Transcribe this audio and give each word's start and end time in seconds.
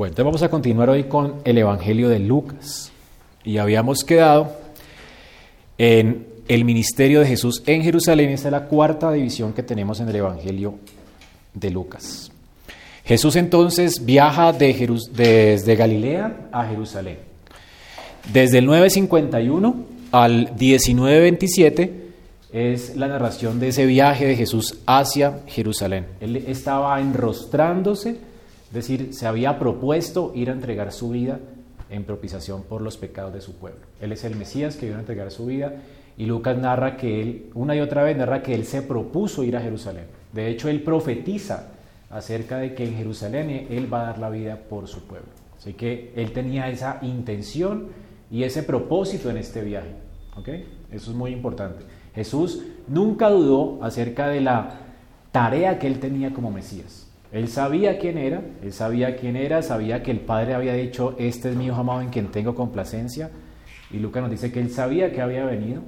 Bueno, 0.00 0.12
entonces 0.12 0.24
vamos 0.24 0.42
a 0.42 0.48
continuar 0.48 0.88
hoy 0.88 1.04
con 1.04 1.42
el 1.44 1.58
Evangelio 1.58 2.08
de 2.08 2.20
Lucas. 2.20 2.90
Y 3.44 3.58
habíamos 3.58 4.02
quedado 4.02 4.50
en 5.76 6.26
el 6.48 6.64
ministerio 6.64 7.20
de 7.20 7.26
Jesús 7.26 7.62
en 7.66 7.82
Jerusalén. 7.82 8.30
Esta 8.30 8.48
es 8.48 8.52
la 8.52 8.64
cuarta 8.64 9.12
división 9.12 9.52
que 9.52 9.62
tenemos 9.62 10.00
en 10.00 10.08
el 10.08 10.16
Evangelio 10.16 10.76
de 11.52 11.70
Lucas. 11.70 12.32
Jesús 13.04 13.36
entonces 13.36 14.06
viaja 14.06 14.54
de 14.54 14.72
desde 15.12 15.76
Galilea 15.76 16.48
a 16.50 16.64
Jerusalén. 16.64 17.18
Desde 18.32 18.56
el 18.56 18.64
951 18.64 19.84
al 20.12 20.54
1927 20.58 22.06
es 22.54 22.96
la 22.96 23.06
narración 23.06 23.60
de 23.60 23.68
ese 23.68 23.84
viaje 23.84 24.24
de 24.24 24.34
Jesús 24.34 24.78
hacia 24.86 25.40
Jerusalén. 25.46 26.06
Él 26.22 26.36
estaba 26.36 26.98
enrostrándose 27.02 28.29
es 28.70 28.74
decir, 28.74 29.12
se 29.12 29.26
había 29.26 29.58
propuesto 29.58 30.30
ir 30.34 30.48
a 30.48 30.52
entregar 30.52 30.92
su 30.92 31.10
vida 31.10 31.40
en 31.90 32.04
propiciación 32.04 32.62
por 32.62 32.82
los 32.82 32.96
pecados 32.96 33.34
de 33.34 33.40
su 33.40 33.54
pueblo. 33.56 33.80
Él 34.00 34.12
es 34.12 34.22
el 34.22 34.36
Mesías 34.36 34.76
que 34.76 34.86
vino 34.86 34.98
a 34.98 35.00
entregar 35.00 35.32
su 35.32 35.46
vida 35.46 35.74
y 36.16 36.26
Lucas 36.26 36.56
narra 36.56 36.96
que 36.96 37.20
él, 37.20 37.50
una 37.54 37.74
y 37.74 37.80
otra 37.80 38.04
vez 38.04 38.16
narra 38.16 38.42
que 38.42 38.54
él 38.54 38.64
se 38.64 38.82
propuso 38.82 39.42
ir 39.42 39.56
a 39.56 39.60
Jerusalén. 39.60 40.04
De 40.32 40.48
hecho, 40.48 40.68
él 40.68 40.82
profetiza 40.82 41.68
acerca 42.10 42.58
de 42.58 42.74
que 42.74 42.84
en 42.84 42.94
Jerusalén 42.94 43.66
él 43.68 43.92
va 43.92 44.02
a 44.02 44.06
dar 44.06 44.18
la 44.18 44.30
vida 44.30 44.56
por 44.56 44.86
su 44.86 45.04
pueblo. 45.04 45.28
Así 45.58 45.74
que 45.74 46.12
él 46.14 46.32
tenía 46.32 46.70
esa 46.70 47.00
intención 47.02 47.88
y 48.30 48.44
ese 48.44 48.62
propósito 48.62 49.30
en 49.30 49.36
este 49.36 49.62
viaje. 49.62 49.90
Eso 50.92 51.10
es 51.10 51.16
muy 51.16 51.32
importante. 51.32 51.84
Jesús 52.14 52.62
nunca 52.86 53.28
dudó 53.28 53.82
acerca 53.82 54.28
de 54.28 54.40
la 54.40 54.78
tarea 55.32 55.78
que 55.78 55.86
él 55.86 55.98
tenía 55.98 56.32
como 56.32 56.50
Mesías. 56.50 56.99
Él 57.32 57.48
sabía 57.48 57.98
quién 57.98 58.18
era, 58.18 58.42
él 58.62 58.72
sabía 58.72 59.16
quién 59.16 59.36
era, 59.36 59.62
sabía 59.62 60.02
que 60.02 60.10
el 60.10 60.20
Padre 60.20 60.54
había 60.54 60.74
dicho, 60.74 61.14
este 61.18 61.50
es 61.50 61.56
mi 61.56 61.66
Hijo 61.66 61.76
amado 61.76 62.00
en 62.00 62.08
quien 62.08 62.30
tengo 62.32 62.54
complacencia. 62.54 63.30
Y 63.92 63.98
Lucas 63.98 64.22
nos 64.22 64.32
dice 64.32 64.50
que 64.50 64.60
él 64.60 64.70
sabía 64.70 65.12
que 65.12 65.20
había 65.20 65.44
venido 65.44 65.82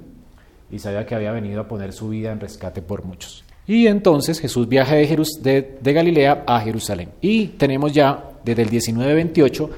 y 0.71 0.79
sabía 0.79 1.05
que 1.05 1.15
había 1.15 1.33
venido 1.33 1.61
a 1.61 1.69
poner 1.69 1.93
su 1.93 2.09
vida 2.09 2.33
en 2.33 2.41
rescate 2.41 2.81
por 2.81 3.05
muchos. 3.05 3.45
Y 3.67 3.87
entonces 3.87 4.41
Jesús 4.41 4.69
viaja 4.69 4.95
de, 4.95 5.79
de, 5.81 5.93
Galilea 5.93 6.45
a 6.47 6.61
Jerusalén. 6.61 7.11
Y 7.21 7.49
tenemos 7.49 7.93
ya 7.93 8.31
desde 8.45 8.63
el 8.63 8.69
1928 8.69 9.71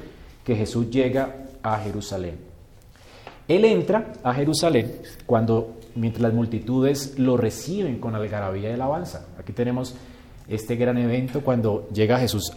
que 0.45 0.57
Jesús 0.57 0.91
llega 0.91 1.37
a 1.63 1.79
Jerusalén. 1.79 2.37
Él 3.47 3.65
entra 3.65 4.13
a 4.23 4.33
Jerusalén 4.33 4.93
cuando, 5.27 5.75
mientras 5.95 6.23
las 6.23 6.33
multitudes 6.33 7.19
lo 7.19 7.37
reciben 7.37 7.99
con 7.99 8.15
algarabía 8.15 8.71
y 8.71 8.73
alabanza. 8.73 9.27
Aquí 9.39 9.53
tenemos 9.53 9.95
este 10.49 10.77
gran 10.77 10.99
evento 10.99 11.41
cuando 11.41 11.89
llega 11.91 12.19
Jesús 12.19 12.53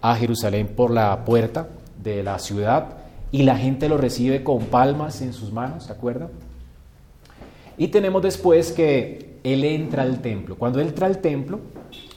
a 0.00 0.14
Jerusalén 0.16 0.68
por 0.68 0.90
la 0.90 1.24
puerta 1.24 1.68
de 2.02 2.22
la 2.22 2.38
ciudad 2.38 2.98
y 3.30 3.42
la 3.42 3.56
gente 3.56 3.88
lo 3.88 3.98
recibe 3.98 4.42
con 4.42 4.66
palmas 4.66 5.20
en 5.20 5.32
sus 5.32 5.52
manos, 5.52 5.84
¿se 5.84 5.92
acuerdan? 5.92 6.30
Y 7.76 7.88
tenemos 7.88 8.22
después 8.22 8.72
que 8.72 9.38
él 9.44 9.64
entra 9.64 10.02
al 10.02 10.20
templo. 10.20 10.56
Cuando 10.56 10.80
entra 10.80 11.06
al 11.06 11.18
templo, 11.18 11.60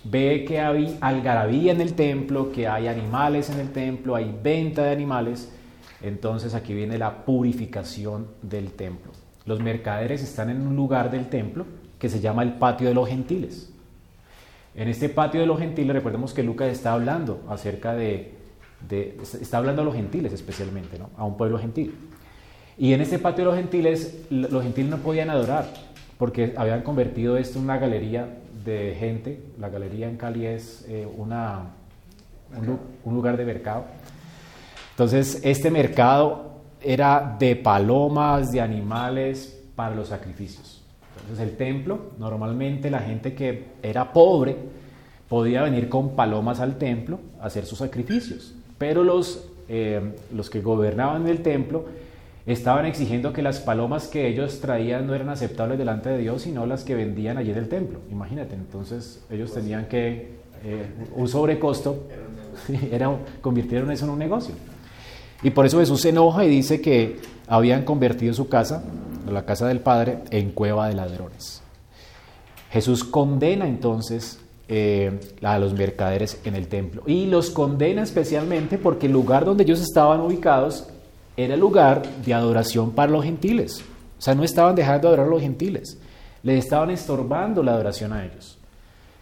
ve 0.04 0.44
que 0.48 0.60
hay 0.60 0.98
algarabía 1.02 1.72
en 1.72 1.82
el 1.82 1.94
templo, 1.94 2.52
que 2.52 2.68
hay 2.68 2.88
animales 2.88 3.50
en 3.50 3.60
el 3.60 3.72
templo, 3.72 4.16
hay 4.16 4.36
venta 4.42 4.84
de 4.84 4.92
animales. 4.92 5.52
Entonces 6.02 6.56
aquí 6.56 6.74
viene 6.74 6.98
la 6.98 7.26
purificación 7.26 8.28
del 8.42 8.72
templo. 8.72 9.12
Los 9.46 9.60
mercaderes 9.60 10.24
están 10.24 10.50
en 10.50 10.66
un 10.66 10.76
lugar 10.76 11.12
del 11.12 11.30
templo 11.30 11.66
que 12.00 12.10
se 12.10 12.20
llama 12.20 12.42
el 12.42 12.54
patio 12.54 12.88
de 12.88 12.96
los 12.96 13.08
gentiles. 13.08 13.72
En 14.74 14.88
este 14.88 15.10
patio 15.10 15.42
de 15.42 15.48
los 15.48 15.60
gentiles, 15.60 15.94
recordemos 15.94 16.34
que 16.34 16.44
Lucas 16.44 16.70
está 16.70 16.94
hablando 16.94 17.44
acerca 17.50 17.94
de, 17.94 18.36
está 18.90 19.58
hablando 19.58 19.82
a 19.82 19.86
los 19.86 19.96
gentiles 19.96 20.32
especialmente, 20.32 20.98
¿no? 20.98 21.10
a 21.18 21.26
un 21.26 21.36
pueblo 21.36 21.60
gentil. 21.60 21.94
Y 22.78 22.94
en 22.94 23.02
este 23.02 23.20
patio 23.20 23.44
de 23.44 23.52
los 23.52 23.60
gentiles, 23.60 24.26
los 24.30 24.64
gentiles 24.64 24.90
no 24.90 24.98
podían 24.98 25.30
adorar, 25.30 25.68
porque 26.18 26.54
habían 26.56 26.84
convertido 26.84 27.38
esto 27.38 27.60
en 27.60 27.66
una 27.66 27.78
galería 27.78 28.38
de 28.64 28.96
gente. 28.98 29.44
La 29.60 29.70
galería 29.70 30.10
en 30.10 30.18
Cali 30.18 30.46
es 30.46 30.86
eh, 30.88 31.08
una, 31.18 31.74
un 33.04 33.14
lugar 33.14 33.36
de 33.38 33.46
mercado. 33.46 33.86
Entonces, 34.92 35.42
este 35.44 35.70
mercado 35.70 36.62
era 36.82 37.36
de 37.38 37.56
palomas, 37.56 38.52
de 38.52 38.62
animales 38.62 39.62
para 39.76 39.96
los 39.96 40.08
sacrificios. 40.08 40.81
Entonces 41.22 41.48
el 41.48 41.58
templo, 41.58 42.00
normalmente 42.20 42.90
la 42.90 43.00
gente 43.00 43.34
que 43.34 43.66
era 43.82 44.14
pobre 44.14 44.56
podía 45.30 45.64
venir 45.64 45.88
con 45.88 46.16
palomas 46.16 46.60
al 46.60 46.78
templo 46.78 47.20
a 47.40 47.46
hacer 47.46 47.66
sus 47.66 47.80
sacrificios, 47.80 48.54
pero 48.78 49.04
los, 49.04 49.48
eh, 49.70 50.02
los 50.36 50.50
que 50.50 50.62
gobernaban 50.62 51.28
el 51.28 51.42
templo 51.42 51.86
estaban 52.46 52.86
exigiendo 52.86 53.32
que 53.34 53.42
las 53.42 53.60
palomas 53.60 54.08
que 54.08 54.28
ellos 54.28 54.60
traían 54.60 55.08
no 55.08 55.14
eran 55.14 55.30
aceptables 55.30 55.78
delante 55.78 56.10
de 56.10 56.18
Dios, 56.18 56.42
sino 56.42 56.66
las 56.66 56.84
que 56.84 56.96
vendían 56.96 57.38
allí 57.38 57.52
en 57.52 57.58
el 57.58 57.70
templo. 57.70 58.00
Imagínate, 58.10 58.56
entonces 58.56 59.24
ellos 59.30 59.54
tenían 59.54 59.86
que, 59.86 60.32
eh, 60.64 60.86
un 61.16 61.28
sobrecosto, 61.28 62.08
era, 62.92 63.16
convirtieron 63.42 63.92
eso 63.92 64.06
en 64.06 64.12
un 64.12 64.20
negocio. 64.20 64.56
Y 65.44 65.52
por 65.52 65.66
eso 65.66 65.80
Jesús 65.80 66.02
se 66.02 66.10
enoja 66.10 66.46
y 66.46 66.50
dice 66.50 66.82
que 66.82 67.20
habían 67.48 67.84
convertido 67.84 68.34
su 68.34 68.48
casa 68.48 68.84
la 69.32 69.46
casa 69.46 69.68
del 69.68 69.80
Padre, 69.80 70.20
en 70.30 70.52
cueva 70.52 70.88
de 70.88 70.96
ladrones. 70.96 71.62
Jesús 72.72 73.04
condena 73.04 73.68
entonces 73.68 74.40
eh, 74.68 75.20
a 75.42 75.60
los 75.60 75.74
mercaderes 75.74 76.40
en 76.46 76.56
el 76.56 76.68
templo 76.68 77.04
y 77.06 77.26
los 77.26 77.50
condena 77.50 78.04
especialmente 78.04 78.78
porque 78.78 79.08
el 79.08 79.12
lugar 79.12 79.44
donde 79.44 79.64
ellos 79.64 79.82
estaban 79.82 80.22
ubicados 80.22 80.88
era 81.36 81.58
lugar 81.58 82.04
de 82.24 82.34
adoración 82.34 82.92
para 82.92 83.12
los 83.12 83.24
gentiles. 83.24 83.84
O 84.18 84.22
sea, 84.22 84.36
no 84.36 84.44
estaban 84.44 84.76
dejando 84.76 85.08
de 85.08 85.16
adorar 85.16 85.28
a 85.28 85.30
los 85.30 85.42
gentiles, 85.42 85.98
les 86.44 86.64
estaban 86.64 86.92
estorbando 86.92 87.64
la 87.64 87.74
adoración 87.74 88.14
a 88.14 88.24
ellos. 88.24 88.58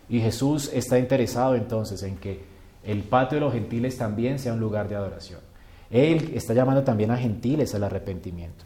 Y 0.10 0.20
Jesús 0.20 0.70
está 0.74 1.00
interesado 1.00 1.56
entonces 1.56 2.04
en 2.04 2.18
que 2.18 2.44
el 2.84 3.04
patio 3.04 3.38
de 3.38 3.46
los 3.46 3.54
gentiles 3.54 3.98
también 3.98 4.40
sea 4.40 4.54
un 4.54 4.60
lugar 4.60 4.90
de 4.90 4.96
adoración. 4.96 5.49
Él 5.92 6.32
está 6.36 6.54
llamando 6.54 6.84
también 6.84 7.12
a 7.12 7.18
gentiles 7.18 7.74
al 7.76 7.84
arrepentimiento. 7.84 8.66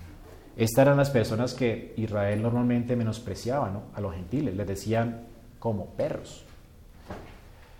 Estas 0.56 0.84
eran 0.84 0.98
las 0.98 1.10
personas 1.10 1.54
que 1.54 1.94
Israel 1.98 2.42
normalmente 2.42 2.96
menospreciaba 2.96 3.84
a 3.94 4.02
los 4.02 4.14
gentiles, 4.14 4.56
les 4.56 4.68
decían 4.68 5.22
como 5.60 5.88
perros 5.88 6.44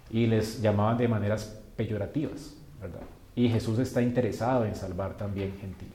y 0.10 0.26
les 0.28 0.62
llamaban 0.62 0.98
de 0.98 1.08
maneras 1.08 1.60
peyorativas, 1.76 2.56
¿verdad? 2.82 3.02
Y 3.36 3.50
Jesús 3.50 3.80
está 3.80 4.02
interesado 4.02 4.66
en 4.66 4.76
salvar 4.76 5.18
también 5.18 5.56
gentiles. 5.60 5.94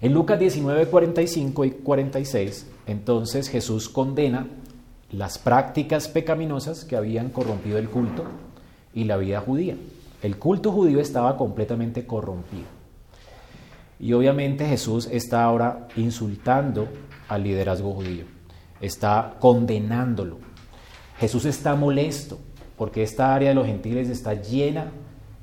En 0.00 0.12
Lucas 0.12 0.38
19, 0.38 0.86
45 0.86 1.64
y 1.64 1.70
46, 1.70 2.66
entonces 2.86 3.48
Jesús 3.48 3.88
condena 3.88 4.46
las 5.12 5.38
prácticas 5.38 6.08
pecaminosas 6.08 6.84
que 6.84 6.96
habían 6.96 7.30
corrompido 7.30 7.78
el 7.78 7.88
culto 7.88 8.24
y 8.92 9.04
la 9.04 9.16
vida 9.16 9.40
judía. 9.40 9.76
El 10.24 10.38
culto 10.38 10.72
judío 10.72 11.00
estaba 11.00 11.36
completamente 11.36 12.06
corrompido. 12.06 12.64
Y 14.00 14.14
obviamente 14.14 14.66
Jesús 14.66 15.06
está 15.12 15.44
ahora 15.44 15.86
insultando 15.96 16.88
al 17.28 17.42
liderazgo 17.42 17.92
judío, 17.92 18.24
está 18.80 19.34
condenándolo. 19.38 20.38
Jesús 21.18 21.44
está 21.44 21.74
molesto 21.74 22.38
porque 22.78 23.02
esta 23.02 23.34
área 23.34 23.50
de 23.50 23.54
los 23.54 23.66
gentiles 23.66 24.08
está 24.08 24.32
llena 24.32 24.92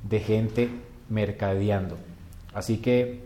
de 0.02 0.18
gente 0.18 0.68
mercadeando. 1.08 1.96
Así 2.52 2.78
que 2.78 3.20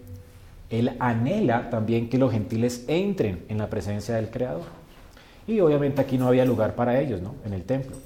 él 0.69 0.95
anhela 1.01 1.71
también 1.71 2.11
que 2.11 2.19
los 2.19 2.33
gentiles 2.33 2.85
entren 2.87 3.47
en 3.49 3.57
la 3.57 3.71
presencia 3.71 4.17
del 4.17 4.29
Creador. 4.29 4.67
Y 5.47 5.61
obviamente 5.61 6.03
aquí 6.03 6.19
no 6.19 6.29
había 6.29 6.45
lugar 6.45 6.75
para 6.75 7.01
ellos, 7.01 7.23
¿no? 7.23 7.35
En 7.47 7.55
el 7.55 7.63
templo. 7.63 7.97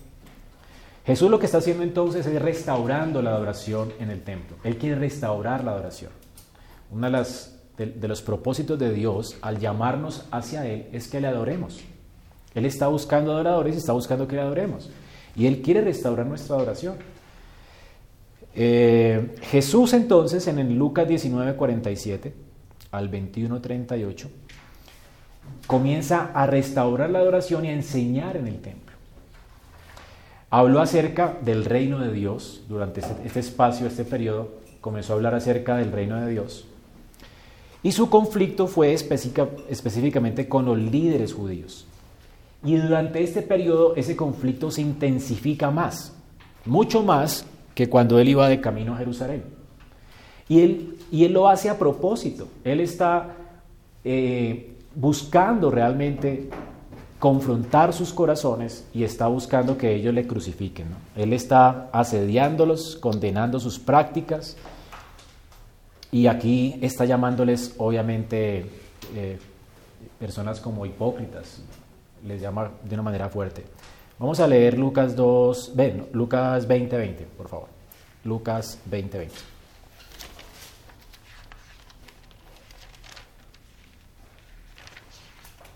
Jesús 1.05 1.31
lo 1.31 1.39
que 1.39 1.47
está 1.47 1.59
haciendo 1.59 1.83
entonces 1.83 2.27
es 2.27 2.43
restaurando 2.43 3.23
la 3.23 3.31
adoración 3.31 3.93
en 3.99 4.11
el 4.11 4.23
templo. 4.23 4.57
Él 4.65 4.77
quiere 4.77 4.97
restaurar 4.97 5.65
la 5.65 5.73
adoración. 5.73 6.13
Uno 6.91 7.11
de, 7.11 8.09
los 8.09 8.23
propósitos 8.23 8.79
de 8.79 8.93
Dios 8.93 9.37
al 9.41 9.59
llamarnos 9.59 10.27
hacia 10.31 10.67
Él 10.67 10.87
es 10.93 11.09
que 11.09 11.21
le 11.21 11.29
adoremos. 11.29 11.81
Él 12.55 12.67
está 12.67 12.89
buscando 12.89 13.33
adoradores 13.33 13.75
y 13.77 13.79
está 13.79 13.93
buscando 13.93 14.29
que 14.29 14.37
le 14.37 14.43
adoremos. 14.43 14.91
Y 15.37 15.47
Él 15.47 15.63
quiere 15.63 15.81
restaurar 15.81 16.27
nuestra 16.27 16.57
adoración. 16.57 16.97
Eh, 18.55 19.37
Jesús 19.43 19.93
entonces 19.93 20.47
en 20.49 20.59
el 20.59 20.75
Lucas 20.75 21.07
19, 21.09 21.55
47 21.55 22.35
al 22.91 23.09
21, 23.09 23.61
38 23.61 24.31
comienza 25.67 26.33
a 26.35 26.47
restaurar 26.47 27.11
la 27.11 27.21
adoración 27.21 27.65
y 27.65 27.69
a 27.69 27.73
enseñar 27.73 28.37
en 28.37 28.49
el 28.49 28.61
templo. 28.61 28.90
Habló 30.51 30.81
acerca 30.81 31.39
del 31.43 31.65
reino 31.65 32.01
de 32.01 32.13
Dios 32.13 32.63
durante 32.69 33.01
este, 33.01 33.15
este 33.25 33.41
espacio, 33.41 33.87
este 33.87 34.05
periodo, 34.05 34.49
comenzó 34.81 35.13
a 35.13 35.17
hablar 35.17 35.35
acerca 35.35 35.77
del 35.77 35.93
reino 35.93 36.21
de 36.21 36.31
Dios. 36.31 36.67
Y 37.83 37.93
su 37.93 38.11
conflicto 38.11 38.67
fue 38.67 38.93
específicamente 38.93 40.49
con 40.49 40.67
los 40.67 40.77
líderes 40.77 41.33
judíos. 41.33 41.87
Y 42.63 42.77
durante 42.77 43.23
este 43.23 43.43
periodo 43.43 43.95
ese 43.97 44.17
conflicto 44.17 44.71
se 44.71 44.83
intensifica 44.83 45.71
más, 45.71 46.13
mucho 46.67 47.03
más 47.03 47.47
que 47.75 47.89
cuando 47.89 48.19
él 48.19 48.29
iba 48.29 48.49
de 48.49 48.61
camino 48.61 48.95
a 48.95 48.99
Jerusalén. 48.99 49.45
Y 50.49 50.61
él, 50.61 50.99
y 51.11 51.25
él 51.25 51.33
lo 51.33 51.49
hace 51.49 51.71
a 51.71 51.79
propósito. 51.79 52.49
Él 52.65 52.81
está 52.81 53.37
eh, 54.05 54.75
buscando 54.95 55.71
realmente 55.71 56.51
confrontar 57.21 57.93
sus 57.93 58.13
corazones 58.15 58.85
y 58.95 59.05
está 59.05 59.29
buscando 59.29 59.77
que 59.77 59.95
ellos 59.95 60.13
le 60.13 60.27
crucifiquen. 60.27 60.87
Él 61.15 61.35
está 61.35 61.91
asediándolos, 61.93 62.97
condenando 62.97 63.61
sus 63.61 63.79
prácticas 63.79 64.57
y 66.11 66.27
aquí 66.27 66.79
está 66.81 67.05
llamándoles 67.05 67.75
obviamente 67.77 68.65
eh, 69.15 69.39
personas 70.19 70.61
como 70.61 70.87
hipócritas, 70.87 71.63
les 72.27 72.41
llama 72.41 72.71
de 72.83 72.95
una 72.95 73.03
manera 73.03 73.29
fuerte. 73.29 73.65
Vamos 74.19 74.41
a 74.41 74.49
leer 74.49 74.79
Lucas 74.79 75.15
2, 75.15 75.73
ven, 75.75 76.07
Lucas 76.13 76.67
20, 76.67 76.97
20, 76.97 77.25
por 77.37 77.49
favor. 77.49 77.69
Lucas 78.25 78.79
20, 78.87 79.19
20. 79.19 79.35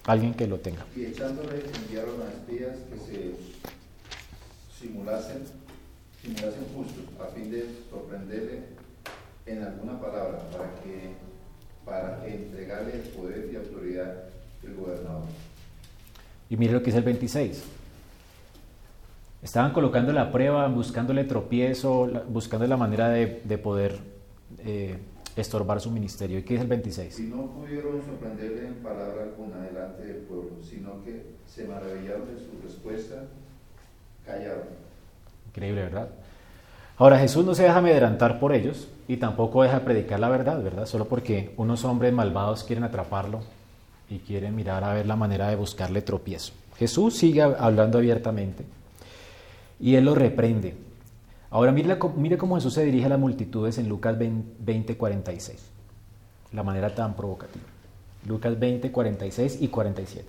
Alguien 0.07 0.35
que 0.35 0.47
lo 0.47 0.59
tenga. 0.59 0.85
Y 0.95 1.07
echándole 1.07 1.63
enviaron 1.83 2.21
a 2.23 2.29
espías 2.29 2.77
que 2.91 2.99
se 2.99 3.35
simulasen, 4.79 5.45
simulasen 6.21 6.67
justos 6.75 7.05
a 7.21 7.35
fin 7.35 7.51
de 7.51 7.67
sorprenderle 7.91 8.65
en 9.47 9.63
alguna 9.63 9.99
palabra 10.01 10.39
para 10.51 10.75
que 10.83 11.15
para 11.85 12.27
entregarle 12.27 12.95
el 12.95 13.01
poder 13.01 13.51
y 13.53 13.57
autoridad 13.57 14.25
del 14.63 14.75
gobernador. 14.75 15.25
Y 16.49 16.57
mire 16.57 16.73
lo 16.73 16.83
que 16.83 16.91
es 16.91 16.97
el 16.97 17.03
26. 17.03 17.63
Estaban 19.43 19.73
colocando 19.73 20.13
la 20.13 20.33
prueba, 20.33 20.67
buscándole 20.69 21.25
tropiezo, 21.25 22.07
buscando 22.29 22.67
la 22.67 22.79
manera 22.79 23.11
de, 23.11 23.43
de 23.45 23.59
poder 23.59 23.99
eh, 24.65 24.97
estorbar 25.43 25.81
su 25.81 25.91
ministerio. 25.91 26.39
¿Y 26.39 26.43
qué 26.43 26.57
es 26.57 26.61
el 26.61 26.67
26? 26.67 27.21
Y 27.21 27.23
no 27.25 27.47
pudieron 27.47 28.03
sorprenderle 28.05 28.69
en 28.69 28.75
palabra 28.75 29.25
alguna 29.25 29.61
delante 29.63 30.05
del 30.05 30.17
pueblo, 30.19 30.53
sino 30.63 31.03
que 31.05 31.35
se 31.47 31.67
maravillaron 31.67 32.27
de 32.27 32.41
su 32.41 32.61
respuesta, 32.63 33.25
callaron. 34.25 34.69
Increíble, 35.49 35.83
¿verdad? 35.83 36.09
Ahora 36.97 37.19
Jesús 37.19 37.45
no 37.45 37.55
se 37.55 37.65
deja 37.65 37.79
amedrentar 37.79 38.39
por 38.39 38.53
ellos 38.53 38.89
y 39.09 39.17
tampoco 39.17 39.63
deja 39.63 39.81
predicar 39.81 40.21
la 40.21 40.29
verdad, 40.29 40.63
¿verdad? 40.63 40.87
Solo 40.87 41.07
porque 41.07 41.53
unos 41.57 41.85
hombres 41.85 42.13
malvados 42.13 42.63
quieren 42.63 42.85
atraparlo 42.85 43.41
y 44.09 44.19
quieren 44.19 44.55
mirar 44.55 44.85
a 44.85 44.95
ver 44.95 45.07
la 45.07 45.17
manera 45.17 45.49
de 45.49 45.57
buscarle 45.57 46.03
tropiezo. 46.03 46.53
Jesús 46.79 47.17
sigue 47.17 47.43
hablando 47.43 47.99
abiertamente 47.99 48.65
y 49.81 49.97
él 49.97 50.05
lo 50.05 50.15
reprende. 50.15 50.75
Ahora 51.55 51.71
mire, 51.71 51.97
mire 52.17 52.37
cómo 52.37 52.57
Jesús 52.57 52.75
se 52.75 52.83
dirige 52.83 53.07
a 53.07 53.11
las 53.11 53.19
multitudes 53.21 53.79
en 53.79 53.89
Lucas 53.89 54.19
20, 54.19 54.97
46. 54.97 55.71
La 56.51 56.65
manera 56.65 56.93
tan 56.93 57.15
provocativa. 57.15 57.65
Lucas 58.27 58.59
20, 58.59 58.91
46 58.91 59.63
y 59.63 59.69
47. 59.69 60.29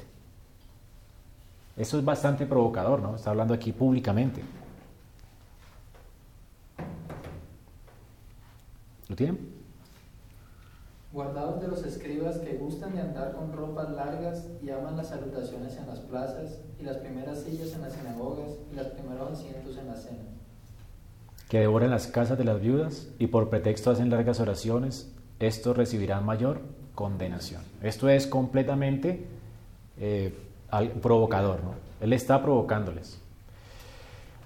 Eso 1.77 1.98
es 1.98 2.06
bastante 2.06 2.45
provocador, 2.45 3.01
¿no? 3.01 3.16
Está 3.16 3.31
hablando 3.31 3.56
aquí 3.56 3.72
públicamente. 3.72 4.44
¿Lo 9.10 9.16
tienen? 9.16 9.39
Guardados 11.12 11.60
de 11.60 11.69
los 11.69 11.83
escribas 11.86 12.38
que 12.38 12.54
gustan 12.57 12.94
de 12.94 13.01
andar 13.01 13.33
con 13.33 13.51
ropas 13.51 13.89
largas 13.89 14.45
y 14.62 14.69
aman 14.69 14.95
las 14.95 15.07
salutaciones 15.07 15.75
en 15.75 15.88
las 15.88 16.01
plazas 16.01 16.60
y 16.80 16.83
las 16.83 16.98
primeras 16.98 17.39
sillas 17.39 17.74
en 17.74 17.81
las 17.81 17.94
sinagogas 17.94 18.51
y 18.71 18.75
los 18.75 18.88
primeros 18.89 19.31
asientos 19.31 19.75
en 19.75 19.88
la 19.88 19.95
cena. 19.95 20.35
Que 21.50 21.59
devoran 21.59 21.92
las 21.92 22.07
casas 22.07 22.38
de 22.38 22.44
las 22.44 22.62
viudas 22.62 23.09
y 23.19 23.27
por 23.27 23.50
pretexto 23.50 23.92
hacen 23.92 24.09
largas 24.09 24.39
oraciones, 24.39 25.12
estos 25.39 25.77
recibirán 25.77 26.25
mayor 26.25 26.62
condenación. 26.95 27.62
Esto 27.83 28.09
es 28.09 28.25
completamente 28.25 29.25
eh, 30.00 30.33
provocador, 31.01 31.63
¿no? 31.63 31.75
Él 32.01 32.13
está 32.13 32.42
provocándoles. 32.42 33.19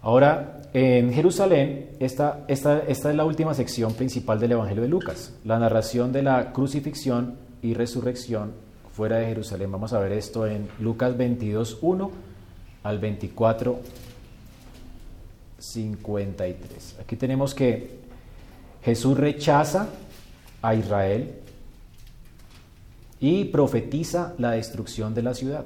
Ahora, 0.02 0.62
en 0.74 1.12
Jerusalén, 1.12 1.92
esta, 2.00 2.46
esta, 2.48 2.80
esta, 2.88 3.10
es 3.10 3.16
la 3.16 3.26
última 3.26 3.54
sección 3.54 3.94
principal 3.94 4.40
del 4.40 4.54
Evangelio 4.54 4.84
de 4.84 4.88
Lucas, 4.88 5.34
la 5.44 5.60
narración 5.60 6.14
de 6.14 6.24
la 6.24 6.54
crucifixión 6.54 7.36
y 7.62 7.74
resurrección 7.74 8.54
fuera 8.94 9.18
de 9.18 9.26
Jerusalén. 9.26 9.72
Vamos 9.72 9.92
a 9.94 10.00
ver 10.00 10.14
esto 10.14 10.48
en 10.48 10.70
Lucas 10.80 11.18
22, 11.18 11.80
1 11.82 12.12
al 12.84 13.00
24, 13.00 13.80
53. 15.60 16.98
Aquí 17.00 17.16
tenemos 17.16 17.54
que 17.54 18.00
Jesús 18.84 19.18
rechaza 19.18 19.90
a 20.62 20.74
Israel 20.74 21.36
y 23.20 23.46
profetiza 23.46 24.34
la 24.38 24.52
destrucción 24.52 25.14
de 25.14 25.24
la 25.24 25.34
ciudad. 25.34 25.66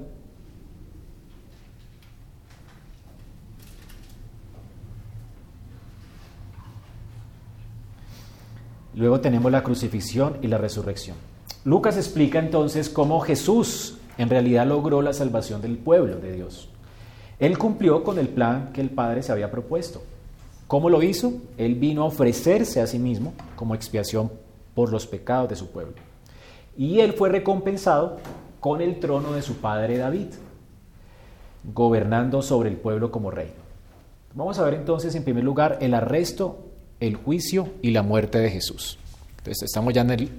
Luego 8.95 9.21
tenemos 9.21 9.51
la 9.51 9.63
crucifixión 9.63 10.37
y 10.41 10.47
la 10.47 10.57
resurrección. 10.57 11.17
Lucas 11.65 11.97
explica 11.97 12.39
entonces 12.39 12.89
cómo 12.89 13.19
Jesús 13.21 13.97
en 14.17 14.29
realidad 14.29 14.67
logró 14.67 15.01
la 15.01 15.13
salvación 15.13 15.61
del 15.61 15.77
pueblo 15.77 16.17
de 16.17 16.33
Dios. 16.33 16.69
Él 17.43 17.57
cumplió 17.57 18.05
con 18.05 18.19
el 18.19 18.29
plan 18.29 18.71
que 18.71 18.79
el 18.79 18.89
Padre 18.89 19.21
se 19.21 19.33
había 19.33 19.51
propuesto. 19.51 20.01
¿Cómo 20.65 20.89
lo 20.89 21.03
hizo? 21.03 21.33
Él 21.57 21.75
vino 21.75 22.03
a 22.03 22.05
ofrecerse 22.05 22.79
a 22.79 22.87
sí 22.87 22.99
mismo 22.99 23.33
como 23.57 23.75
expiación 23.75 24.31
por 24.73 24.93
los 24.93 25.05
pecados 25.05 25.49
de 25.49 25.57
su 25.57 25.69
pueblo. 25.69 25.95
Y 26.77 27.01
él 27.01 27.11
fue 27.11 27.27
recompensado 27.27 28.15
con 28.61 28.79
el 28.79 28.97
trono 29.01 29.33
de 29.33 29.41
su 29.41 29.57
padre 29.57 29.97
David, 29.97 30.27
gobernando 31.73 32.41
sobre 32.41 32.69
el 32.69 32.77
pueblo 32.77 33.11
como 33.11 33.29
rey. 33.29 33.51
Vamos 34.33 34.57
a 34.57 34.63
ver 34.63 34.75
entonces 34.75 35.13
en 35.13 35.25
primer 35.25 35.43
lugar 35.43 35.79
el 35.81 35.95
arresto 35.95 36.59
el 37.01 37.17
juicio 37.17 37.67
y 37.81 37.91
la 37.91 38.03
muerte 38.03 38.37
de 38.37 38.51
Jesús. 38.51 38.97
Entonces 39.39 39.63
estamos 39.63 39.93
ya 39.93 40.03
en, 40.03 40.11
el, 40.11 40.29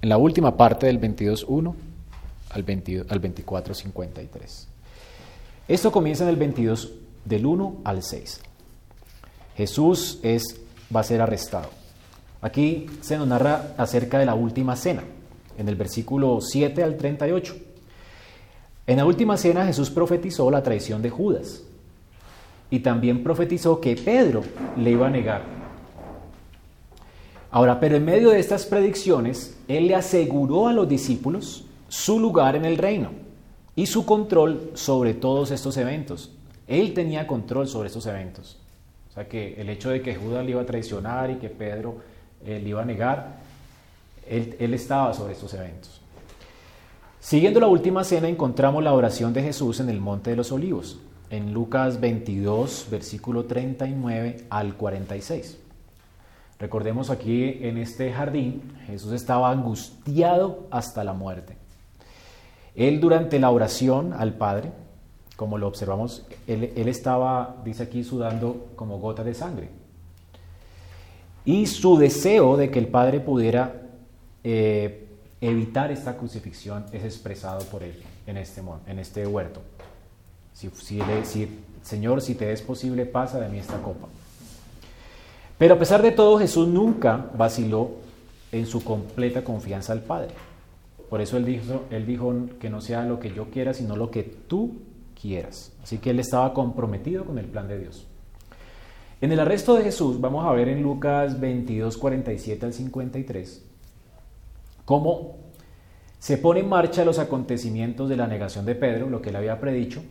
en 0.00 0.08
la 0.08 0.16
última 0.16 0.56
parte 0.56 0.86
del 0.86 0.98
22.1 1.02 1.74
al, 2.48 2.62
22, 2.62 3.10
al 3.10 3.20
24.53. 3.20 4.75
Esto 5.68 5.90
comienza 5.90 6.24
en 6.24 6.30
el 6.30 6.36
22 6.36 6.92
del 7.24 7.44
1 7.44 7.76
al 7.84 8.02
6. 8.02 8.40
Jesús 9.56 10.20
es, 10.22 10.60
va 10.94 11.00
a 11.00 11.04
ser 11.04 11.20
arrestado. 11.20 11.70
Aquí 12.40 12.86
se 13.00 13.16
nos 13.16 13.26
narra 13.26 13.74
acerca 13.76 14.18
de 14.18 14.26
la 14.26 14.34
última 14.34 14.76
cena, 14.76 15.02
en 15.58 15.68
el 15.68 15.74
versículo 15.74 16.40
7 16.40 16.82
al 16.82 16.96
38. 16.96 17.56
En 18.86 18.98
la 18.98 19.04
última 19.04 19.36
cena 19.36 19.66
Jesús 19.66 19.90
profetizó 19.90 20.50
la 20.50 20.62
traición 20.62 21.02
de 21.02 21.10
Judas 21.10 21.62
y 22.70 22.80
también 22.80 23.24
profetizó 23.24 23.80
que 23.80 23.96
Pedro 23.96 24.42
le 24.76 24.90
iba 24.90 25.06
a 25.06 25.10
negar 25.10 25.56
Ahora, 27.50 27.80
pero 27.80 27.96
en 27.96 28.04
medio 28.04 28.30
de 28.30 28.38
estas 28.38 28.66
predicciones, 28.66 29.56
Él 29.66 29.86
le 29.86 29.94
aseguró 29.94 30.68
a 30.68 30.74
los 30.74 30.86
discípulos 30.86 31.64
su 31.88 32.20
lugar 32.20 32.54
en 32.54 32.66
el 32.66 32.76
reino 32.76 33.25
y 33.76 33.86
su 33.86 34.06
control 34.06 34.72
sobre 34.74 35.14
todos 35.14 35.50
estos 35.50 35.76
eventos. 35.76 36.32
Él 36.66 36.94
tenía 36.94 37.26
control 37.26 37.68
sobre 37.68 37.88
estos 37.88 38.06
eventos. 38.06 38.56
O 39.10 39.14
sea 39.14 39.28
que 39.28 39.60
el 39.60 39.68
hecho 39.68 39.90
de 39.90 40.02
que 40.02 40.16
Judas 40.16 40.44
le 40.44 40.52
iba 40.52 40.62
a 40.62 40.66
traicionar 40.66 41.30
y 41.30 41.36
que 41.36 41.50
Pedro 41.50 41.98
eh, 42.44 42.58
le 42.60 42.70
iba 42.70 42.82
a 42.82 42.84
negar, 42.86 43.36
él, 44.26 44.56
él 44.58 44.74
estaba 44.74 45.14
sobre 45.14 45.34
estos 45.34 45.52
eventos. 45.54 46.00
Siguiendo 47.20 47.60
la 47.60 47.66
última 47.66 48.02
cena 48.02 48.28
encontramos 48.28 48.82
la 48.82 48.94
oración 48.94 49.32
de 49.32 49.42
Jesús 49.42 49.80
en 49.80 49.90
el 49.90 50.00
Monte 50.00 50.30
de 50.30 50.36
los 50.36 50.52
Olivos, 50.52 50.98
en 51.30 51.52
Lucas 51.52 52.00
22, 52.00 52.86
versículo 52.90 53.44
39 53.44 54.46
al 54.48 54.74
46. 54.74 55.58
Recordemos 56.58 57.10
aquí 57.10 57.58
en 57.60 57.76
este 57.76 58.12
jardín, 58.12 58.62
Jesús 58.86 59.12
estaba 59.12 59.50
angustiado 59.50 60.66
hasta 60.70 61.04
la 61.04 61.12
muerte. 61.12 61.65
Él 62.76 63.00
durante 63.00 63.38
la 63.38 63.50
oración 63.50 64.12
al 64.12 64.34
Padre, 64.34 64.70
como 65.36 65.58
lo 65.58 65.66
observamos, 65.66 66.26
él, 66.46 66.88
estaba, 66.88 67.56
dice 67.64 67.84
aquí, 67.84 68.04
sudando 68.04 68.68
como 68.76 68.98
gota 68.98 69.24
de 69.24 69.34
sangre. 69.34 69.70
Y 71.44 71.66
su 71.66 71.96
deseo 71.96 72.56
de 72.56 72.70
que 72.70 72.78
el 72.78 72.88
Padre 72.88 73.20
pudiera 73.20 73.82
eh, 74.44 75.08
evitar 75.40 75.90
esta 75.90 76.16
crucifixión 76.16 76.84
es 76.92 77.04
expresado 77.04 77.64
por 77.66 77.82
él 77.82 78.02
en 78.26 78.36
este, 78.36 78.62
en 78.86 78.98
este 78.98 79.26
huerto. 79.26 79.60
Si, 80.52 80.70
si, 80.74 81.00
Señor, 81.82 82.20
si 82.20 82.34
te 82.34 82.52
es 82.52 82.62
posible, 82.62 83.06
pasa 83.06 83.38
de 83.40 83.48
mí 83.48 83.58
esta 83.58 83.80
copa. 83.80 84.08
Pero 85.58 85.74
a 85.74 85.78
pesar 85.78 86.02
de 86.02 86.12
todo, 86.12 86.38
Jesús 86.38 86.68
nunca 86.68 87.30
vaciló 87.36 87.90
en 88.52 88.66
su 88.66 88.82
completa 88.84 89.44
confianza 89.44 89.92
al 89.92 90.02
Padre. 90.02 90.34
Por 91.08 91.20
eso 91.20 91.36
él 91.36 91.44
dijo, 91.44 91.84
él 91.90 92.06
dijo 92.06 92.34
que 92.58 92.70
no 92.70 92.80
sea 92.80 93.04
lo 93.04 93.20
que 93.20 93.32
yo 93.32 93.50
quiera, 93.50 93.74
sino 93.74 93.96
lo 93.96 94.10
que 94.10 94.22
tú 94.22 94.78
quieras. 95.20 95.72
Así 95.82 95.98
que 95.98 96.10
él 96.10 96.20
estaba 96.20 96.52
comprometido 96.52 97.24
con 97.24 97.38
el 97.38 97.46
plan 97.46 97.68
de 97.68 97.78
Dios. 97.78 98.06
En 99.20 99.32
el 99.32 99.40
arresto 99.40 99.74
de 99.74 99.84
Jesús, 99.84 100.20
vamos 100.20 100.44
a 100.44 100.52
ver 100.52 100.68
en 100.68 100.82
Lucas 100.82 101.40
22, 101.40 101.96
47 101.96 102.66
al 102.66 102.72
53, 102.74 103.64
cómo 104.84 105.36
se 106.18 106.36
pone 106.36 106.60
en 106.60 106.68
marcha 106.68 107.04
los 107.04 107.18
acontecimientos 107.18 108.08
de 108.08 108.16
la 108.16 108.26
negación 108.26 108.66
de 108.66 108.74
Pedro, 108.74 109.08
lo 109.08 109.22
que 109.22 109.30
él 109.30 109.36
había 109.36 109.58
predicho, 109.58 110.02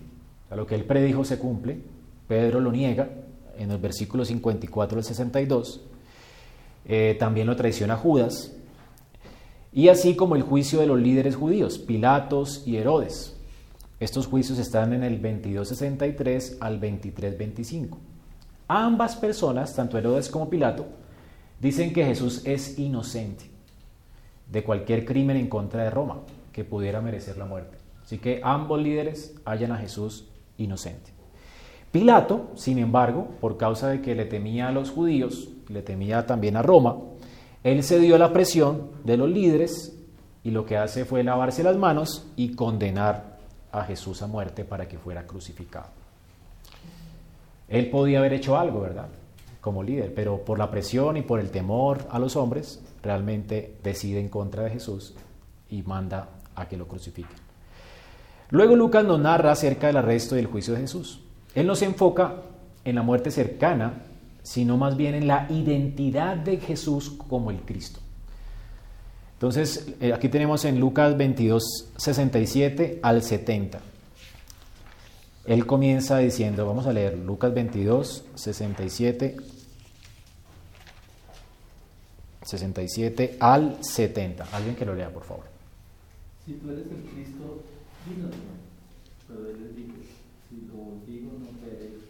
a 0.50 0.56
lo 0.56 0.66
que 0.66 0.76
él 0.76 0.86
predijo 0.86 1.24
se 1.24 1.38
cumple, 1.38 1.78
Pedro 2.28 2.60
lo 2.60 2.72
niega 2.72 3.10
en 3.58 3.70
el 3.70 3.78
versículo 3.78 4.26
54 4.26 4.98
al 4.98 5.04
62, 5.04 5.82
eh, 6.88 7.16
también 7.20 7.46
lo 7.46 7.56
traiciona 7.56 7.98
Judas, 7.98 8.56
y 9.76 9.90
así 9.90 10.16
como 10.16 10.38
el 10.38 10.42
juicio 10.42 10.80
de 10.80 10.88
los 10.88 10.98
líderes 10.98 11.36
judíos, 11.36 11.78
Pilatos 11.78 12.64
y 12.66 12.78
Herodes. 12.78 13.36
Estos 14.00 14.26
juicios 14.26 14.58
están 14.58 14.94
en 14.94 15.04
el 15.04 15.22
22.63 15.22 16.58
al 16.62 16.80
23.25. 16.80 17.98
Ambas 18.70 19.18
personas, 19.18 19.76
tanto 19.76 19.98
Herodes 19.98 20.30
como 20.30 20.50
Pilato, 20.50 20.86
dicen 21.60 21.92
que 21.92 22.06
Jesús 22.06 22.42
es 22.46 22.80
inocente 22.80 23.52
de 24.50 24.64
cualquier 24.64 25.04
crimen 25.04 25.36
en 25.36 25.50
contra 25.50 25.84
de 25.84 25.90
Roma 25.90 26.22
que 26.54 26.64
pudiera 26.64 27.02
merecer 27.02 27.36
la 27.36 27.46
muerte. 27.46 27.78
Así 28.02 28.18
que 28.18 28.40
ambos 28.46 28.82
líderes 28.82 29.36
hallan 29.44 29.74
a 29.74 29.78
Jesús 29.78 30.30
inocente. 30.58 31.12
Pilato, 31.92 32.52
sin 32.56 32.78
embargo, 32.78 33.28
por 33.42 33.58
causa 33.58 33.90
de 33.90 34.02
que 34.02 34.16
le 34.16 34.24
temía 34.24 34.70
a 34.70 34.72
los 34.72 34.90
judíos, 34.90 35.50
le 35.68 35.82
temía 35.82 36.26
también 36.26 36.56
a 36.56 36.62
Roma, 36.62 36.96
él 37.66 37.82
cedió 37.84 38.14
a 38.14 38.20
la 38.20 38.32
presión 38.32 38.92
de 39.04 39.18
los 39.18 39.28
líderes 39.28 39.98
y 40.44 40.52
lo 40.52 40.68
que 40.68 40.78
hace 40.78 41.04
fue 41.04 41.24
lavarse 41.24 41.64
las 41.64 41.76
manos 41.76 42.28
y 42.36 42.54
condenar 42.54 43.40
a 43.72 43.84
Jesús 43.86 44.22
a 44.22 44.28
muerte 44.28 44.64
para 44.64 44.88
que 44.88 45.00
fuera 45.00 45.26
crucificado. 45.26 45.88
Él 47.68 47.90
podía 47.90 48.20
haber 48.20 48.34
hecho 48.34 48.56
algo, 48.56 48.82
¿verdad? 48.82 49.08
Como 49.62 49.82
líder, 49.82 50.14
pero 50.14 50.46
por 50.46 50.60
la 50.60 50.70
presión 50.70 51.18
y 51.18 51.24
por 51.24 51.40
el 51.40 51.50
temor 51.50 52.06
a 52.12 52.20
los 52.20 52.36
hombres, 52.36 52.84
realmente 53.02 53.78
decide 53.84 54.20
en 54.20 54.30
contra 54.30 54.62
de 54.62 54.70
Jesús 54.70 55.16
y 55.68 55.82
manda 55.82 56.30
a 56.54 56.68
que 56.68 56.78
lo 56.78 56.88
crucifiquen. 56.88 57.36
Luego 58.52 58.76
Lucas 58.76 59.04
nos 59.04 59.20
narra 59.20 59.54
acerca 59.54 59.88
del 59.88 59.98
arresto 59.98 60.36
y 60.36 60.38
del 60.38 60.52
juicio 60.52 60.76
de 60.76 60.82
Jesús. 60.82 61.24
Él 61.56 61.66
no 61.66 61.74
se 61.74 61.86
enfoca 61.86 62.36
en 62.84 62.94
la 62.94 63.02
muerte 63.02 63.32
cercana, 63.32 64.04
sino 64.46 64.78
más 64.78 64.96
bien 64.96 65.14
en 65.16 65.28
la 65.28 65.48
identidad 65.50 66.38
de 66.38 66.58
Jesús 66.58 67.10
como 67.28 67.52
el 67.52 67.60
Cristo. 67.62 68.00
Entonces, 69.34 69.94
eh, 70.00 70.14
aquí 70.14 70.30
tenemos 70.30 70.64
en 70.64 70.80
Lucas 70.80 71.18
22, 71.18 71.90
67 71.98 73.00
al 73.04 73.22
70 73.22 73.82
él 75.46 75.68
comienza 75.68 76.18
diciendo, 76.18 76.66
vamos 76.66 76.88
a 76.88 76.94
leer 76.94 77.18
Lucas 77.20 77.54
22, 77.54 78.26
67, 78.34 79.38
67 82.42 83.38
al 83.40 83.84
70. 83.84 84.44
Alguien 84.52 84.76
que 84.76 84.86
lo 84.86 84.96
lea, 84.96 85.12
por 85.12 85.24
favor. 85.24 85.46
Si 86.46 86.54
tú 86.54 86.72
eres 86.72 86.86
el 86.86 87.04
Cristo, 87.12 87.62
dínoslo. 88.08 88.56
Pero 89.28 89.50
él 89.50 89.62
les 89.62 89.76
dijo, 89.76 89.94
si 90.50 90.56
lo 90.68 91.06
digo 91.06 91.32
no 91.38 91.48
creeréis, 91.60 92.02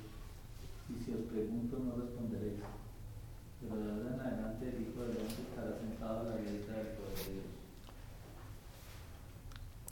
si 1.05 1.11
os 1.13 1.21
pregunto 1.31 1.77
no 1.77 1.95
responderéis. 2.01 2.59
Pero 3.61 3.75
de 3.75 3.91
ahora 3.91 4.13
en 4.15 4.19
adelante 4.19 4.67
el 4.67 4.81
Hijo 4.81 5.01
del 5.01 5.17
Hombre 5.21 5.43
estará 5.49 5.77
sentado 5.79 6.19
a 6.21 6.23
la 6.23 6.35
derecha 6.35 6.73
del 6.73 6.87
poder 6.97 7.17
de 7.17 7.33
Dios. 7.33 7.45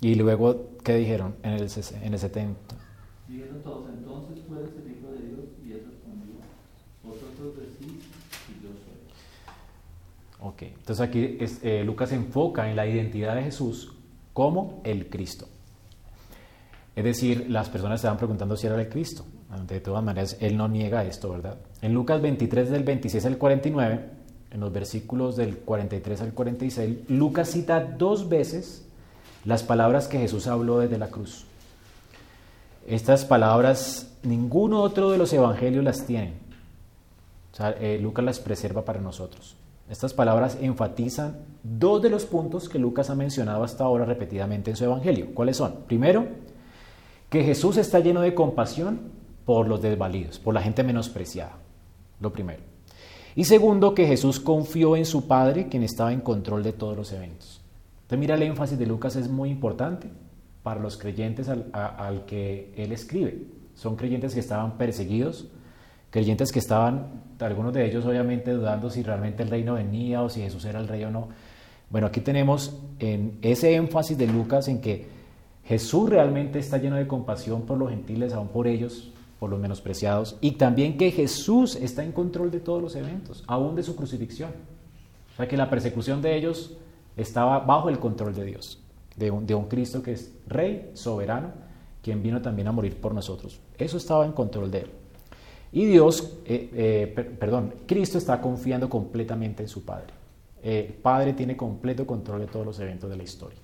Y 0.02 0.16
luego, 0.16 0.70
¿qué 0.84 0.96
dijeron 0.96 1.36
en 1.44 1.54
el, 1.54 1.62
en 1.62 2.14
el 2.14 2.20
70? 2.20 2.76
Dijeron 3.28 3.62
todos, 3.64 3.90
entonces 3.90 4.46
tú 4.46 4.56
eres 4.56 4.72
el 4.76 4.92
Hijo 4.92 5.12
de 5.12 5.28
Dios, 5.28 5.46
y 5.64 5.72
él 5.72 5.86
respondió, 5.88 6.34
vosotros 7.04 7.56
decís 7.58 8.04
y 8.50 8.64
yo 8.64 8.70
soy. 8.84 8.98
Ok, 10.42 10.62
entonces 10.64 11.00
aquí 11.00 11.38
es, 11.40 11.64
eh, 11.64 11.84
Lucas 11.84 12.10
se 12.10 12.16
enfoca 12.16 12.70
en 12.70 12.76
la 12.76 12.88
identidad 12.88 13.36
de 13.36 13.44
Jesús 13.44 13.96
como 14.34 14.82
el 14.84 15.10
Cristo. 15.10 15.48
Es 16.96 17.04
decir, 17.04 17.50
las 17.50 17.70
personas 17.70 18.00
estaban 18.00 18.18
preguntando 18.18 18.56
si 18.56 18.68
era 18.68 18.80
el 18.80 18.90
Cristo. 18.90 19.26
De 19.68 19.80
todas 19.80 20.04
maneras, 20.04 20.38
él 20.40 20.58
no 20.58 20.68
niega 20.68 21.04
esto, 21.06 21.30
¿verdad? 21.30 21.58
En 21.82 21.94
Lucas 21.94 22.22
23 22.22 22.70
del 22.70 22.84
26 22.84 23.26
al 23.26 23.38
49, 23.38 24.00
en 24.52 24.60
los 24.60 24.72
versículos 24.74 25.36
del 25.36 25.58
43 25.58 26.22
al 26.22 26.34
46, 26.34 27.10
Lucas 27.10 27.50
cita 27.50 27.80
dos 27.80 28.30
veces 28.30 28.86
las 29.46 29.64
palabras 29.64 30.08
que 30.08 30.20
Jesús 30.20 30.48
habló 30.48 30.80
desde 30.80 30.98
la 30.98 31.08
cruz. 31.08 31.46
Estas 32.88 33.26
palabras 33.26 34.12
ninguno 34.24 34.82
otro 34.82 35.12
de 35.12 35.18
los 35.18 35.32
evangelios 35.34 35.84
las 35.84 36.06
tiene. 36.06 36.34
O 37.52 37.56
sea, 37.56 37.72
eh, 37.72 38.00
Lucas 38.02 38.26
las 38.26 38.40
preserva 38.40 38.84
para 38.84 39.00
nosotros. 39.00 39.56
Estas 39.90 40.14
palabras 40.14 40.58
enfatizan 40.62 41.38
dos 41.62 42.02
de 42.02 42.10
los 42.10 42.26
puntos 42.26 42.68
que 42.68 42.80
Lucas 42.80 43.10
ha 43.10 43.16
mencionado 43.16 43.64
hasta 43.64 43.84
ahora 43.84 44.06
repetidamente 44.06 44.72
en 44.72 44.78
su 44.78 44.86
evangelio. 44.86 45.28
¿Cuáles 45.34 45.58
son? 45.58 45.76
Primero, 45.88 46.26
que 47.30 47.44
Jesús 47.44 47.78
está 47.78 48.00
lleno 48.00 48.22
de 48.22 48.34
compasión 48.34 49.23
por 49.46 49.68
los 49.68 49.82
desvalidos, 49.82 50.40
por 50.40 50.54
la 50.54 50.62
gente 50.62 50.84
menospreciada. 50.84 51.58
Lo 52.20 52.32
primero. 52.32 52.62
Y 53.36 53.46
segundo, 53.46 53.96
que 53.96 54.06
Jesús 54.06 54.40
confió 54.40 54.96
en 54.96 55.06
su 55.06 55.28
Padre, 55.28 55.68
quien 55.68 55.84
estaba 55.84 56.14
en 56.14 56.22
control 56.22 56.64
de 56.64 56.74
todos 56.74 56.96
los 56.96 57.12
eventos. 57.12 57.62
Entonces 58.04 58.20
mira, 58.20 58.36
el 58.36 58.44
énfasis 58.44 58.78
de 58.78 58.86
Lucas 58.86 59.16
es 59.16 59.30
muy 59.30 59.50
importante 59.50 60.08
para 60.62 60.80
los 60.80 60.98
creyentes 60.98 61.50
al, 61.50 62.26
que 62.26 62.74
él 62.78 62.92
escribe. 62.92 63.46
Son 63.76 63.96
creyentes 63.96 64.34
que 64.34 64.40
estaban 64.40 64.78
perseguidos, 64.78 65.48
creyentes 66.10 66.52
que 66.52 66.60
estaban, 66.60 67.24
algunos 67.40 67.74
de 67.74 67.86
ellos 67.86 68.06
obviamente 68.06 68.52
dudando 68.52 68.90
si 68.90 69.04
realmente 69.04 69.44
el 69.44 69.50
reino 69.50 69.74
venía 69.74 70.22
o 70.22 70.30
si 70.30 70.42
Jesús 70.42 70.64
era 70.66 70.80
el 70.80 70.88
rey 70.88 71.04
o 71.04 71.12
no. 71.12 71.30
Bueno, 71.90 72.08
aquí 72.08 72.22
tenemos 72.22 72.80
en 73.00 73.38
ese 73.42 73.76
énfasis 73.76 74.18
de 74.18 74.28
Lucas 74.28 74.68
en 74.68 74.80
que 74.80 75.08
Jesús 75.66 76.10
realmente 76.10 76.60
está 76.60 76.78
lleno 76.78 76.98
de 76.98 77.08
compasión 77.08 77.64
por 77.64 77.78
los 77.78 77.90
gentiles, 77.90 78.34
aún 78.34 78.50
por 78.50 78.68
ellos, 78.68 79.13
por 79.44 79.50
los 79.50 79.60
menospreciados, 79.60 80.38
y 80.40 80.52
también 80.52 80.98
que 80.98 81.12
Jesús 81.12 81.76
está 81.76 82.02
en 82.02 82.14
control 82.14 82.50
de 82.50 82.62
todos 82.62 82.82
los 82.82 82.96
eventos, 82.96 83.44
aún 83.46 83.76
de 83.76 83.84
su 83.84 83.94
crucifixión. 83.94 84.52
O 85.34 85.36
sea 85.36 85.50
que 85.50 85.58
la 85.58 85.70
persecución 85.70 86.22
de 86.22 86.38
ellos 86.38 86.78
estaba 87.18 87.60
bajo 87.60 87.90
el 87.90 88.00
control 88.00 88.34
de 88.34 88.46
Dios 88.46 88.82
de 89.18 89.32
un, 89.32 89.66
Cristo 89.66 90.02
que 90.02 90.14
es 90.14 90.32
rey, 90.48 90.92
soberano, 90.94 91.50
quien 92.02 92.24
vino 92.24 92.42
también 92.42 92.70
a 92.70 92.72
morir 92.72 92.96
por 92.96 93.14
nosotros. 93.14 93.60
Eso 93.78 93.98
estaba 93.98 94.26
en 94.26 94.32
control 94.32 94.72
de 94.72 94.80
él. 94.80 94.92
Y 95.74 95.88
Dios, 95.88 96.38
eh, 96.46 96.70
eh, 96.74 97.36
perdón, 97.38 97.74
Cristo 97.86 98.18
está 98.18 98.40
confiando 98.40 98.90
completamente 98.90 99.62
en 99.62 99.68
su 99.68 99.84
Padre. 99.84 100.14
el 100.64 100.86
Padre 100.94 101.34
tiene 101.34 101.58
completo 101.58 102.08
control 102.08 102.40
de 102.40 102.48
todos 102.48 102.66
los 102.66 102.80
eventos 102.80 103.10
de 103.10 103.18
la 103.18 103.24
historia. 103.24 103.60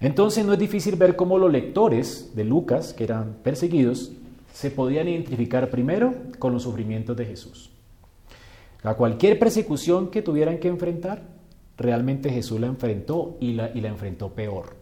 Entonces 0.00 0.46
no 0.46 0.54
es 0.54 0.58
difícil 0.58 0.96
ver 0.96 1.14
cómo 1.14 1.36
los 1.36 1.52
lectores 1.52 2.34
de 2.34 2.44
Lucas, 2.44 2.94
que 2.94 3.04
eran 3.04 3.36
perseguidos, 3.42 4.12
se 4.56 4.70
podían 4.70 5.06
identificar 5.06 5.68
primero 5.68 6.14
con 6.38 6.54
los 6.54 6.62
sufrimientos 6.62 7.14
de 7.14 7.26
Jesús. 7.26 7.68
A 8.84 8.94
cualquier 8.94 9.38
persecución 9.38 10.10
que 10.10 10.22
tuvieran 10.22 10.56
que 10.56 10.68
enfrentar, 10.68 11.24
realmente 11.76 12.30
Jesús 12.30 12.58
la 12.58 12.66
enfrentó 12.66 13.36
y 13.38 13.52
la, 13.52 13.70
y 13.74 13.82
la 13.82 13.88
enfrentó 13.88 14.30
peor. 14.30 14.74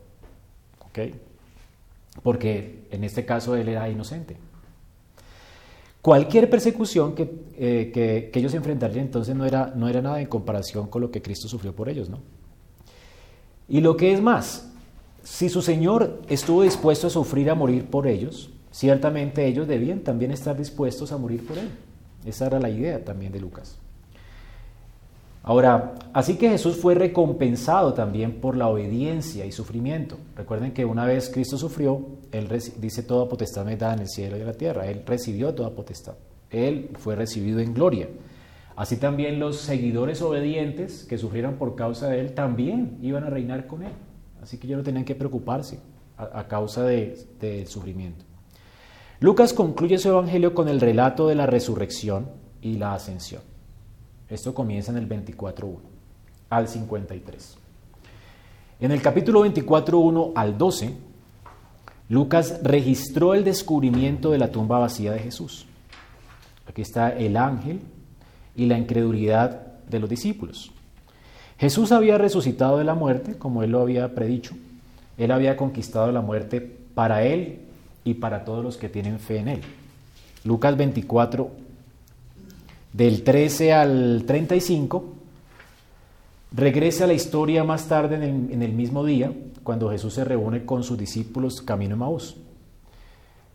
¿Ok? 0.79 0.99
Porque 2.23 2.87
en 2.93 3.03
este 3.03 3.25
caso 3.25 3.57
él 3.57 3.69
era 3.69 3.91
inocente. 3.91 4.37
Cualquier 6.01 6.49
persecución 6.49 7.17
que, 7.17 7.23
eh, 7.57 7.91
que, 7.93 8.31
que, 8.33 8.39
ellos 8.39 8.55
enfrentarían 8.55 9.07
entonces 9.07 9.35
no 9.35 9.45
era, 9.45 9.73
no 9.75 9.89
era 9.89 10.01
nada 10.01 10.21
en 10.21 10.29
comparación 10.29 10.87
con 10.87 11.03
lo 11.03 11.11
que 11.11 11.21
Cristo 11.21 11.49
sufrió 11.49 11.75
por 11.75 11.89
ellos, 11.89 12.09
¿no? 12.09 12.21
Y 13.69 13.81
lo 13.81 13.97
que 13.97 14.13
es 14.13 14.21
más, 14.21 14.71
si 15.25 15.49
su 15.49 15.63
Señor 15.63 16.23
estuvo 16.29 16.63
dispuesto 16.63 17.09
a 17.09 17.11
sufrir, 17.11 17.51
a 17.51 17.57
morir 17.57 17.87
por 17.87 18.07
ellos, 18.07 18.54
ciertamente 18.75 19.47
ellos 19.47 19.69
debían 19.69 20.01
también 20.01 20.33
estar 20.33 20.57
dispuestos 20.57 21.13
a 21.13 21.17
morir 21.17 21.47
por 21.47 21.57
Él. 21.57 21.71
Esa 22.25 22.49
era 22.49 22.59
la 22.59 22.69
idea 22.69 23.05
también 23.05 23.31
de 23.31 23.39
Lucas. 23.39 23.79
Ahora, 25.45 25.95
así 26.13 26.37
que 26.37 26.49
Jesús 26.49 26.77
fue 26.77 26.97
recompensado 26.97 27.95
también 27.95 28.41
por 28.41 28.57
la 28.57 28.67
obediencia 28.67 29.47
y 29.47 29.53
sufrimiento. 29.53 30.19
Recuerden 30.35 30.73
que 30.73 30.85
una 30.85 31.07
vez 31.07 31.31
Cristo 31.31 31.57
sufrió, 31.57 32.05
Él 32.33 32.49
dice 32.79 33.05
toda 33.05 33.29
potestad 33.29 33.65
me 33.65 33.77
da 33.77 33.95
en 33.95 34.01
el 34.01 34.09
cielo 34.09 34.37
y 34.37 34.41
en 34.41 34.47
la 34.47 34.55
tierra. 34.55 34.89
Él 34.89 35.05
recibió 35.07 35.55
toda 35.55 35.71
potestad. 35.71 36.15
Él 36.51 36.91
fue 36.99 37.15
recibido 37.15 37.61
en 37.61 37.75
gloria. 37.75 38.09
Así 38.75 38.97
también 38.97 39.39
los 39.39 39.59
seguidores 39.59 40.21
obedientes 40.21 41.05
que 41.05 41.17
sufrieron 41.17 41.55
por 41.59 41.77
causa 41.77 42.09
de 42.09 42.19
Él 42.19 42.35
también 42.35 42.99
iban 43.03 43.23
a 43.23 43.31
reinar 43.31 43.69
con 43.69 43.85
Él. 43.85 43.93
Así 44.43 44.59
que 44.59 44.67
ellos 44.67 44.79
no 44.79 44.85
tenían 44.85 45.05
que 45.05 45.15
preocuparse 45.15 45.79
a, 46.17 46.49
causa 46.49 46.83
del 46.85 47.69
sufrimiento. 47.69 48.25
Lucas 49.21 49.53
concluye 49.53 49.99
su 49.99 50.09
evangelio 50.09 50.55
con 50.55 50.69
el 50.69 50.81
relato 50.81 51.29
de 51.29 51.35
la 51.35 51.47
resurrección 51.47 52.29
y 52.61 52.77
la 52.77 52.95
ascensión. 52.95 53.43
Esto 54.29 54.55
comienza 54.55 54.91
en 54.91 54.99
el 54.99 55.09
24.1 55.09 55.79
al 56.51 56.69
53. 56.69 57.59
En 58.81 58.91
el 58.91 59.01
capítulo 59.01 59.47
24.1 59.47 60.33
al 60.35 60.59
12, 60.59 60.95
Lucas 62.09 62.61
registró 62.63 63.35
el 63.35 63.45
descubrimiento 63.45 64.31
de 64.31 64.39
la 64.39 64.51
tumba 64.51 64.79
vacía 64.79 65.13
de 65.13 65.21
Jesús. 65.21 65.67
Aquí 66.69 66.83
está 66.83 67.11
el 67.11 67.37
ángel 67.37 67.81
y 68.57 68.67
la 68.67 68.77
incredulidad 68.77 69.79
de 69.89 70.01
los 70.01 70.11
discípulos. 70.11 70.73
Jesús 71.59 71.93
había 71.93 72.19
resucitado 72.19 72.79
de 72.79 72.85
la 72.85 72.95
muerte, 72.95 73.39
como 73.39 73.63
él 73.63 73.71
lo 73.71 73.81
había 73.81 74.15
predicho. 74.15 74.55
Él 75.17 75.31
había 75.31 75.57
conquistado 75.57 76.11
la 76.11 76.21
muerte 76.21 76.61
para 76.95 77.23
él 77.23 77.61
y 78.05 78.15
para 78.15 78.45
todos 78.45 78.63
los 78.63 78.77
que 78.77 78.89
tienen 78.89 79.19
fe 79.19 79.39
en 79.39 79.49
él. 79.49 79.61
Lucas 80.45 80.77
24, 80.77 81.51
del 82.93 83.25
13 83.25 83.73
al 83.73 84.25
35, 84.27 85.05
regresa 86.53 87.05
a 87.05 87.07
la 87.07 87.15
historia 87.15 87.65
más 87.65 87.89
tarde 87.89 88.17
en 88.17 88.63
el, 88.63 88.73
mismo 88.73 89.05
día, 89.05 89.33
cuando 89.63 89.91
Jesús 89.91 90.15
se 90.15 90.25
reúne 90.25 90.67
con 90.67 90.85
sus 90.85 90.99
discípulos 90.99 91.63
camino 91.63 91.95
a 91.95 91.99
Maús. 91.99 92.37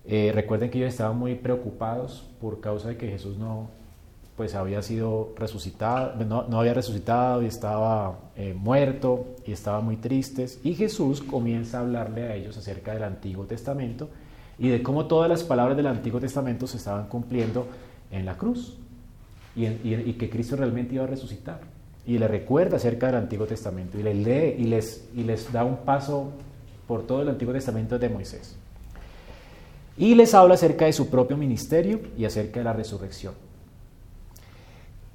Eh, 0.06 0.32
recuerden 0.34 0.72
que 0.72 0.80
ellos 0.80 0.90
estaban 0.90 1.18
muy 1.18 1.36
preocupados 1.36 2.26
por 2.42 2.60
causa 2.60 2.90
de 2.90 2.98
que 2.98 3.08
Jesús 3.08 3.38
no 3.38 3.70
pues 4.36 4.56
había 4.56 4.82
sido 4.82 5.34
resucitado, 5.36 6.24
no, 6.24 6.48
no 6.48 6.62
había 6.62 6.74
resucitado 6.74 7.44
y 7.44 7.48
estaba 7.48 8.18
eh, 8.38 8.56
muerto 8.58 9.26
y 9.46 9.52
estaban 9.52 9.84
muy 9.84 9.98
tristes. 9.98 10.62
Y 10.64 10.76
Jesús 10.76 11.22
comienza 11.22 11.78
a 11.78 11.82
hablarle 11.82 12.24
a 12.24 12.36
ellos 12.36 12.58
acerca 12.58 12.94
del 12.94 13.04
Antiguo 13.04 13.44
Testamento 13.46 14.10
y 14.60 14.70
de 14.70 14.84
cómo 14.84 15.06
todas 15.06 15.30
las 15.30 15.44
palabras 15.44 15.78
del 15.78 15.88
Antiguo 15.88 16.20
Testamento 16.20 16.68
se 16.68 16.78
estaban 16.78 17.08
cumpliendo 17.08 17.68
en 18.12 18.26
la 18.26 18.38
cruz 18.38 18.78
y, 19.56 20.14
que 20.14 20.30
Cristo 20.30 20.56
realmente 20.56 20.96
iba 20.96 21.06
a 21.06 21.08
resucitar. 21.08 21.62
Y 22.06 22.18
le 22.18 22.28
recuerda 22.28 22.78
acerca 22.78 23.08
del 23.08 23.16
Antiguo 23.16 23.46
Testamento 23.46 24.00
y 24.00 24.04
les 24.04 24.16
lee 24.16 24.56
y 24.58 24.64
les, 24.66 25.08
y 25.16 25.24
les 25.24 25.52
da 25.52 25.64
un 25.64 25.78
paso 25.78 26.32
por 26.88 27.06
todo 27.08 27.22
el 27.22 27.30
Antiguo 27.30 27.54
Testamento 27.54 27.98
de 27.98 28.10
Moisés. 28.10 28.56
Y 29.98 30.16
les 30.16 30.34
habla 30.34 30.56
acerca 30.56 30.86
de 30.86 30.94
su 30.94 31.10
propio 31.10 31.38
ministerio 31.38 32.02
y 32.18 32.26
acerca 32.26 32.60
de 32.60 32.64
la 32.64 32.74
resurrección. 32.74 33.34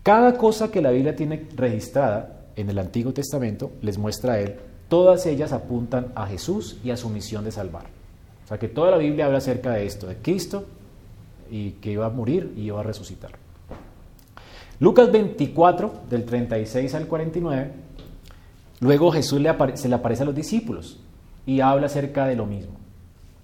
Cada 0.03 0.37
cosa 0.37 0.71
que 0.71 0.83
la 0.83 0.91
Biblia 0.91 1.17
tiene 1.17 1.49
registrada 1.57 2.45
en 2.57 2.69
el 2.71 2.79
Antiguo 2.79 3.13
Testamento 3.13 3.73
les 3.83 3.99
muestra 3.99 4.35
a 4.35 4.41
él, 4.41 4.57
todas 4.89 5.27
ellas 5.27 5.53
apuntan 5.53 6.13
a 6.15 6.27
Jesús 6.27 6.79
y 6.85 6.91
a 6.91 6.97
su 6.97 7.09
misión 7.09 7.45
de 7.45 7.51
salvar. 7.51 8.04
O 8.45 8.47
sea 8.49 8.59
que 8.59 8.69
toda 8.69 8.91
la 8.91 8.99
Biblia 8.99 9.27
habla 9.27 9.39
acerca 9.39 9.73
de 9.73 9.87
esto, 9.87 10.07
de 10.07 10.17
Cristo 10.17 10.67
y 11.51 11.73
que 11.73 11.93
iba 11.93 12.07
a 12.07 12.11
morir 12.11 12.53
y 12.57 12.63
iba 12.63 12.81
a 12.81 12.83
resucitar. 12.83 13.33
Lucas 14.81 15.11
24, 15.11 15.93
del 16.11 16.25
36 16.25 16.95
al 16.95 17.07
49, 17.07 17.73
luego 18.81 19.13
Jesús 19.13 19.41
se 19.75 19.89
le 19.89 19.95
aparece 19.95 20.23
a 20.25 20.27
los 20.27 20.35
discípulos 20.35 21.01
y 21.47 21.61
habla 21.61 21.87
acerca 21.87 22.27
de 22.27 22.37
lo 22.37 22.45
mismo. 22.45 22.75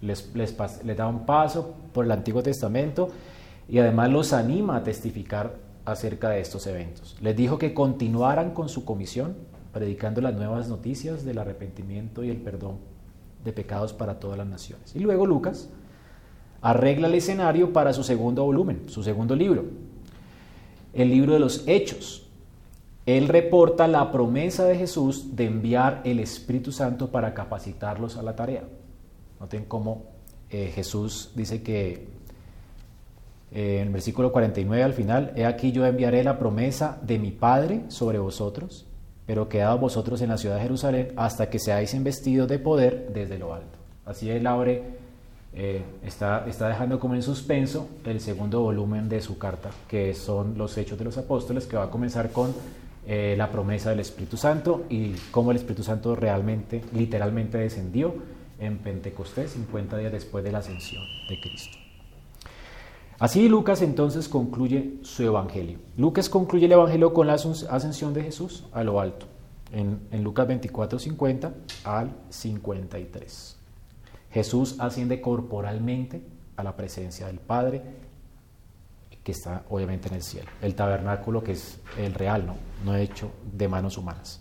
Les 0.03 0.57
da 0.97 1.07
un 1.07 1.25
paso 1.25 1.75
por 1.93 2.05
el 2.05 2.11
Antiguo 2.11 2.43
Testamento 2.43 3.09
y 3.69 3.79
además 3.79 4.11
los 4.11 4.33
anima 4.33 4.77
a 4.77 4.83
testificar 4.83 5.55
acerca 5.85 6.31
de 6.31 6.41
estos 6.41 6.67
eventos. 6.67 7.17
Les 7.21 7.37
dijo 7.37 7.59
que 7.59 7.73
continuaran 7.73 8.53
con 8.53 8.69
su 8.69 8.85
comisión, 8.85 9.35
predicando 9.73 10.21
las 10.21 10.35
nuevas 10.35 10.69
noticias 10.69 11.25
del 11.25 11.39
arrepentimiento 11.39 12.25
y 12.25 12.31
el 12.31 12.39
perdón 12.39 12.90
de 13.45 13.53
pecados 13.53 13.93
para 13.93 14.19
todas 14.19 14.39
las 14.39 14.47
naciones. 14.47 14.95
Y 14.95 15.01
luego 15.01 15.27
Lucas 15.27 15.69
arregla 16.63 17.09
el 17.09 17.15
escenario 17.15 17.73
para 17.73 17.93
su 17.93 18.03
segundo 18.03 18.45
volumen, 18.45 18.83
su 18.89 19.03
segundo 19.03 19.35
libro, 19.35 19.65
el 20.93 21.11
libro 21.11 21.35
de 21.35 21.41
los 21.41 21.67
Hechos. 21.67 22.27
Él 23.07 23.29
reporta 23.29 23.89
la 23.89 24.13
promesa 24.13 24.65
de 24.65 24.77
Jesús 24.77 25.35
de 25.35 25.47
enviar 25.47 26.03
el 26.05 26.21
Espíritu 26.21 26.71
Santo 26.71 27.11
para 27.11 27.35
capacitarlos 27.35 28.17
a 28.17 28.23
la 28.23 28.37
tarea. 28.37 28.65
Noten 29.41 29.65
cómo 29.65 30.05
eh, 30.51 30.71
Jesús 30.75 31.31
dice 31.35 31.63
que 31.63 32.09
eh, 33.53 33.79
en 33.81 33.89
el 33.89 33.93
versículo 33.93 34.31
49 34.33 34.83
al 34.83 34.93
final, 34.93 35.33
he 35.35 35.45
aquí 35.45 35.73
yo 35.73 35.87
enviaré 35.87 36.23
la 36.23 36.39
promesa 36.39 36.99
de 37.03 37.19
mi 37.19 37.31
Padre 37.31 37.85
sobre 37.89 38.19
vosotros, 38.19 38.87
pero 39.31 39.49
quedaos 39.49 39.81
vosotros 39.81 40.21
en 40.23 40.31
la 40.31 40.39
ciudad 40.39 40.57
de 40.57 40.63
Jerusalén 40.63 41.13
hasta 41.15 41.49
que 41.49 41.61
seáis 41.61 41.95
investidos 41.95 42.49
de 42.49 42.59
poder 42.59 43.11
desde 43.15 43.39
lo 43.39 43.55
alto. 43.55 43.79
Así 44.05 44.29
él 44.29 44.45
abre, 44.45 44.83
eh, 45.55 45.85
está, 46.05 46.49
está 46.49 46.67
dejando 46.67 46.99
como 46.99 47.15
en 47.15 47.23
suspenso 47.23 47.87
el 48.05 48.19
segundo 48.19 48.61
volumen 48.61 49.09
de 49.09 49.21
su 49.21 49.39
carta, 49.39 49.71
que 49.87 50.15
son 50.15 50.59
los 50.59 50.77
Hechos 50.77 50.99
de 50.99 51.05
los 51.05 51.17
Apóstoles, 51.17 51.69
que 51.69 51.77
va 51.77 51.85
a 51.85 51.91
comenzar 51.93 52.33
con 52.33 52.53
eh, 53.07 53.37
la 53.39 53.53
promesa 53.53 53.91
del 53.91 54.01
Espíritu 54.01 54.37
Santo 54.37 54.87
y 54.89 55.13
cómo 55.31 55.53
el 55.53 55.59
Espíritu 55.59 55.85
Santo 55.85 56.17
realmente, 56.17 56.83
literalmente 56.93 57.57
descendió 57.57 58.13
en 58.59 58.79
Pentecostés, 58.79 59.53
50 59.53 59.97
días 59.97 60.11
después 60.11 60.43
de 60.43 60.51
la 60.51 60.59
ascensión 60.59 61.05
de 61.29 61.41
Cristo. 61.41 61.80
Así 63.21 63.51
Lucas 63.51 63.83
entonces 63.83 64.31
concluye 64.31 64.95
su 65.03 65.23
evangelio. 65.23 65.79
Lucas 65.99 66.31
concluye 66.31 66.65
el 66.65 66.73
evangelio 66.73 67.13
con 67.13 67.27
la 67.27 67.35
ascensión 67.35 68.15
de 68.15 68.23
Jesús 68.23 68.65
a 68.73 68.83
lo 68.83 68.99
alto, 68.99 69.27
en, 69.73 70.01
Lucas 70.25 70.49
24, 70.49 70.99
50 70.99 71.53
al 71.85 72.17
53. 72.31 73.57
Jesús 74.31 74.77
asciende 74.79 75.21
corporalmente 75.21 76.23
a 76.57 76.63
la 76.63 76.75
presencia 76.75 77.27
del 77.27 77.41
Padre, 77.41 77.83
que 79.23 79.33
está 79.33 79.65
obviamente 79.69 80.09
en 80.09 80.15
el 80.15 80.23
cielo. 80.23 80.49
El 80.63 80.75
tabernáculo 80.75 81.45
que 81.45 81.53
es 81.53 81.79
el 81.99 82.15
real, 82.15 82.55
no 82.87 82.97
hecho 82.97 83.31
de 83.53 83.69
manos 83.69 83.99
humanas. 83.99 84.41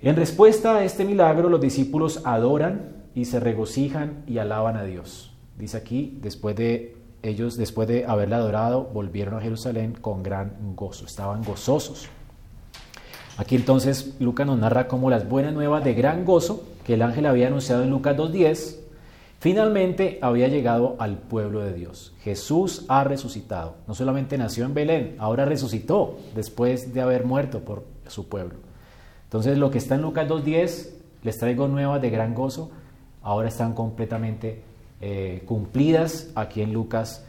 En 0.00 0.14
respuesta 0.14 0.76
a 0.76 0.84
este 0.84 1.04
milagro, 1.04 1.48
los 1.48 1.60
discípulos 1.60 2.22
adoran 2.24 3.02
y 3.12 3.24
se 3.24 3.40
regocijan 3.40 4.22
y 4.28 4.38
alaban 4.38 4.76
a 4.76 4.84
Dios. 4.84 5.34
Dice 5.58 5.76
aquí, 5.76 6.16
después 6.22 6.54
de 6.54 6.99
ellos, 7.22 7.56
después 7.56 7.88
de 7.88 8.06
haberle 8.06 8.34
adorado, 8.36 8.84
volvieron 8.84 9.34
a 9.34 9.40
Jerusalén 9.40 9.94
con 10.00 10.22
gran 10.22 10.74
gozo, 10.74 11.04
estaban 11.04 11.42
gozosos. 11.42 12.08
Aquí 13.36 13.56
entonces 13.56 14.16
Lucas 14.20 14.46
nos 14.46 14.58
narra 14.58 14.86
como 14.86 15.08
las 15.10 15.28
buenas 15.28 15.54
nuevas 15.54 15.82
de 15.84 15.94
gran 15.94 16.24
gozo 16.24 16.62
que 16.84 16.94
el 16.94 17.02
ángel 17.02 17.26
había 17.26 17.46
anunciado 17.46 17.82
en 17.82 17.90
Lucas 17.90 18.16
2.10, 18.16 18.76
finalmente 19.38 20.18
había 20.22 20.48
llegado 20.48 20.96
al 20.98 21.18
pueblo 21.18 21.60
de 21.60 21.72
Dios. 21.72 22.12
Jesús 22.22 22.84
ha 22.88 23.04
resucitado. 23.04 23.76
No 23.86 23.94
solamente 23.94 24.36
nació 24.36 24.64
en 24.64 24.74
Belén, 24.74 25.16
ahora 25.18 25.44
resucitó 25.44 26.18
después 26.34 26.92
de 26.92 27.00
haber 27.00 27.24
muerto 27.24 27.60
por 27.60 27.84
su 28.08 28.28
pueblo. 28.28 28.56
Entonces 29.24 29.56
lo 29.56 29.70
que 29.70 29.78
está 29.78 29.94
en 29.94 30.02
Lucas 30.02 30.28
2.10, 30.28 30.88
les 31.22 31.38
traigo 31.38 31.68
nuevas 31.68 32.02
de 32.02 32.10
gran 32.10 32.34
gozo, 32.34 32.70
ahora 33.22 33.48
están 33.48 33.74
completamente 33.74 34.62
eh, 35.00 35.42
cumplidas 35.46 36.28
aquí 36.34 36.60
en 36.60 36.72
Lucas 36.72 37.24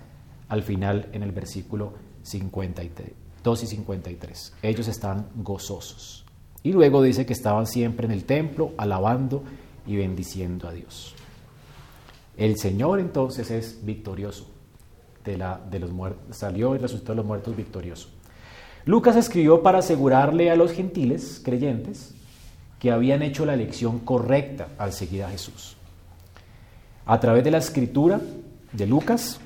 al 0.49 0.63
final 0.63 1.07
en 1.13 1.23
el 1.23 1.31
versículo 1.31 1.93
53, 2.23 3.11
2 3.43 3.63
y 3.63 3.67
53. 3.67 4.53
Ellos 4.61 4.87
están 4.87 5.27
gozosos. 5.35 6.25
Y 6.63 6.73
luego 6.73 7.01
dice 7.01 7.25
que 7.25 7.33
estaban 7.33 7.65
siempre 7.65 8.05
en 8.05 8.11
el 8.11 8.25
templo 8.25 8.73
alabando 8.77 9.43
y 9.87 9.95
bendiciendo 9.95 10.67
a 10.67 10.73
Dios. 10.73 11.15
El 12.37 12.57
Señor 12.57 12.99
entonces 12.99 13.49
es 13.51 13.83
victorioso. 13.83 14.47
De, 15.23 15.37
la, 15.37 15.61
de 15.69 15.77
los 15.77 15.91
muertos, 15.91 16.35
salió 16.35 16.73
y 16.73 16.79
resucitó 16.79 17.11
de 17.11 17.17
los 17.17 17.25
muertos 17.25 17.55
victorioso. 17.55 18.09
Lucas 18.85 19.15
escribió 19.15 19.61
para 19.61 19.77
asegurarle 19.77 20.49
a 20.49 20.55
los 20.55 20.71
gentiles 20.71 21.39
creyentes 21.45 22.15
que 22.79 22.89
habían 22.89 23.21
hecho 23.21 23.45
la 23.45 23.53
elección 23.53 23.99
correcta 23.99 24.69
al 24.79 24.91
seguir 24.91 25.23
a 25.23 25.29
Jesús. 25.29 25.77
A 27.05 27.19
través 27.19 27.43
de 27.43 27.51
la 27.51 27.57
escritura 27.57 28.21
de 28.71 28.87
Lucas, 28.87 29.39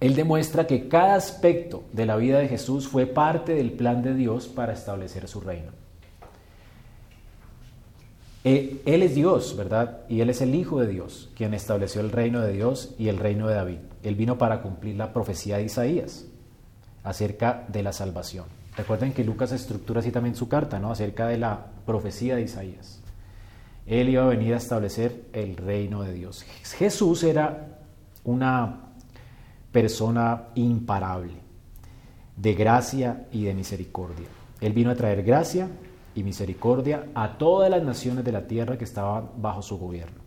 él 0.00 0.14
demuestra 0.14 0.66
que 0.66 0.88
cada 0.88 1.14
aspecto 1.14 1.84
de 1.92 2.06
la 2.06 2.16
vida 2.16 2.38
de 2.38 2.48
Jesús 2.48 2.88
fue 2.88 3.06
parte 3.06 3.54
del 3.54 3.72
plan 3.72 4.02
de 4.02 4.14
Dios 4.14 4.48
para 4.48 4.72
establecer 4.72 5.28
su 5.28 5.40
reino. 5.40 5.72
Eh, 8.42 8.80
él 8.86 9.02
es 9.02 9.14
Dios, 9.14 9.54
¿verdad? 9.54 10.00
Y 10.08 10.22
Él 10.22 10.30
es 10.30 10.40
el 10.40 10.54
Hijo 10.54 10.80
de 10.80 10.86
Dios, 10.86 11.28
quien 11.36 11.52
estableció 11.52 12.00
el 12.00 12.10
reino 12.10 12.40
de 12.40 12.52
Dios 12.52 12.94
y 12.98 13.08
el 13.08 13.18
reino 13.18 13.48
de 13.48 13.54
David. 13.54 13.78
Él 14.02 14.14
vino 14.14 14.38
para 14.38 14.62
cumplir 14.62 14.96
la 14.96 15.12
profecía 15.12 15.58
de 15.58 15.64
Isaías 15.64 16.24
acerca 17.04 17.66
de 17.68 17.82
la 17.82 17.92
salvación. 17.92 18.46
Recuerden 18.76 19.12
que 19.12 19.24
Lucas 19.24 19.52
estructura 19.52 20.00
así 20.00 20.10
también 20.10 20.36
su 20.36 20.48
carta, 20.48 20.78
¿no? 20.78 20.90
Acerca 20.90 21.26
de 21.26 21.36
la 21.36 21.66
profecía 21.84 22.36
de 22.36 22.42
Isaías. 22.42 22.99
Él 23.90 24.08
iba 24.08 24.22
a 24.22 24.28
venir 24.28 24.54
a 24.54 24.58
establecer 24.58 25.24
el 25.32 25.56
reino 25.56 26.04
de 26.04 26.12
Dios. 26.12 26.44
Jesús 26.78 27.24
era 27.24 27.80
una 28.22 28.92
persona 29.72 30.44
imparable, 30.54 31.32
de 32.36 32.54
gracia 32.54 33.26
y 33.32 33.42
de 33.42 33.52
misericordia. 33.52 34.28
Él 34.60 34.74
vino 34.74 34.92
a 34.92 34.94
traer 34.94 35.24
gracia 35.24 35.68
y 36.14 36.22
misericordia 36.22 37.06
a 37.16 37.36
todas 37.36 37.68
las 37.68 37.82
naciones 37.82 38.24
de 38.24 38.30
la 38.30 38.46
tierra 38.46 38.78
que 38.78 38.84
estaban 38.84 39.30
bajo 39.38 39.60
su 39.60 39.76
gobierno. 39.76 40.20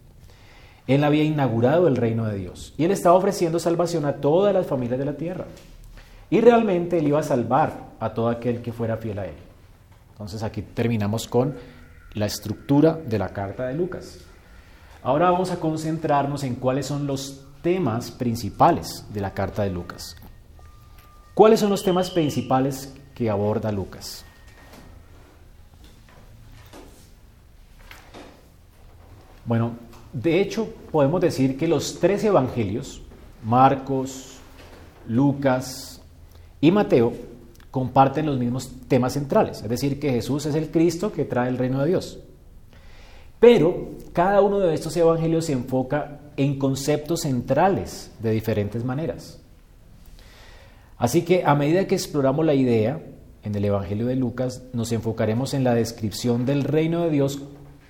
Él 0.86 1.02
había 1.06 1.24
inaugurado 1.24 1.88
el 1.88 1.96
reino 1.96 2.26
de 2.26 2.38
Dios 2.38 2.74
y 2.78 2.84
él 2.84 2.92
estaba 2.92 3.16
ofreciendo 3.16 3.60
salvación 3.60 4.04
a 4.04 4.16
todas 4.16 4.54
las 4.54 4.68
familias 4.68 5.00
de 5.00 5.06
la 5.06 5.16
tierra. 5.16 5.46
Y 6.30 6.42
realmente 6.42 6.98
él 6.98 7.08
iba 7.08 7.22
a 7.22 7.24
salvar 7.24 7.92
a 8.02 8.14
todo 8.14 8.28
aquel 8.28 8.62
que 8.62 8.74
fuera 8.74 8.98
fiel 8.98 9.20
a 9.20 9.26
él. 9.26 9.36
Entonces 10.12 10.44
aquí 10.44 10.62
terminamos 10.62 11.30
con 11.30 11.56
la 12.14 12.26
estructura 12.26 12.94
de 12.94 13.20
la 13.20 13.30
carta 13.30 13.68
de 13.68 13.74
Lucas. 13.74 14.20
Ahora 15.02 15.32
vamos 15.32 15.52
a 15.52 15.60
concentrarnos 15.60 16.44
en 16.44 16.56
cuáles 16.56 16.86
son 16.86 17.08
los 17.08 17.46
temas 17.62 18.12
principales 18.12 19.06
de 19.14 19.22
la 19.22 19.34
carta 19.34 19.64
de 19.64 19.70
Lucas. 19.70 20.16
¿Cuáles 21.34 21.60
son 21.60 21.70
los 21.70 21.84
temas 21.84 22.12
principales 22.12 22.94
que 23.16 23.30
aborda 23.30 23.72
Lucas? 23.72 24.24
Bueno, 29.46 29.74
de 30.14 30.40
hecho, 30.40 30.70
podemos 30.92 31.20
decir 31.20 31.58
que 31.58 31.68
los 31.68 32.00
tres 32.00 32.24
evangelios, 32.24 33.02
Marcos, 33.44 34.38
Lucas 35.08 36.02
y 36.62 36.72
Mateo, 36.72 37.14
comparten 37.74 38.28
los 38.28 38.38
mismos 38.38 38.72
temas 38.88 39.14
centrales, 39.14 39.64
es 39.64 39.68
decir, 39.68 40.00
que 40.00 40.12
Jesús 40.12 40.46
es 40.46 40.54
el 40.54 40.70
Cristo 40.70 41.12
que 41.12 41.26
trae 41.26 41.50
el 41.50 41.58
reino 41.58 41.82
de 41.82 41.88
Dios. 41.88 42.20
Pero 43.40 43.94
cada 44.14 44.42
uno 44.42 44.60
de 44.60 44.76
estos 44.76 44.96
evangelios 44.96 45.46
se 45.46 45.54
enfoca 45.54 46.20
en 46.38 46.60
conceptos 46.60 47.22
centrales 47.22 48.12
de 48.20 48.30
diferentes 48.30 48.86
maneras. 48.86 49.42
Así 51.00 51.24
que 51.24 51.46
a 51.46 51.56
medida 51.56 51.88
que 51.88 51.96
exploramos 51.96 52.46
la 52.46 52.54
idea 52.54 53.02
en 53.42 53.56
el 53.56 53.66
Evangelio 53.66 54.06
de 54.06 54.18
Lucas, 54.18 54.62
nos 54.74 54.92
enfocaremos 54.92 55.56
en 55.56 55.64
la 55.64 55.74
descripción 55.74 56.46
del 56.46 56.66
reino 56.66 57.02
de 57.02 57.10
Dios 57.10 57.42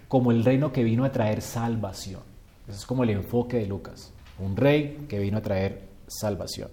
como 0.07 0.31
el 0.31 0.45
reino 0.45 0.71
que 0.71 0.85
vino 0.85 1.03
a 1.03 1.11
traer 1.11 1.41
salvación. 1.41 2.21
Ese 2.69 2.77
es 2.77 2.85
como 2.85 3.03
el 3.03 3.09
enfoque 3.09 3.57
de 3.57 3.65
Lucas, 3.65 4.13
un 4.39 4.55
rey 4.55 5.07
que 5.09 5.19
vino 5.19 5.39
a 5.39 5.41
traer 5.41 5.81
salvación. 6.07 6.69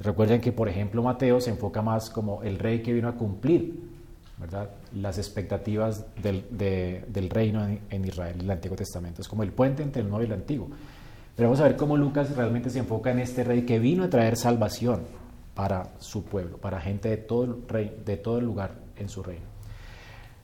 Recuerden 0.00 0.40
que, 0.40 0.52
por 0.52 0.68
ejemplo, 0.68 1.02
Mateo 1.02 1.40
se 1.40 1.50
enfoca 1.50 1.82
más 1.82 2.10
como 2.10 2.42
el 2.42 2.58
rey 2.58 2.82
que 2.82 2.92
vino 2.92 3.08
a 3.08 3.12
cumplir 3.12 3.80
¿verdad? 4.38 4.70
las 4.94 5.18
expectativas 5.18 6.04
del, 6.22 6.44
del 6.50 7.30
reino 7.30 7.64
en, 7.64 7.80
en, 7.90 8.04
Israel, 8.04 8.36
el 8.40 8.50
Antiguo 8.50 8.76
Testamento. 8.76 9.22
Es 9.22 9.28
como 9.28 9.42
el 9.42 9.52
puente 9.52 9.82
entre 9.82 10.02
el 10.02 10.08
Nuevo 10.08 10.22
y 10.22 10.26
el 10.26 10.32
Antiguo. 10.32 10.68
Pero 11.34 11.48
vamos 11.48 11.60
a 11.60 11.64
ver 11.64 11.76
cómo 11.76 11.96
Lucas 11.96 12.34
realmente 12.36 12.70
se 12.70 12.80
enfoca 12.80 13.10
en 13.10 13.20
este 13.20 13.44
rey 13.44 13.62
que 13.62 13.78
vino 13.78 14.04
a 14.04 14.10
traer 14.10 14.36
salvación 14.36 15.02
para 15.54 15.88
su 15.98 16.24
pueblo, 16.24 16.58
para 16.58 16.80
gente 16.80 17.08
de 17.08 17.16
todo 17.16 17.58
rey, 17.68 18.02
de 18.04 18.16
todo 18.16 18.38
el 18.38 18.44
lugar 18.44 18.72
en 18.96 19.08
su 19.08 19.22
reino. 19.22 19.44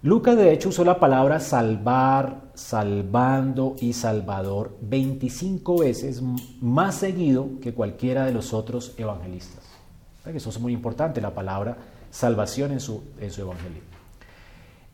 Lucas 0.02 0.36
de 0.36 0.52
hecho 0.52 0.68
usó 0.68 0.84
la 0.84 1.00
palabra 1.00 1.40
salvar, 1.40 2.42
salvando 2.54 3.76
y 3.80 3.92
salvador 3.92 4.76
25 4.80 5.78
veces 5.78 6.22
más 6.60 6.96
seguido 6.96 7.48
que 7.60 7.74
cualquiera 7.74 8.26
de 8.26 8.32
los 8.32 8.52
otros 8.52 8.94
evangelistas. 8.96 9.64
Eso 10.24 10.50
es 10.50 10.58
muy 10.58 10.72
importante, 10.72 11.20
la 11.20 11.34
palabra 11.34 11.76
salvación 12.10 12.72
en 12.72 12.80
su, 12.80 13.02
en 13.20 13.30
su 13.30 13.42
evangelio. 13.42 13.82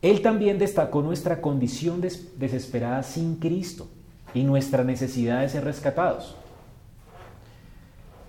Él 0.01 0.21
también 0.21 0.57
destacó 0.57 1.01
nuestra 1.01 1.41
condición 1.41 2.01
des, 2.01 2.39
desesperada 2.39 3.03
sin 3.03 3.35
Cristo 3.35 3.87
y 4.33 4.43
nuestra 4.43 4.83
necesidad 4.83 5.41
de 5.41 5.49
ser 5.49 5.63
rescatados. 5.63 6.35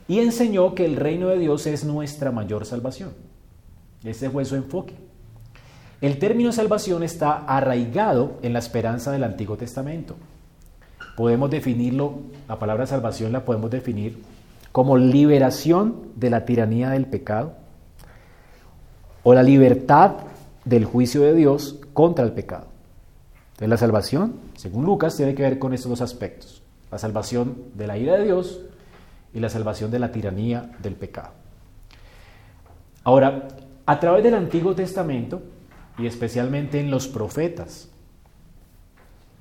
Y 0.06 0.18
enseñó 0.18 0.74
que 0.74 0.84
el 0.84 0.96
reino 0.96 1.28
de 1.28 1.38
Dios 1.38 1.66
es 1.66 1.84
nuestra 1.84 2.30
mayor 2.30 2.66
salvación. 2.66 3.14
Ese 4.04 4.28
fue 4.28 4.44
su 4.44 4.56
enfoque. 4.56 4.94
El 6.02 6.18
término 6.18 6.50
salvación 6.50 7.04
está 7.04 7.32
arraigado 7.46 8.32
en 8.42 8.52
la 8.52 8.58
esperanza 8.58 9.12
del 9.12 9.22
Antiguo 9.22 9.56
Testamento. 9.56 10.16
Podemos 11.16 11.48
definirlo, 11.48 12.18
la 12.48 12.58
palabra 12.58 12.86
salvación 12.86 13.30
la 13.30 13.44
podemos 13.44 13.70
definir 13.70 14.20
como 14.72 14.98
liberación 14.98 16.08
de 16.16 16.30
la 16.30 16.44
tiranía 16.44 16.90
del 16.90 17.06
pecado 17.06 17.52
o 19.22 19.32
la 19.32 19.44
libertad 19.44 20.14
del 20.64 20.86
juicio 20.86 21.22
de 21.22 21.34
Dios 21.34 21.78
contra 21.92 22.24
el 22.24 22.32
pecado. 22.32 22.66
Entonces 23.50 23.68
la 23.68 23.76
salvación, 23.76 24.34
según 24.56 24.84
Lucas, 24.84 25.16
tiene 25.16 25.36
que 25.36 25.42
ver 25.42 25.60
con 25.60 25.72
estos 25.72 25.90
dos 25.90 26.00
aspectos. 26.00 26.62
La 26.90 26.98
salvación 26.98 27.56
de 27.74 27.86
la 27.86 27.96
ira 27.96 28.16
de 28.16 28.24
Dios 28.24 28.60
y 29.32 29.38
la 29.38 29.48
salvación 29.48 29.92
de 29.92 30.00
la 30.00 30.10
tiranía 30.10 30.68
del 30.82 30.96
pecado. 30.96 31.30
Ahora, 33.04 33.46
a 33.86 34.00
través 34.00 34.24
del 34.24 34.34
Antiguo 34.34 34.74
Testamento, 34.74 35.42
y 35.98 36.06
especialmente 36.06 36.80
en 36.80 36.90
los 36.90 37.08
profetas, 37.08 37.88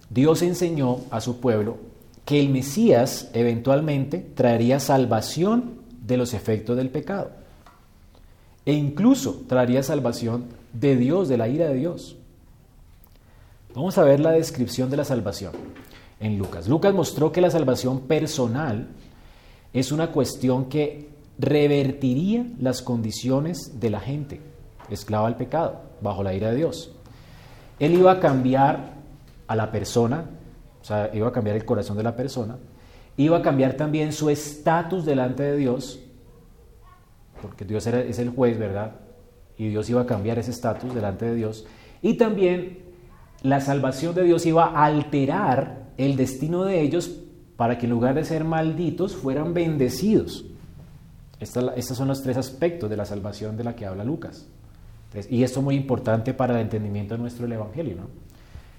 Dios 0.09 0.41
enseñó 0.41 0.99
a 1.09 1.21
su 1.21 1.39
pueblo 1.39 1.77
que 2.25 2.39
el 2.39 2.49
Mesías 2.49 3.29
eventualmente 3.33 4.19
traería 4.19 4.79
salvación 4.79 5.75
de 6.05 6.17
los 6.17 6.33
efectos 6.33 6.75
del 6.77 6.89
pecado. 6.89 7.31
E 8.65 8.73
incluso 8.73 9.43
traería 9.47 9.81
salvación 9.83 10.45
de 10.73 10.95
Dios, 10.97 11.29
de 11.29 11.37
la 11.37 11.47
ira 11.47 11.67
de 11.67 11.75
Dios. 11.75 12.17
Vamos 13.73 13.97
a 13.97 14.03
ver 14.03 14.19
la 14.19 14.31
descripción 14.31 14.89
de 14.89 14.97
la 14.97 15.05
salvación 15.05 15.53
en 16.19 16.37
Lucas. 16.37 16.67
Lucas 16.67 16.93
mostró 16.93 17.31
que 17.31 17.41
la 17.41 17.49
salvación 17.49 18.01
personal 18.01 18.89
es 19.73 19.91
una 19.91 20.11
cuestión 20.11 20.65
que 20.65 21.07
revertiría 21.39 22.45
las 22.59 22.81
condiciones 22.81 23.79
de 23.79 23.89
la 23.89 24.01
gente 24.01 24.50
esclava 24.95 25.27
al 25.27 25.37
pecado 25.37 25.81
bajo 26.01 26.23
la 26.23 26.33
ira 26.33 26.51
de 26.51 26.57
Dios. 26.57 26.91
Él 27.79 27.93
iba 27.93 28.11
a 28.11 28.19
cambiar 28.19 28.93
a 29.47 29.55
la 29.55 29.71
persona, 29.71 30.25
o 30.81 30.85
sea, 30.85 31.09
iba 31.13 31.27
a 31.27 31.31
cambiar 31.31 31.55
el 31.55 31.65
corazón 31.65 31.97
de 31.97 32.03
la 32.03 32.15
persona, 32.15 32.57
iba 33.17 33.37
a 33.37 33.41
cambiar 33.41 33.73
también 33.73 34.13
su 34.13 34.29
estatus 34.29 35.05
delante 35.05 35.43
de 35.43 35.57
Dios, 35.57 35.99
porque 37.41 37.65
Dios 37.65 37.87
es 37.87 38.19
el 38.19 38.29
juez, 38.29 38.57
¿verdad? 38.59 38.91
Y 39.57 39.69
Dios 39.69 39.89
iba 39.89 40.01
a 40.01 40.05
cambiar 40.05 40.37
ese 40.39 40.51
estatus 40.51 40.93
delante 40.93 41.25
de 41.25 41.35
Dios. 41.35 41.65
Y 42.01 42.15
también 42.15 42.79
la 43.41 43.59
salvación 43.61 44.13
de 44.13 44.23
Dios 44.23 44.45
iba 44.45 44.65
a 44.65 44.85
alterar 44.85 45.89
el 45.97 46.15
destino 46.15 46.63
de 46.63 46.81
ellos 46.81 47.11
para 47.57 47.77
que 47.77 47.85
en 47.85 47.91
lugar 47.91 48.15
de 48.15 48.23
ser 48.23 48.43
malditos 48.43 49.15
fueran 49.15 49.53
bendecidos. 49.53 50.45
estos 51.39 51.97
son 51.97 52.07
los 52.07 52.21
tres 52.21 52.37
aspectos 52.37 52.89
de 52.89 52.97
la 52.97 53.05
salvación 53.05 53.57
de 53.57 53.63
la 53.63 53.75
que 53.75 53.85
habla 53.85 54.03
Lucas 54.03 54.47
y 55.29 55.43
esto 55.43 55.59
es 55.59 55.63
muy 55.63 55.75
importante 55.75 56.33
para 56.33 56.55
el 56.55 56.61
entendimiento 56.61 57.15
de 57.15 57.21
nuestro 57.21 57.45
Evangelio. 57.45 57.95
¿no? 57.97 58.07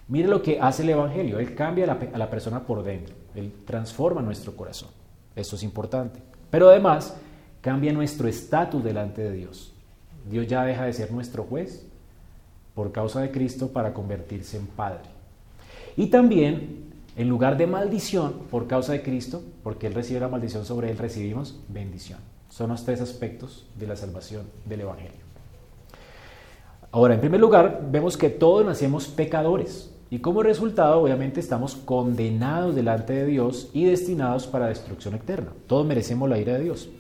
Mire 0.09 0.29
lo 0.29 0.43
que 0.43 0.59
hace 0.61 0.83
el 0.83 0.91
Evangelio. 0.91 1.39
Él 1.39 1.55
cambia 1.55 1.85
a 1.85 1.87
la, 1.89 1.99
a 2.13 2.19
la 2.19 2.31
persona 2.31 2.67
por 2.67 2.83
dentro. 2.83 3.15
Él 3.35 3.53
transforma 3.67 4.23
nuestro 4.23 4.57
corazón. 4.57 4.89
Eso 5.37 5.57
es 5.57 5.63
importante. 5.63 6.21
Pero 6.51 6.69
además 6.69 7.17
cambia 7.61 7.93
nuestro 7.93 8.29
estatus 8.29 8.83
delante 8.83 9.23
de 9.23 9.33
Dios. 9.33 9.73
Dios 10.29 10.47
ya 10.47 10.65
deja 10.65 10.85
de 10.85 10.93
ser 10.93 11.13
nuestro 11.13 11.45
juez 11.45 11.87
por 12.75 12.93
causa 12.93 13.21
de 13.21 13.31
Cristo 13.31 13.69
para 13.69 13.93
convertirse 13.93 14.57
en 14.57 14.67
Padre. 14.67 15.11
Y 15.97 16.07
también, 16.07 16.93
en 17.17 17.29
lugar 17.29 17.57
de 17.57 17.67
maldición 17.67 18.35
por 18.51 18.67
causa 18.67 18.93
de 18.93 19.03
Cristo, 19.03 19.43
porque 19.63 19.87
Él 19.87 19.95
recibe 19.95 20.21
la 20.21 20.29
maldición 20.29 20.65
sobre 20.65 20.91
Él, 20.91 20.99
recibimos 20.99 21.61
bendición. 21.69 22.19
Son 22.49 22.71
los 22.71 22.85
tres 22.85 23.01
aspectos 23.01 23.67
de 23.79 23.87
la 23.87 23.97
salvación 23.97 24.47
del 24.65 24.83
Evangelio. 24.83 25.22
Ahora, 26.95 27.15
en 27.15 27.21
primer 27.21 27.41
lugar, 27.41 27.89
vemos 27.91 28.19
que 28.19 28.29
todos 28.29 28.67
nacemos 28.67 29.09
pecadores 29.09 29.93
y 30.11 30.19
como 30.19 30.43
resultado, 30.43 31.01
obviamente, 31.01 31.41
estamos 31.41 31.75
condenados 31.75 32.75
delante 32.75 33.15
de 33.15 33.25
Dios 33.25 33.71
y 33.73 33.87
destinados 33.87 34.47
para 34.47 34.67
destrucción 34.67 35.15
eterna. 35.15 35.55
Todos 35.67 35.87
merecemos 35.87 36.29
la 36.29 36.39
ira 36.39 36.53
de 36.53 36.65
Dios. 36.65 36.91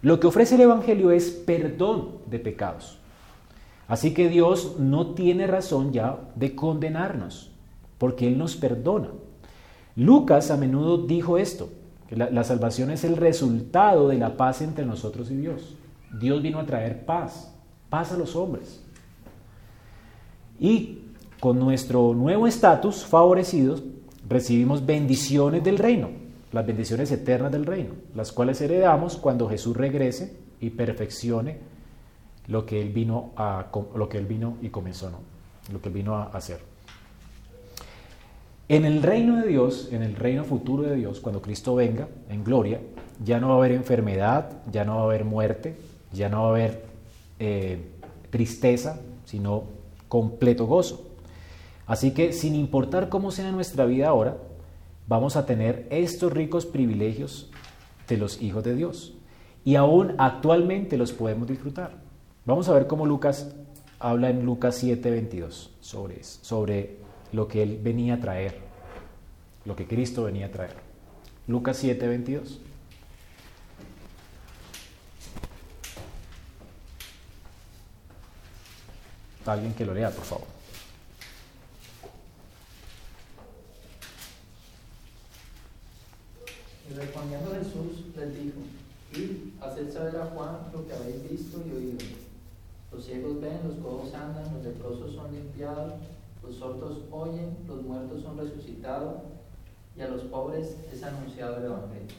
Lo 0.00 0.20
que 0.20 0.28
ofrece 0.28 0.54
el 0.54 0.60
Evangelio 0.60 1.10
es 1.10 1.30
perdón 1.30 2.18
de 2.26 2.38
pecados. 2.38 3.00
Así 3.88 4.14
que 4.14 4.28
Dios 4.28 4.76
no 4.78 5.14
tiene 5.14 5.48
razón 5.48 5.92
ya 5.92 6.20
de 6.36 6.54
condenarnos, 6.54 7.50
porque 7.98 8.28
Él 8.28 8.38
nos 8.38 8.54
perdona. 8.54 9.08
Lucas 9.96 10.52
a 10.52 10.56
menudo 10.56 10.98
dijo 10.98 11.38
esto, 11.38 11.68
la, 12.10 12.30
la 12.30 12.44
salvación 12.44 12.92
es 12.92 13.02
el 13.02 13.16
resultado 13.16 14.06
de 14.06 14.18
la 14.18 14.36
paz 14.36 14.62
entre 14.62 14.86
nosotros 14.86 15.32
y 15.32 15.34
Dios. 15.34 15.74
Dios 16.20 16.42
vino 16.42 16.60
a 16.60 16.66
traer 16.66 17.04
paz, 17.04 17.52
paz 17.90 18.12
a 18.12 18.16
los 18.16 18.36
hombres. 18.36 18.85
Y 20.58 20.98
con 21.40 21.58
nuestro 21.58 22.14
nuevo 22.14 22.46
estatus 22.46 23.04
favorecidos, 23.04 23.82
recibimos 24.28 24.84
bendiciones 24.84 25.62
del 25.62 25.78
reino, 25.78 26.10
las 26.52 26.66
bendiciones 26.66 27.10
eternas 27.12 27.52
del 27.52 27.66
reino, 27.66 27.94
las 28.14 28.32
cuales 28.32 28.60
heredamos 28.60 29.16
cuando 29.16 29.48
Jesús 29.48 29.76
regrese 29.76 30.36
y 30.60 30.70
perfeccione 30.70 31.58
lo 32.48 32.64
que 32.64 32.80
él 32.80 32.90
vino 32.90 33.32
a 33.36 33.66
lo 33.94 34.08
que 34.08 34.18
él 34.18 34.26
vino 34.26 34.56
y 34.62 34.68
comenzó, 34.68 35.10
¿no? 35.10 35.18
Lo 35.72 35.80
que 35.80 35.88
él 35.88 35.94
vino 35.94 36.16
a 36.16 36.24
hacer. 36.24 36.60
En 38.68 38.84
el 38.84 39.02
reino 39.02 39.36
de 39.36 39.46
Dios, 39.46 39.90
en 39.92 40.02
el 40.02 40.16
reino 40.16 40.44
futuro 40.44 40.82
de 40.82 40.96
Dios, 40.96 41.20
cuando 41.20 41.40
Cristo 41.40 41.74
venga 41.76 42.08
en 42.28 42.42
gloria, 42.42 42.80
ya 43.24 43.38
no 43.38 43.48
va 43.48 43.54
a 43.54 43.56
haber 43.58 43.72
enfermedad, 43.72 44.50
ya 44.72 44.84
no 44.84 44.96
va 44.96 45.02
a 45.02 45.04
haber 45.04 45.24
muerte, 45.24 45.76
ya 46.12 46.28
no 46.28 46.42
va 46.42 46.46
a 46.48 46.50
haber 46.50 46.84
eh, 47.38 47.78
tristeza, 48.30 49.00
sino 49.24 49.64
completo 50.08 50.66
gozo. 50.66 51.10
Así 51.86 52.12
que 52.12 52.32
sin 52.32 52.54
importar 52.54 53.08
cómo 53.08 53.30
sea 53.30 53.52
nuestra 53.52 53.86
vida 53.86 54.08
ahora, 54.08 54.38
vamos 55.06 55.36
a 55.36 55.46
tener 55.46 55.86
estos 55.90 56.32
ricos 56.32 56.66
privilegios 56.66 57.50
de 58.08 58.16
los 58.16 58.42
hijos 58.42 58.64
de 58.64 58.74
Dios. 58.74 59.14
Y 59.64 59.76
aún 59.76 60.14
actualmente 60.18 60.96
los 60.96 61.12
podemos 61.12 61.48
disfrutar. 61.48 61.92
Vamos 62.44 62.68
a 62.68 62.74
ver 62.74 62.86
cómo 62.86 63.06
Lucas 63.06 63.54
habla 63.98 64.30
en 64.30 64.44
Lucas 64.44 64.82
7:22 64.82 65.70
sobre, 65.80 66.22
sobre 66.22 66.98
lo 67.32 67.48
que 67.48 67.62
él 67.62 67.80
venía 67.82 68.14
a 68.14 68.20
traer, 68.20 68.58
lo 69.64 69.74
que 69.74 69.86
Cristo 69.86 70.24
venía 70.24 70.46
a 70.46 70.50
traer. 70.50 70.74
Lucas 71.46 71.82
7:22. 71.82 72.60
Alguien 79.52 79.74
que 79.74 79.84
lo 79.84 79.94
lea, 79.94 80.10
por 80.10 80.24
favor. 80.24 80.46
Y 86.88 86.94
respondiendo 86.94 87.50
Jesús 87.50 88.04
les 88.16 88.34
dijo, 88.34 88.58
id, 89.14 89.60
haced 89.60 89.92
saber 89.92 90.16
a 90.16 90.26
Juan 90.26 90.56
lo 90.72 90.86
que 90.86 90.92
habéis 90.92 91.30
visto 91.30 91.62
y 91.66 91.76
oído. 91.76 91.98
Los 92.92 93.04
ciegos 93.04 93.40
ven, 93.40 93.60
los 93.66 93.76
cojos 93.78 94.14
andan, 94.14 94.54
los 94.54 94.64
leprosos 94.64 95.14
son 95.14 95.32
limpiados, 95.32 95.94
los 96.42 96.56
sordos 96.56 96.98
oyen, 97.10 97.56
los 97.66 97.82
muertos 97.82 98.22
son 98.22 98.38
resucitados, 98.38 99.16
y 99.96 100.02
a 100.02 100.08
los 100.08 100.22
pobres 100.22 100.76
es 100.92 101.02
anunciado 101.02 101.56
el 101.56 101.64
Evangelio. 101.64 102.16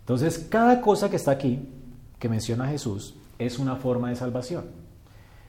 Entonces, 0.00 0.46
cada 0.50 0.80
cosa 0.80 1.08
que 1.08 1.16
está 1.16 1.30
aquí, 1.30 1.68
que 2.18 2.28
menciona 2.28 2.68
Jesús, 2.68 3.14
es 3.38 3.58
una 3.58 3.76
forma 3.76 4.10
de 4.10 4.16
salvación. 4.16 4.77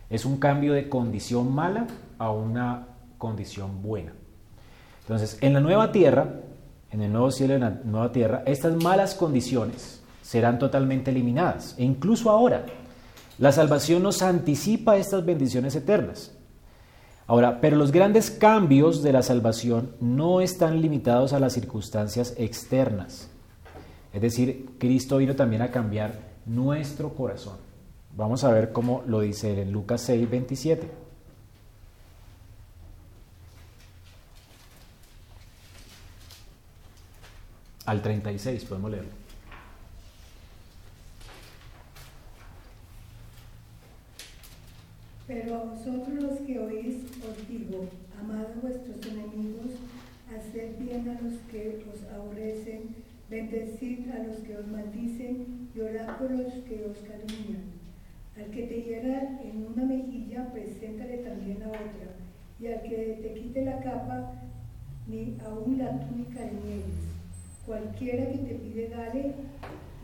Es 0.09 0.25
un 0.25 0.37
cambio 0.37 0.73
de 0.73 0.89
condición 0.89 1.53
mala 1.53 1.87
a 2.17 2.31
una 2.31 2.87
condición 3.17 3.81
buena. 3.81 4.13
Entonces, 5.01 5.37
en 5.41 5.53
la 5.53 5.59
nueva 5.59 5.91
tierra, 5.91 6.41
en 6.91 7.01
el 7.01 7.11
nuevo 7.11 7.31
cielo 7.31 7.53
y 7.53 7.55
en 7.57 7.61
la 7.61 7.81
nueva 7.83 8.11
tierra, 8.11 8.43
estas 8.45 8.75
malas 8.75 9.13
condiciones 9.15 10.01
serán 10.21 10.59
totalmente 10.59 11.11
eliminadas. 11.11 11.75
E 11.77 11.83
incluso 11.83 12.29
ahora, 12.29 12.65
la 13.37 13.51
salvación 13.51 14.03
nos 14.03 14.21
anticipa 14.21 14.97
estas 14.97 15.25
bendiciones 15.25 15.75
eternas. 15.75 16.35
Ahora, 17.25 17.61
pero 17.61 17.77
los 17.77 17.91
grandes 17.91 18.31
cambios 18.31 19.03
de 19.03 19.13
la 19.13 19.21
salvación 19.21 19.91
no 20.01 20.41
están 20.41 20.81
limitados 20.81 21.33
a 21.33 21.39
las 21.39 21.53
circunstancias 21.53 22.33
externas. 22.37 23.29
Es 24.11 24.21
decir, 24.21 24.71
Cristo 24.79 25.17
vino 25.17 25.35
también 25.35 25.61
a 25.61 25.69
cambiar 25.69 26.19
nuestro 26.45 27.13
corazón. 27.13 27.68
Vamos 28.19 28.43
a 28.43 28.51
ver 28.51 28.73
cómo 28.73 29.01
lo 29.07 29.21
dice 29.21 29.53
él 29.53 29.59
en 29.59 29.71
Lucas 29.71 30.01
6, 30.01 30.29
27. 30.29 30.91
Al 37.85 38.01
36 38.01 38.65
podemos 38.65 38.91
leerlo. 38.91 39.11
Pero 45.25 45.55
a 45.55 45.63
vosotros 45.63 46.09
los 46.09 46.39
que 46.41 46.59
oís 46.59 46.95
os 47.23 47.47
digo, 47.47 47.87
amad 48.19 48.47
a 48.47 48.59
vuestros 48.61 48.97
enemigos, 49.05 49.71
haced 50.27 50.77
bien 50.77 51.07
a 51.07 51.21
los 51.21 51.35
que 51.49 51.85
os 51.89 52.03
aborrecen, 52.13 52.97
bendecid 53.29 54.11
a 54.11 54.23
los 54.27 54.39
que 54.39 54.57
os 54.57 54.67
maldicen 54.67 55.69
y 55.73 55.79
orad 55.79 56.17
por 56.17 56.31
los 56.31 56.51
que 56.65 56.83
os 56.83 56.97
calumnian. 56.97 57.78
Al 58.39 58.51
que 58.51 58.63
te 58.63 58.81
hiera 58.83 59.37
en 59.43 59.67
una 59.67 59.83
mejilla, 59.83 60.49
preséntale 60.53 61.17
también 61.17 61.59
la 61.59 61.67
otra, 61.67 62.15
y 62.57 62.67
al 62.67 62.81
que 62.83 63.19
te 63.21 63.33
quite 63.33 63.65
la 63.65 63.81
capa, 63.81 64.31
ni 65.07 65.35
aún 65.45 65.77
la 65.77 65.99
túnica 65.99 66.39
le 66.45 66.53
niegues. 66.53 67.09
Cualquiera 67.65 68.31
que 68.31 68.37
te 68.37 68.55
pide, 68.55 68.87
dale, 68.87 69.33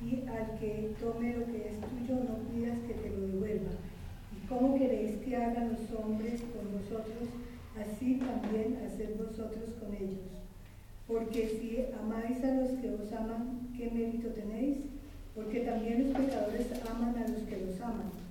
y 0.03 0.27
al 0.27 0.59
que 0.59 0.93
tome 0.99 1.37
lo 1.37 1.45
que 1.45 1.69
es 1.69 1.79
tuyo, 1.79 2.15
no 2.27 2.35
pidas 2.51 2.77
que 2.85 2.93
te 2.95 3.09
lo 3.09 3.25
devuelva. 3.25 3.71
¿Y 4.35 4.47
cómo 4.47 4.77
queréis 4.77 5.15
que 5.23 5.37
hagan 5.37 5.69
los 5.69 5.97
hombres 5.97 6.41
con 6.41 6.73
vosotros? 6.73 7.29
Así 7.79 8.15
también 8.15 8.79
haced 8.85 9.15
vosotros 9.17 9.75
con 9.79 9.95
ellos. 9.95 10.27
Porque 11.07 11.47
si 11.47 11.85
amáis 11.97 12.43
a 12.43 12.53
los 12.53 12.71
que 12.81 12.89
os 12.89 13.13
aman, 13.13 13.69
¿qué 13.77 13.89
mérito 13.89 14.27
tenéis? 14.29 14.77
Porque 15.33 15.61
también 15.61 16.03
los 16.03 16.17
pecadores 16.17 16.67
aman 16.85 17.15
a 17.15 17.27
los 17.29 17.41
que 17.43 17.65
los 17.65 17.79
aman. 17.79 18.24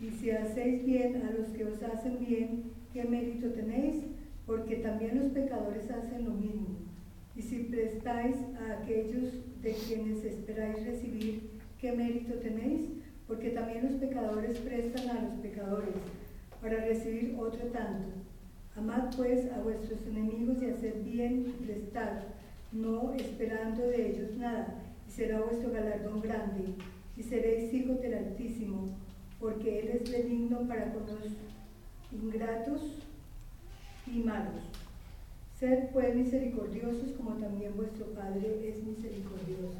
Y 0.00 0.10
si 0.10 0.30
hacéis 0.30 0.84
bien 0.84 1.22
a 1.22 1.30
los 1.30 1.48
que 1.48 1.64
os 1.64 1.82
hacen 1.82 2.18
bien, 2.20 2.64
¿qué 2.92 3.04
mérito 3.04 3.48
tenéis? 3.50 4.04
Porque 4.44 4.76
también 4.76 5.18
los 5.18 5.32
pecadores 5.32 5.90
hacen 5.90 6.24
lo 6.24 6.32
mismo. 6.32 6.66
Y 7.34 7.42
si 7.42 7.64
prestáis 7.64 8.36
a 8.60 8.82
aquellos 8.82 9.32
de 9.62 9.72
quienes 9.72 10.24
esperáis 10.24 10.86
recibir, 10.86 11.50
¿qué 11.80 11.92
mérito 11.92 12.34
tenéis? 12.34 12.82
Porque 13.26 13.50
también 13.50 13.84
los 13.84 13.94
pecadores 13.94 14.58
prestan 14.58 15.16
a 15.16 15.22
los 15.22 15.32
pecadores 15.40 15.94
para 16.60 16.84
recibir 16.84 17.34
otro 17.38 17.66
tanto. 17.68 18.08
Amad 18.76 19.16
pues 19.16 19.50
a 19.52 19.60
vuestros 19.62 20.06
enemigos 20.06 20.62
y 20.62 20.66
haced 20.66 21.02
bien 21.02 21.46
y 21.46 21.64
prestad, 21.64 22.20
no 22.72 23.14
esperando 23.14 23.88
de 23.88 24.10
ellos 24.10 24.36
nada, 24.36 24.82
y 25.08 25.10
será 25.10 25.40
vuestro 25.40 25.72
galardón 25.72 26.20
grande, 26.20 26.74
y 27.16 27.22
seréis 27.22 27.72
hijos 27.72 28.00
del 28.02 28.14
Altísimo, 28.14 28.86
porque 29.40 29.80
Él 29.80 30.00
es 30.00 30.10
benigno 30.10 30.60
para 30.66 30.92
con 30.92 31.06
los 31.06 31.18
ingratos 32.12 32.80
y 34.06 34.18
malos. 34.20 34.62
Sed 35.58 35.88
pues 35.92 36.14
misericordiosos 36.14 37.12
como 37.16 37.32
también 37.32 37.74
vuestro 37.76 38.06
Padre 38.06 38.68
es 38.68 38.84
misericordioso. 38.84 39.78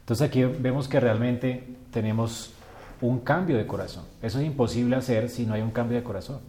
Entonces 0.00 0.28
aquí 0.28 0.44
vemos 0.44 0.88
que 0.88 0.98
realmente 0.98 1.64
tenemos 1.92 2.52
un 3.00 3.20
cambio 3.20 3.56
de 3.56 3.66
corazón. 3.66 4.04
Eso 4.20 4.40
es 4.40 4.46
imposible 4.46 4.96
hacer 4.96 5.28
si 5.28 5.46
no 5.46 5.54
hay 5.54 5.62
un 5.62 5.70
cambio 5.70 5.96
de 5.96 6.02
corazón. 6.02 6.40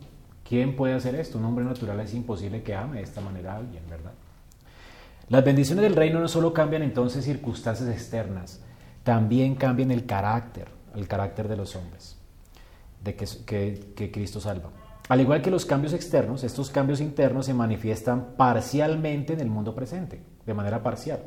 ¿Quién 0.48 0.76
puede 0.76 0.93
hacer 0.93 1.15
esto? 1.15 1.38
Un 1.38 1.46
hombre 1.46 1.63
natural 1.63 2.00
es 2.00 2.13
imposible 2.13 2.63
que 2.63 2.76
ame 2.76 2.98
de 2.98 3.04
esta 3.04 3.22
manera 3.22 3.54
a 3.54 3.58
alguien, 3.58 3.84
¿verdad? 3.89 4.12
Las 5.30 5.43
bendiciones 5.43 5.84
del 5.84 5.96
reino 5.96 6.19
no 6.19 6.28
solo 6.28 6.54
cambian 6.54 6.84
entonces 6.84 7.24
circunstancias 7.24 7.89
externas, 7.89 8.62
también 9.04 9.56
cambian 9.56 9.91
el 9.91 10.06
carácter, 10.06 10.67
el 10.95 11.08
carácter 11.08 11.47
de 11.47 11.58
los 11.58 11.75
hombres, 11.75 12.17
de 13.03 13.15
que, 13.15 14.12
Cristo 14.12 14.39
salva. 14.39 14.69
Al 15.10 15.21
igual 15.21 15.41
que 15.41 15.51
los 15.51 15.65
cambios 15.65 15.93
externos, 15.93 16.43
estos 16.43 16.69
cambios 16.69 17.01
internos 17.01 17.45
se 17.45 17.53
manifiestan 17.53 18.36
parcialmente 18.38 19.34
en 19.34 19.41
el 19.41 19.49
mundo 19.49 19.75
presente, 19.75 20.21
de 20.45 20.53
manera 20.53 20.82
parcial. 20.82 21.21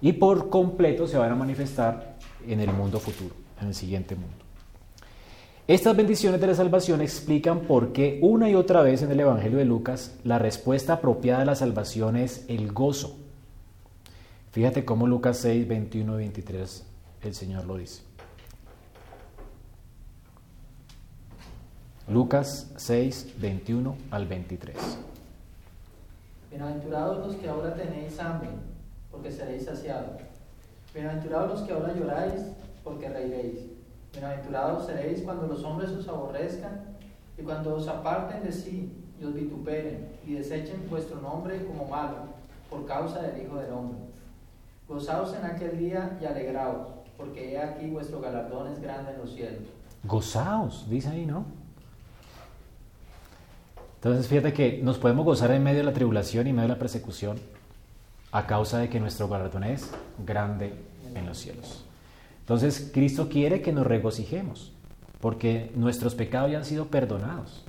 Y 0.00 0.14
por 0.14 0.48
completo 0.48 1.06
se 1.06 1.18
van 1.18 1.32
a 1.32 1.36
manifestar 1.36 2.16
en 2.46 2.60
el 2.60 2.72
mundo 2.72 2.98
futuro, 2.98 3.34
en 3.60 3.68
el 3.68 3.74
siguiente 3.74 4.14
mundo. 4.16 4.42
Estas 5.68 5.96
bendiciones 5.96 6.40
de 6.40 6.48
la 6.48 6.54
salvación 6.56 7.00
explican 7.02 7.60
por 7.60 7.92
qué 7.92 8.18
una 8.20 8.50
y 8.50 8.56
otra 8.56 8.82
vez 8.82 9.02
en 9.02 9.12
el 9.12 9.20
Evangelio 9.20 9.58
de 9.58 9.64
Lucas 9.64 10.16
la 10.24 10.40
respuesta 10.40 10.94
apropiada 10.94 11.42
a 11.42 11.44
la 11.44 11.54
salvación 11.54 12.16
es 12.16 12.44
el 12.48 12.72
gozo. 12.72 13.16
Fíjate 14.50 14.84
cómo 14.84 15.06
Lucas 15.06 15.38
6, 15.38 15.68
21 15.68 16.14
y 16.14 16.16
23 16.16 16.84
el 17.22 17.34
Señor 17.34 17.64
lo 17.64 17.76
dice. 17.76 18.02
Lucas 22.08 22.72
6, 22.76 23.34
21 23.38 23.96
al 24.10 24.26
23. 24.26 24.76
Bienaventurados 26.50 27.24
los 27.24 27.36
que 27.36 27.48
ahora 27.48 27.74
tenéis 27.74 28.18
hambre, 28.18 28.48
porque 29.08 29.30
seréis 29.30 29.66
saciados. 29.66 30.20
Bienaventurados 30.92 31.50
los 31.50 31.60
que 31.62 31.72
ahora 31.72 31.94
lloráis, 31.94 32.42
porque 32.82 33.08
reiréis. 33.08 33.60
Bienaventurados 34.12 34.86
seréis 34.86 35.22
cuando 35.22 35.46
los 35.46 35.62
hombres 35.62 35.90
os 35.90 36.08
aborrezcan 36.08 36.80
y 37.38 37.42
cuando 37.42 37.76
os 37.76 37.86
aparten 37.86 38.42
de 38.42 38.50
sí 38.50 38.92
y 39.20 39.24
os 39.24 39.32
vituperen 39.32 40.08
y 40.26 40.34
desechen 40.34 40.90
vuestro 40.90 41.20
nombre 41.20 41.64
como 41.64 41.86
malo 41.86 42.16
por 42.68 42.84
causa 42.84 43.22
del 43.22 43.44
Hijo 43.44 43.56
del 43.56 43.72
Hombre. 43.72 43.98
Gozaos 44.88 45.34
en 45.36 45.44
aquel 45.44 45.78
día 45.78 46.18
y 46.20 46.24
alegraos, 46.24 46.88
porque 47.16 47.52
he 47.52 47.58
aquí 47.58 47.88
vuestro 47.90 48.20
galardón 48.20 48.72
es 48.72 48.80
grande 48.80 49.12
en 49.12 49.18
los 49.18 49.32
cielos. 49.32 49.62
Gozaos, 50.02 50.90
dice 50.90 51.08
ahí, 51.08 51.24
¿no? 51.24 51.61
Entonces 54.02 54.26
fíjate 54.26 54.52
que 54.52 54.80
nos 54.82 54.98
podemos 54.98 55.24
gozar 55.24 55.52
en 55.52 55.62
medio 55.62 55.78
de 55.78 55.84
la 55.84 55.92
tribulación 55.92 56.48
y 56.48 56.50
en 56.50 56.56
medio 56.56 56.68
de 56.68 56.74
la 56.74 56.78
persecución 56.80 57.38
a 58.32 58.48
causa 58.48 58.78
de 58.78 58.88
que 58.88 58.98
nuestro 58.98 59.28
galardón 59.28 59.62
es 59.62 59.92
grande 60.26 60.74
en 61.14 61.24
los 61.24 61.38
cielos. 61.38 61.84
Entonces 62.40 62.90
Cristo 62.92 63.28
quiere 63.28 63.62
que 63.62 63.70
nos 63.70 63.86
regocijemos 63.86 64.72
porque 65.20 65.70
nuestros 65.76 66.16
pecados 66.16 66.50
ya 66.50 66.58
han 66.58 66.64
sido 66.64 66.86
perdonados. 66.86 67.64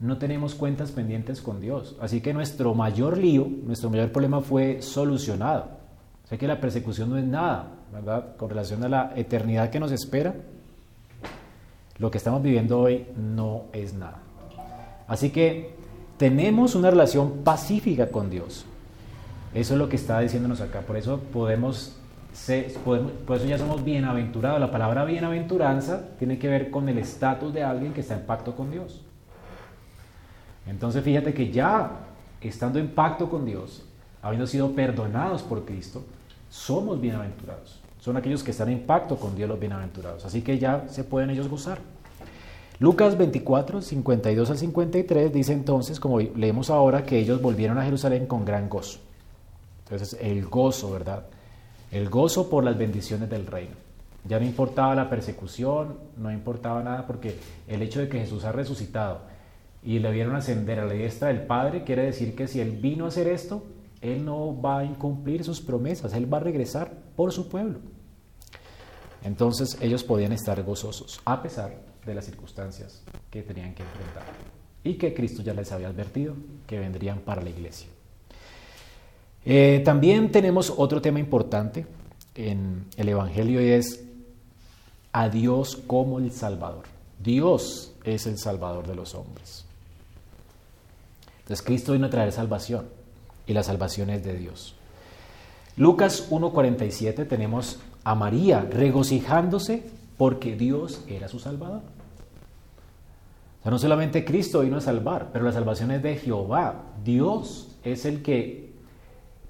No 0.00 0.18
tenemos 0.18 0.56
cuentas 0.56 0.90
pendientes 0.90 1.40
con 1.40 1.60
Dios. 1.60 1.94
Así 2.00 2.20
que 2.20 2.34
nuestro 2.34 2.74
mayor 2.74 3.16
lío, 3.16 3.46
nuestro 3.46 3.88
mayor 3.88 4.10
problema 4.10 4.40
fue 4.40 4.82
solucionado. 4.82 5.68
O 6.24 6.26
sea 6.26 6.38
que 6.38 6.48
la 6.48 6.60
persecución 6.60 7.08
no 7.08 7.18
es 7.18 7.24
nada, 7.24 7.70
¿verdad? 7.92 8.36
Con 8.36 8.50
relación 8.50 8.82
a 8.82 8.88
la 8.88 9.12
eternidad 9.14 9.70
que 9.70 9.78
nos 9.78 9.92
espera, 9.92 10.34
lo 11.98 12.10
que 12.10 12.18
estamos 12.18 12.42
viviendo 12.42 12.80
hoy 12.80 13.06
no 13.16 13.66
es 13.72 13.94
nada. 13.94 14.22
Así 15.08 15.30
que 15.30 15.74
tenemos 16.18 16.74
una 16.74 16.90
relación 16.90 17.38
pacífica 17.44 18.10
con 18.10 18.30
Dios. 18.30 18.66
Eso 19.54 19.74
es 19.74 19.78
lo 19.78 19.88
que 19.88 19.96
está 19.96 20.20
diciéndonos 20.20 20.60
acá. 20.60 20.82
Por 20.82 20.96
eso 20.96 21.18
podemos, 21.32 21.96
por 22.84 23.36
eso 23.36 23.46
ya 23.46 23.58
somos 23.58 23.82
bienaventurados. 23.82 24.60
La 24.60 24.70
palabra 24.70 25.04
bienaventuranza 25.04 26.10
tiene 26.18 26.38
que 26.38 26.48
ver 26.48 26.70
con 26.70 26.88
el 26.88 26.98
estatus 26.98 27.54
de 27.54 27.64
alguien 27.64 27.94
que 27.94 28.02
está 28.02 28.14
en 28.14 28.26
pacto 28.26 28.54
con 28.54 28.70
Dios. 28.70 29.02
Entonces 30.66 31.02
fíjate 31.02 31.32
que 31.32 31.50
ya 31.50 31.90
estando 32.42 32.78
en 32.78 32.88
pacto 32.88 33.30
con 33.30 33.46
Dios, 33.46 33.82
habiendo 34.20 34.46
sido 34.46 34.72
perdonados 34.72 35.42
por 35.42 35.64
Cristo, 35.64 36.04
somos 36.50 37.00
bienaventurados. 37.00 37.80
Son 38.00 38.16
aquellos 38.16 38.42
que 38.42 38.50
están 38.50 38.68
en 38.68 38.80
pacto 38.86 39.16
con 39.16 39.34
Dios 39.34 39.48
los 39.48 39.58
bienaventurados. 39.58 40.24
Así 40.24 40.42
que 40.42 40.58
ya 40.58 40.84
se 40.88 41.04
pueden 41.04 41.30
ellos 41.30 41.48
gozar. 41.48 41.78
Lucas 42.80 43.18
24, 43.18 43.82
52 43.82 44.50
al 44.50 44.58
53 44.58 45.32
dice 45.32 45.52
entonces, 45.52 45.98
como 45.98 46.20
leemos 46.20 46.70
ahora, 46.70 47.02
que 47.02 47.18
ellos 47.18 47.42
volvieron 47.42 47.76
a 47.76 47.84
Jerusalén 47.84 48.26
con 48.26 48.44
gran 48.44 48.68
gozo. 48.68 49.00
Entonces, 49.84 50.16
el 50.20 50.46
gozo, 50.46 50.92
¿verdad? 50.92 51.26
El 51.90 52.08
gozo 52.08 52.48
por 52.48 52.62
las 52.62 52.78
bendiciones 52.78 53.28
del 53.28 53.46
reino. 53.46 53.74
Ya 54.28 54.38
no 54.38 54.46
importaba 54.46 54.94
la 54.94 55.10
persecución, 55.10 55.96
no 56.16 56.30
importaba 56.30 56.80
nada, 56.84 57.04
porque 57.04 57.36
el 57.66 57.82
hecho 57.82 57.98
de 57.98 58.08
que 58.08 58.20
Jesús 58.20 58.44
ha 58.44 58.52
resucitado 58.52 59.22
y 59.82 59.98
le 59.98 60.12
vieron 60.12 60.36
ascender 60.36 60.78
a 60.78 60.84
la 60.84 60.92
diestra 60.92 61.28
del 61.28 61.46
Padre, 61.46 61.82
quiere 61.82 62.04
decir 62.04 62.36
que 62.36 62.46
si 62.46 62.60
Él 62.60 62.76
vino 62.76 63.06
a 63.06 63.08
hacer 63.08 63.26
esto, 63.26 63.64
Él 64.00 64.24
no 64.24 64.60
va 64.60 64.78
a 64.78 64.84
incumplir 64.84 65.42
sus 65.42 65.60
promesas, 65.60 66.12
Él 66.12 66.32
va 66.32 66.36
a 66.38 66.42
regresar 66.42 66.92
por 67.16 67.32
su 67.32 67.48
pueblo. 67.48 67.80
Entonces 69.24 69.76
ellos 69.80 70.04
podían 70.04 70.32
estar 70.32 70.62
gozosos, 70.62 71.20
a 71.24 71.42
pesar 71.42 71.87
de 72.08 72.14
las 72.14 72.24
circunstancias 72.24 73.02
que 73.30 73.42
tenían 73.42 73.74
que 73.74 73.82
enfrentar 73.82 74.24
y 74.82 74.94
que 74.94 75.14
Cristo 75.14 75.42
ya 75.42 75.54
les 75.54 75.70
había 75.72 75.88
advertido 75.88 76.34
que 76.66 76.78
vendrían 76.78 77.20
para 77.20 77.42
la 77.42 77.50
iglesia. 77.50 77.88
Eh, 79.44 79.82
también 79.84 80.32
tenemos 80.32 80.72
otro 80.76 81.00
tema 81.00 81.20
importante 81.20 81.86
en 82.34 82.86
el 82.96 83.08
Evangelio 83.08 83.60
y 83.60 83.70
es 83.70 84.04
a 85.12 85.28
Dios 85.28 85.76
como 85.86 86.18
el 86.18 86.32
Salvador. 86.32 86.84
Dios 87.22 87.92
es 88.04 88.26
el 88.26 88.38
Salvador 88.38 88.86
de 88.86 88.94
los 88.94 89.14
hombres. 89.14 89.64
Entonces 91.40 91.64
Cristo 91.64 91.92
vino 91.92 92.06
a 92.06 92.10
traer 92.10 92.32
salvación 92.32 92.88
y 93.46 93.52
la 93.52 93.62
salvación 93.62 94.10
es 94.10 94.22
de 94.22 94.36
Dios. 94.36 94.74
Lucas 95.76 96.30
1.47 96.30 97.26
tenemos 97.26 97.78
a 98.04 98.14
María 98.14 98.60
regocijándose 98.60 99.84
porque 100.16 100.56
Dios 100.56 101.02
era 101.08 101.28
su 101.28 101.38
Salvador. 101.38 101.82
O 103.60 103.62
sea, 103.62 103.70
no 103.70 103.78
solamente 103.78 104.24
Cristo 104.24 104.60
vino 104.60 104.76
a 104.76 104.80
salvar, 104.80 105.30
pero 105.32 105.44
la 105.44 105.52
salvación 105.52 105.90
es 105.90 106.02
de 106.02 106.16
Jehová. 106.16 106.92
Dios 107.04 107.76
es 107.82 108.04
el 108.04 108.22
que 108.22 108.72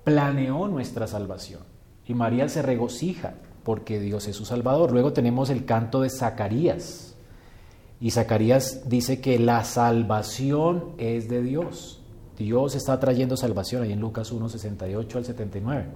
planeó 0.04 0.68
nuestra 0.68 1.06
salvación. 1.06 1.60
Y 2.06 2.14
María 2.14 2.48
se 2.48 2.62
regocija 2.62 3.34
porque 3.64 4.00
Dios 4.00 4.26
es 4.26 4.36
su 4.36 4.46
Salvador. 4.46 4.92
Luego 4.92 5.12
tenemos 5.12 5.50
el 5.50 5.66
canto 5.66 6.00
de 6.00 6.08
Zacarías. 6.08 7.16
Y 8.00 8.12
Zacarías 8.12 8.88
dice 8.88 9.20
que 9.20 9.38
la 9.38 9.64
salvación 9.64 10.92
es 10.96 11.28
de 11.28 11.42
Dios. 11.42 12.00
Dios 12.38 12.76
está 12.76 12.98
trayendo 12.98 13.36
salvación 13.36 13.82
ahí 13.82 13.92
en 13.92 14.00
Lucas 14.00 14.32
1, 14.32 14.48
68 14.48 15.18
al 15.18 15.24
79. 15.24 15.86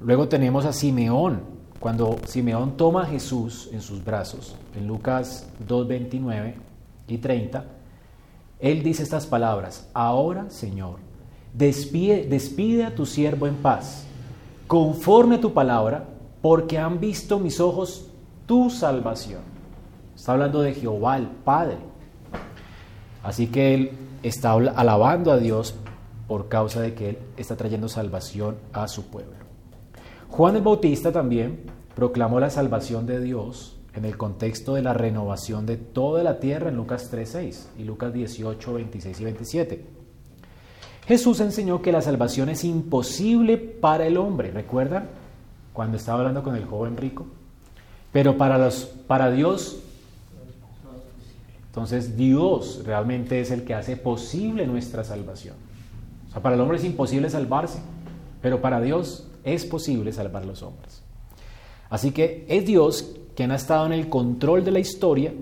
Luego 0.00 0.26
tenemos 0.26 0.64
a 0.64 0.72
Simeón, 0.72 1.42
cuando 1.78 2.16
Simeón 2.26 2.76
toma 2.76 3.02
a 3.02 3.06
Jesús 3.06 3.68
en 3.72 3.82
sus 3.82 4.02
brazos, 4.02 4.56
en 4.74 4.88
Lucas 4.88 5.48
2, 5.68 5.86
29 5.86 6.73
y 7.06 7.18
30, 7.18 7.64
él 8.60 8.82
dice 8.82 9.02
estas 9.02 9.26
palabras, 9.26 9.88
ahora 9.92 10.48
Señor, 10.50 10.96
despide, 11.52 12.26
despide 12.26 12.84
a 12.84 12.94
tu 12.94 13.06
siervo 13.06 13.46
en 13.46 13.56
paz, 13.56 14.04
conforme 14.66 15.36
a 15.36 15.40
tu 15.40 15.52
palabra, 15.52 16.08
porque 16.40 16.78
han 16.78 17.00
visto 17.00 17.38
mis 17.38 17.60
ojos 17.60 18.06
tu 18.46 18.70
salvación. 18.70 19.40
Está 20.14 20.32
hablando 20.32 20.60
de 20.62 20.74
Jehová 20.74 21.16
el 21.16 21.26
Padre. 21.26 21.78
Así 23.22 23.46
que 23.46 23.74
él 23.74 23.90
está 24.22 24.52
alabando 24.52 25.32
a 25.32 25.38
Dios 25.38 25.74
por 26.28 26.48
causa 26.48 26.80
de 26.80 26.94
que 26.94 27.10
él 27.10 27.18
está 27.36 27.56
trayendo 27.56 27.88
salvación 27.88 28.56
a 28.72 28.88
su 28.88 29.06
pueblo. 29.06 29.32
Juan 30.28 30.56
el 30.56 30.62
Bautista 30.62 31.12
también 31.12 31.62
proclamó 31.94 32.40
la 32.40 32.50
salvación 32.50 33.06
de 33.06 33.20
Dios 33.20 33.73
en 33.94 34.04
el 34.04 34.16
contexto 34.16 34.74
de 34.74 34.82
la 34.82 34.92
renovación 34.92 35.66
de 35.66 35.76
toda 35.76 36.22
la 36.22 36.40
tierra 36.40 36.68
en 36.68 36.76
Lucas 36.76 37.12
3.6 37.12 37.66
y 37.78 37.84
Lucas 37.84 38.12
18, 38.12 38.72
26 38.72 39.20
y 39.20 39.24
27. 39.24 39.84
Jesús 41.06 41.40
enseñó 41.40 41.82
que 41.82 41.92
la 41.92 42.00
salvación 42.00 42.48
es 42.48 42.64
imposible 42.64 43.58
para 43.58 44.06
el 44.06 44.16
hombre, 44.16 44.50
¿recuerdan? 44.50 45.08
Cuando 45.72 45.96
estaba 45.96 46.20
hablando 46.20 46.42
con 46.42 46.56
el 46.56 46.64
joven 46.64 46.96
rico. 46.96 47.26
Pero 48.10 48.38
para, 48.38 48.58
los, 48.58 48.86
para 49.06 49.30
Dios, 49.30 49.80
entonces 51.66 52.16
Dios 52.16 52.82
realmente 52.84 53.40
es 53.40 53.50
el 53.50 53.64
que 53.64 53.74
hace 53.74 53.96
posible 53.96 54.66
nuestra 54.66 55.04
salvación. 55.04 55.56
O 56.28 56.32
sea, 56.32 56.42
para 56.42 56.54
el 56.54 56.60
hombre 56.60 56.78
es 56.78 56.84
imposible 56.84 57.28
salvarse, 57.28 57.80
pero 58.40 58.60
para 58.60 58.80
Dios 58.80 59.28
es 59.44 59.64
posible 59.64 60.12
salvar 60.12 60.44
a 60.44 60.46
los 60.46 60.62
hombres. 60.62 61.02
Así 61.90 62.12
que 62.12 62.46
es 62.48 62.64
Dios 62.64 63.16
quien 63.34 63.50
ha 63.50 63.56
estado 63.56 63.86
en 63.86 63.92
el 63.92 64.08
control 64.08 64.64
de 64.64 64.70
la 64.70 64.78
historia 64.78 65.32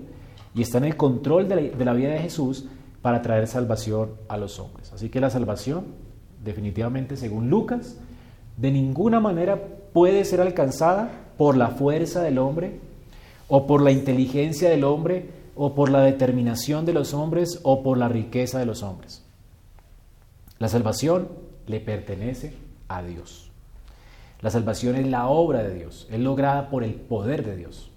y 0.55 0.61
está 0.61 0.77
en 0.77 0.85
el 0.85 0.97
control 0.97 1.47
de 1.47 1.55
la, 1.55 1.61
de 1.77 1.85
la 1.85 1.93
vida 1.93 2.09
de 2.09 2.19
Jesús 2.19 2.65
para 3.01 3.21
traer 3.21 3.47
salvación 3.47 4.11
a 4.27 4.37
los 4.37 4.59
hombres. 4.59 4.91
Así 4.93 5.09
que 5.09 5.19
la 5.19 5.29
salvación, 5.29 5.85
definitivamente, 6.43 7.17
según 7.17 7.49
Lucas, 7.49 7.97
de 8.57 8.71
ninguna 8.71 9.19
manera 9.19 9.61
puede 9.93 10.25
ser 10.25 10.41
alcanzada 10.41 11.11
por 11.37 11.57
la 11.57 11.69
fuerza 11.69 12.21
del 12.21 12.37
hombre 12.37 12.79
o 13.47 13.67
por 13.67 13.81
la 13.81 13.91
inteligencia 13.91 14.69
del 14.69 14.83
hombre 14.83 15.29
o 15.55 15.75
por 15.75 15.89
la 15.89 16.01
determinación 16.01 16.85
de 16.85 16.93
los 16.93 17.13
hombres 17.13 17.59
o 17.63 17.83
por 17.83 17.97
la 17.97 18.07
riqueza 18.07 18.59
de 18.59 18.65
los 18.65 18.83
hombres. 18.83 19.23
La 20.59 20.69
salvación 20.69 21.27
le 21.67 21.79
pertenece 21.79 22.53
a 22.87 23.03
Dios. 23.03 23.42
La 24.43 24.49
salvación 24.49 24.97
es 24.97 25.07
la 25.07 25.29
obra 25.29 25.63
de 25.63 25.73
Dios, 25.73 26.05
es 26.11 26.19
lograda 26.19 26.69
por 26.69 26.83
el 26.83 26.95
poder 26.95 27.45
de 27.45 27.55
Dios. 27.55 27.89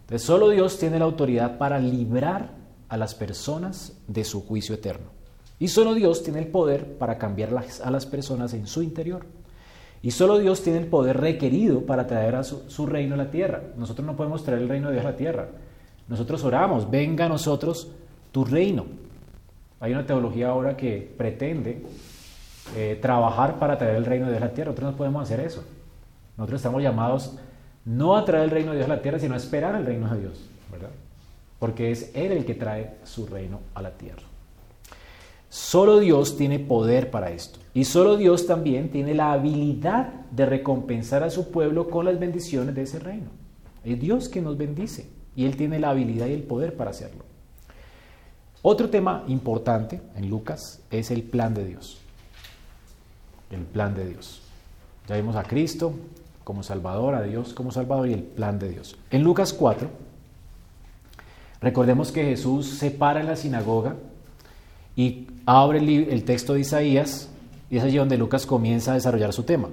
Entonces, 0.00 0.26
solo 0.26 0.48
Dios 0.48 0.78
tiene 0.78 0.98
la 0.98 1.04
autoridad 1.04 1.58
para 1.58 1.78
librar 1.78 2.52
a 2.88 2.96
las 2.96 3.14
personas 3.14 4.00
de 4.08 4.24
su 4.24 4.44
juicio 4.46 4.74
eterno. 4.74 5.10
Y 5.58 5.68
solo 5.68 5.92
Dios 5.92 6.22
tiene 6.22 6.38
el 6.38 6.46
poder 6.46 6.96
para 6.96 7.18
cambiar 7.18 7.50
a 7.84 7.90
las 7.90 8.06
personas 8.06 8.54
en 8.54 8.66
su 8.66 8.82
interior. 8.82 9.26
Y 10.00 10.12
solo 10.12 10.38
Dios 10.38 10.62
tiene 10.62 10.78
el 10.78 10.86
poder 10.86 11.20
requerido 11.20 11.82
para 11.82 12.06
traer 12.06 12.34
a 12.36 12.42
su, 12.42 12.70
su, 12.70 12.86
reino 12.86 13.14
a 13.14 13.18
la 13.18 13.30
tierra. 13.30 13.62
Nosotros 13.76 14.06
no 14.06 14.16
podemos 14.16 14.42
traer 14.42 14.62
el 14.62 14.70
reino 14.70 14.88
de 14.88 14.94
Dios 14.94 15.04
a 15.04 15.10
la 15.10 15.16
tierra. 15.18 15.48
Nosotros 16.08 16.42
oramos, 16.44 16.90
venga 16.90 17.26
a 17.26 17.28
nosotros 17.28 17.92
tu 18.32 18.46
reino. 18.46 18.86
Hay 19.80 19.92
una 19.92 20.06
teología 20.06 20.48
ahora 20.48 20.78
que 20.78 21.14
pretende 21.16 21.84
eh, 22.76 22.98
trabajar 23.00 23.58
para 23.58 23.76
traer 23.78 23.96
el 23.96 24.04
reino 24.04 24.26
de 24.26 24.32
Dios 24.32 24.42
a 24.42 24.46
la 24.46 24.52
tierra. 24.52 24.70
Nosotros 24.70 24.92
no 24.92 24.96
podemos 24.96 25.22
hacer 25.22 25.40
eso. 25.40 25.64
Nosotros 26.36 26.60
estamos 26.60 26.82
llamados 26.82 27.36
no 27.84 28.16
a 28.16 28.24
traer 28.24 28.44
el 28.44 28.50
reino 28.50 28.70
de 28.72 28.78
Dios 28.78 28.90
a 28.90 28.94
la 28.94 29.02
tierra, 29.02 29.18
sino 29.18 29.34
a 29.34 29.38
esperar 29.38 29.74
el 29.74 29.86
reino 29.86 30.08
de 30.14 30.20
Dios, 30.20 30.44
¿verdad? 30.70 30.90
Porque 31.58 31.90
es 31.90 32.10
Él 32.14 32.32
el 32.32 32.44
que 32.44 32.54
trae 32.54 32.96
su 33.04 33.26
reino 33.26 33.60
a 33.74 33.82
la 33.82 33.90
tierra. 33.90 34.22
Solo 35.48 35.98
Dios 35.98 36.36
tiene 36.36 36.60
poder 36.60 37.10
para 37.10 37.30
esto. 37.30 37.58
Y 37.74 37.84
solo 37.84 38.16
Dios 38.16 38.46
también 38.46 38.90
tiene 38.90 39.14
la 39.14 39.32
habilidad 39.32 40.12
de 40.30 40.46
recompensar 40.46 41.24
a 41.24 41.30
su 41.30 41.50
pueblo 41.50 41.90
con 41.90 42.04
las 42.04 42.18
bendiciones 42.20 42.74
de 42.74 42.82
ese 42.82 43.00
reino. 43.00 43.30
Es 43.84 43.98
Dios 43.98 44.28
que 44.28 44.40
nos 44.40 44.56
bendice 44.56 45.10
y 45.34 45.46
Él 45.46 45.56
tiene 45.56 45.80
la 45.80 45.90
habilidad 45.90 46.26
y 46.26 46.34
el 46.34 46.44
poder 46.44 46.76
para 46.76 46.90
hacerlo. 46.90 47.24
Otro 48.62 48.90
tema 48.90 49.24
importante 49.26 50.00
en 50.14 50.28
Lucas 50.28 50.82
es 50.90 51.10
el 51.10 51.22
plan 51.22 51.54
de 51.54 51.64
Dios 51.64 51.99
el 53.50 53.62
plan 53.62 53.94
de 53.94 54.08
Dios. 54.08 54.40
Ya 55.08 55.16
vimos 55.16 55.36
a 55.36 55.42
Cristo 55.42 55.94
como 56.44 56.62
Salvador, 56.62 57.14
a 57.14 57.22
Dios 57.22 57.52
como 57.52 57.70
Salvador 57.70 58.08
y 58.08 58.12
el 58.12 58.22
plan 58.22 58.58
de 58.58 58.70
Dios. 58.70 58.96
En 59.10 59.22
Lucas 59.22 59.52
4, 59.52 59.88
recordemos 61.60 62.12
que 62.12 62.24
Jesús 62.24 62.66
se 62.66 62.90
para 62.90 63.20
en 63.20 63.26
la 63.26 63.36
sinagoga 63.36 63.96
y 64.96 65.26
abre 65.46 65.78
el, 65.78 66.24
texto 66.24 66.54
de 66.54 66.60
Isaías 66.60 67.28
y 67.70 67.76
es 67.76 67.84
allí 67.84 67.96
donde 67.96 68.18
Lucas 68.18 68.46
comienza 68.46 68.92
a 68.92 68.94
desarrollar 68.94 69.32
su 69.32 69.44
tema. 69.44 69.68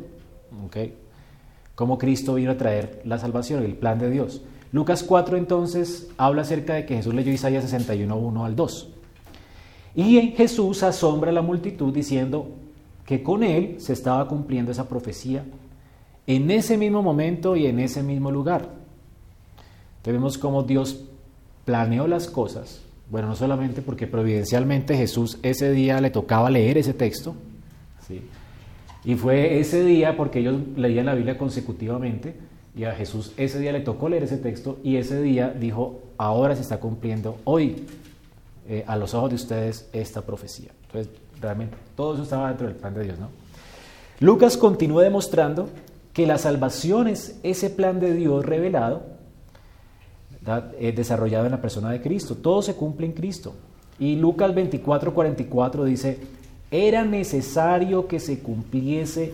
¿okay? 0.65 0.95
Cómo 1.75 1.97
Cristo 1.97 2.35
vino 2.35 2.51
a 2.51 2.57
traer 2.57 3.01
la 3.05 3.17
salvación, 3.17 3.63
el 3.63 3.75
plan 3.75 3.99
de 3.99 4.09
Dios. 4.09 4.41
Lucas 4.71 5.03
4 5.03 5.37
entonces 5.37 6.09
habla 6.17 6.41
acerca 6.41 6.73
de 6.73 6.85
que 6.85 6.95
Jesús 6.95 7.13
leyó 7.13 7.31
Isaías 7.31 7.63
61, 7.63 8.15
1 8.15 8.45
al 8.45 8.55
2. 8.55 8.89
Y 9.95 10.31
Jesús 10.31 10.83
asombra 10.83 11.31
a 11.31 11.33
la 11.33 11.41
multitud 11.41 11.93
diciendo, 11.93 12.51
que 13.07 13.23
con 13.23 13.41
él 13.41 13.77
se 13.79 13.93
estaba 13.93 14.27
cumpliendo 14.27 14.69
esa 14.69 14.89
profecía 14.89 15.45
en 16.27 16.51
ese 16.51 16.77
mismo 16.77 17.01
momento 17.01 17.55
y 17.55 17.65
en 17.65 17.79
ese 17.79 18.03
mismo 18.03 18.29
lugar. 18.29 18.69
vemos 20.03 20.37
cómo 20.37 20.63
Dios 20.63 21.05
planeó 21.63 22.05
las 22.05 22.27
cosas, 22.27 22.81
bueno, 23.09 23.29
no 23.29 23.35
solamente 23.35 23.81
porque 23.81 24.07
providencialmente 24.07 24.95
Jesús 24.97 25.37
ese 25.41 25.71
día 25.71 26.01
le 26.01 26.09
tocaba 26.09 26.49
leer 26.49 26.77
ese 26.77 26.93
texto, 26.93 27.33
¿sí? 28.05 28.21
y 29.05 29.15
fue 29.15 29.59
ese 29.59 29.85
día 29.85 30.17
porque 30.17 30.39
ellos 30.39 30.59
leían 30.75 31.05
la 31.05 31.15
Biblia 31.15 31.37
consecutivamente, 31.37 32.35
y 32.75 32.83
a 32.83 32.93
Jesús 32.93 33.31
ese 33.37 33.59
día 33.59 33.71
le 33.71 33.79
tocó 33.79 34.09
leer 34.09 34.23
ese 34.23 34.37
texto, 34.37 34.79
y 34.83 34.97
ese 34.97 35.21
día 35.21 35.49
dijo, 35.49 36.01
ahora 36.17 36.55
se 36.55 36.61
está 36.61 36.81
cumpliendo 36.81 37.37
hoy 37.45 37.85
eh, 38.67 38.83
a 38.85 38.97
los 38.97 39.13
ojos 39.13 39.29
de 39.29 39.35
ustedes 39.35 39.89
esta 39.93 40.21
profecía. 40.21 40.71
Entonces, 40.87 41.13
realmente 41.41 41.77
todo 41.95 42.13
eso 42.13 42.23
estaba 42.23 42.49
dentro 42.49 42.67
del 42.67 42.75
plan 42.75 42.93
de 42.93 43.03
Dios, 43.03 43.19
¿no? 43.19 43.29
Lucas 44.19 44.57
continúa 44.57 45.03
demostrando 45.03 45.69
que 46.13 46.25
la 46.25 46.37
salvación 46.37 47.07
es 47.07 47.39
ese 47.43 47.69
plan 47.69 47.99
de 47.99 48.13
Dios 48.13 48.43
revelado, 48.43 49.03
eh, 50.79 50.91
desarrollado 50.95 51.45
en 51.45 51.51
la 51.51 51.61
persona 51.61 51.91
de 51.91 52.01
Cristo. 52.01 52.35
Todo 52.35 52.61
se 52.63 52.73
cumple 52.73 53.05
en 53.05 53.11
Cristo. 53.11 53.53
Y 53.99 54.15
Lucas 54.15 54.55
24, 54.55 55.13
44 55.13 55.85
dice, 55.85 56.19
era 56.71 57.05
necesario 57.05 58.07
que 58.07 58.19
se 58.19 58.39
cumpliese 58.39 59.33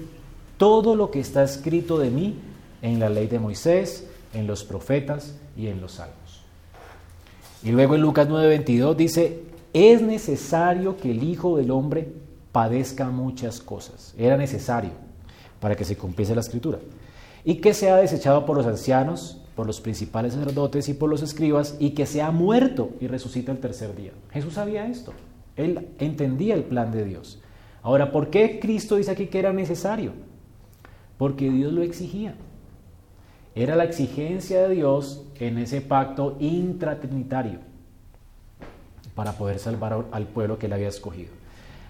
todo 0.58 0.96
lo 0.96 1.12
que 1.12 1.20
está 1.20 1.44
escrito 1.44 1.98
de 1.98 2.10
mí 2.10 2.36
en 2.82 3.00
la 3.00 3.10
ley 3.10 3.28
de 3.28 3.40
Moisés, 3.40 4.08
en 4.34 4.48
los 4.48 4.64
profetas 4.64 5.36
y 5.56 5.68
en 5.68 5.80
los 5.80 5.94
salmos. 5.94 6.44
Y 7.64 7.72
luego 7.72 7.96
en 7.96 8.02
Lucas 8.02 8.28
9:22 8.28 8.96
dice, 8.96 9.44
es 9.74 10.04
necesario 10.04 10.98
que 10.98 11.12
el 11.12 11.24
Hijo 11.24 11.58
del 11.58 11.72
Hombre 11.72 12.14
padezca 12.52 13.10
muchas 13.10 13.60
cosas. 13.60 14.14
Era 14.18 14.38
necesario 14.38 14.92
para 15.60 15.76
que 15.76 15.84
se 15.84 15.98
cumpliese 15.98 16.36
la 16.36 16.42
escritura. 16.42 16.78
Y 17.44 17.56
que 17.56 17.74
sea 17.74 17.98
desechado 17.98 18.46
por 18.46 18.56
los 18.56 18.68
ancianos, 18.68 19.42
por 19.56 19.66
los 19.66 19.82
principales 19.82 20.34
sacerdotes 20.34 20.88
y 20.90 20.94
por 20.94 21.10
los 21.10 21.24
escribas, 21.24 21.76
y 21.80 21.92
que 21.92 22.06
sea 22.06 22.30
muerto 22.30 22.92
y 23.02 23.08
resucita 23.08 23.52
el 23.52 23.58
tercer 23.60 23.96
día. 23.96 24.12
Jesús 24.32 24.54
sabía 24.54 24.88
esto. 24.88 25.12
Él 25.56 25.90
entendía 25.98 26.54
el 26.54 26.64
plan 26.64 26.92
de 26.92 27.04
Dios. 27.04 27.42
Ahora, 27.82 28.12
¿por 28.12 28.30
qué 28.30 28.60
Cristo 28.60 28.96
dice 28.96 29.12
aquí 29.12 29.28
que 29.28 29.40
era 29.40 29.54
necesario? 29.54 30.14
Porque 31.18 31.50
Dios 31.50 31.74
lo 31.74 31.82
exigía. 31.82 32.36
Era 33.56 33.76
la 33.76 33.84
exigencia 33.84 34.68
de 34.68 34.76
Dios 34.76 35.26
en 35.40 35.58
ese 35.58 35.82
pacto 35.82 36.38
intratrinitario 36.40 37.73
para 39.16 39.34
poder 39.34 39.60
salvar 39.60 40.06
al 40.12 40.28
pueblo 40.28 40.58
que 40.58 40.66
él 40.66 40.74
había 40.74 40.90
escogido. 40.90 41.32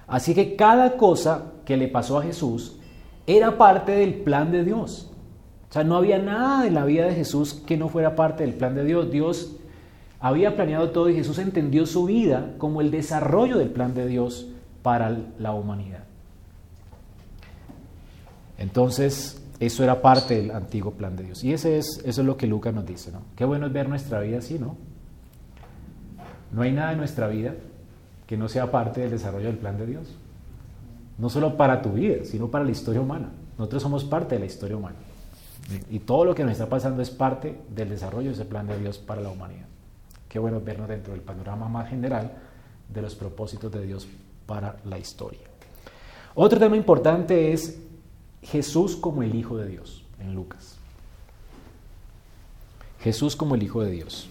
Así 0.07 0.35
que 0.35 0.55
cada 0.55 0.97
cosa 0.97 1.53
que 1.65 1.77
le 1.77 1.87
pasó 1.87 2.19
a 2.19 2.23
Jesús 2.23 2.77
era 3.25 3.57
parte 3.57 3.93
del 3.93 4.15
plan 4.15 4.51
de 4.51 4.63
Dios. 4.63 5.09
O 5.69 5.73
sea, 5.73 5.83
no 5.83 5.95
había 5.95 6.19
nada 6.19 6.67
en 6.67 6.75
la 6.75 6.85
vida 6.85 7.05
de 7.05 7.15
Jesús 7.15 7.53
que 7.53 7.77
no 7.77 7.89
fuera 7.89 8.15
parte 8.15 8.43
del 8.43 8.53
plan 8.53 8.75
de 8.75 8.83
Dios. 8.83 9.09
Dios 9.09 9.55
había 10.19 10.55
planeado 10.55 10.91
todo 10.91 11.09
y 11.09 11.15
Jesús 11.15 11.39
entendió 11.39 11.85
su 11.85 12.05
vida 12.05 12.53
como 12.57 12.81
el 12.81 12.91
desarrollo 12.91 13.57
del 13.57 13.69
plan 13.69 13.93
de 13.93 14.05
Dios 14.07 14.47
para 14.83 15.17
la 15.39 15.53
humanidad. 15.53 16.03
Entonces, 18.57 19.41
eso 19.59 19.83
era 19.83 20.01
parte 20.01 20.35
del 20.35 20.51
antiguo 20.51 20.91
plan 20.91 21.15
de 21.15 21.23
Dios. 21.23 21.43
Y 21.43 21.53
ese 21.53 21.77
es, 21.77 22.01
eso 22.05 22.21
es 22.21 22.27
lo 22.27 22.37
que 22.37 22.47
Lucas 22.47 22.73
nos 22.73 22.85
dice, 22.85 23.11
¿no? 23.11 23.21
Qué 23.35 23.45
bueno 23.45 23.65
es 23.67 23.73
ver 23.73 23.89
nuestra 23.89 24.19
vida 24.19 24.39
así, 24.39 24.59
¿no? 24.59 24.77
No 26.53 26.61
hay 26.61 26.71
nada 26.71 26.91
en 26.91 26.97
nuestra 26.99 27.27
vida 27.27 27.55
que 28.27 28.37
no 28.37 28.47
sea 28.47 28.71
parte 28.71 29.01
del 29.01 29.11
desarrollo 29.11 29.47
del 29.47 29.57
plan 29.57 29.77
de 29.77 29.85
Dios. 29.85 30.07
No 31.17 31.29
solo 31.29 31.57
para 31.57 31.81
tu 31.81 31.89
vida, 31.89 32.23
sino 32.23 32.49
para 32.49 32.63
la 32.63 32.71
historia 32.71 33.01
humana. 33.01 33.29
Nosotros 33.57 33.83
somos 33.83 34.03
parte 34.03 34.35
de 34.35 34.39
la 34.39 34.45
historia 34.45 34.77
humana. 34.77 34.95
Y 35.89 35.99
todo 35.99 36.25
lo 36.25 36.35
que 36.35 36.43
nos 36.43 36.53
está 36.53 36.67
pasando 36.67 37.01
es 37.01 37.09
parte 37.09 37.59
del 37.69 37.89
desarrollo 37.89 38.29
de 38.29 38.35
ese 38.35 38.45
plan 38.45 38.67
de 38.67 38.77
Dios 38.79 38.97
para 38.97 39.21
la 39.21 39.29
humanidad. 39.29 39.65
Qué 40.29 40.39
bueno 40.39 40.61
vernos 40.61 40.87
dentro 40.87 41.13
del 41.13 41.21
panorama 41.21 41.67
más 41.67 41.89
general 41.89 42.31
de 42.93 43.01
los 43.01 43.15
propósitos 43.15 43.71
de 43.71 43.85
Dios 43.85 44.07
para 44.45 44.77
la 44.85 44.97
historia. 44.97 45.41
Otro 46.35 46.59
tema 46.59 46.75
importante 46.75 47.53
es 47.53 47.79
Jesús 48.41 48.95
como 48.95 49.23
el 49.23 49.35
Hijo 49.35 49.57
de 49.57 49.67
Dios 49.67 50.03
en 50.19 50.33
Lucas. 50.33 50.77
Jesús 52.99 53.35
como 53.35 53.55
el 53.55 53.63
Hijo 53.63 53.81
de 53.83 53.91
Dios. 53.91 54.27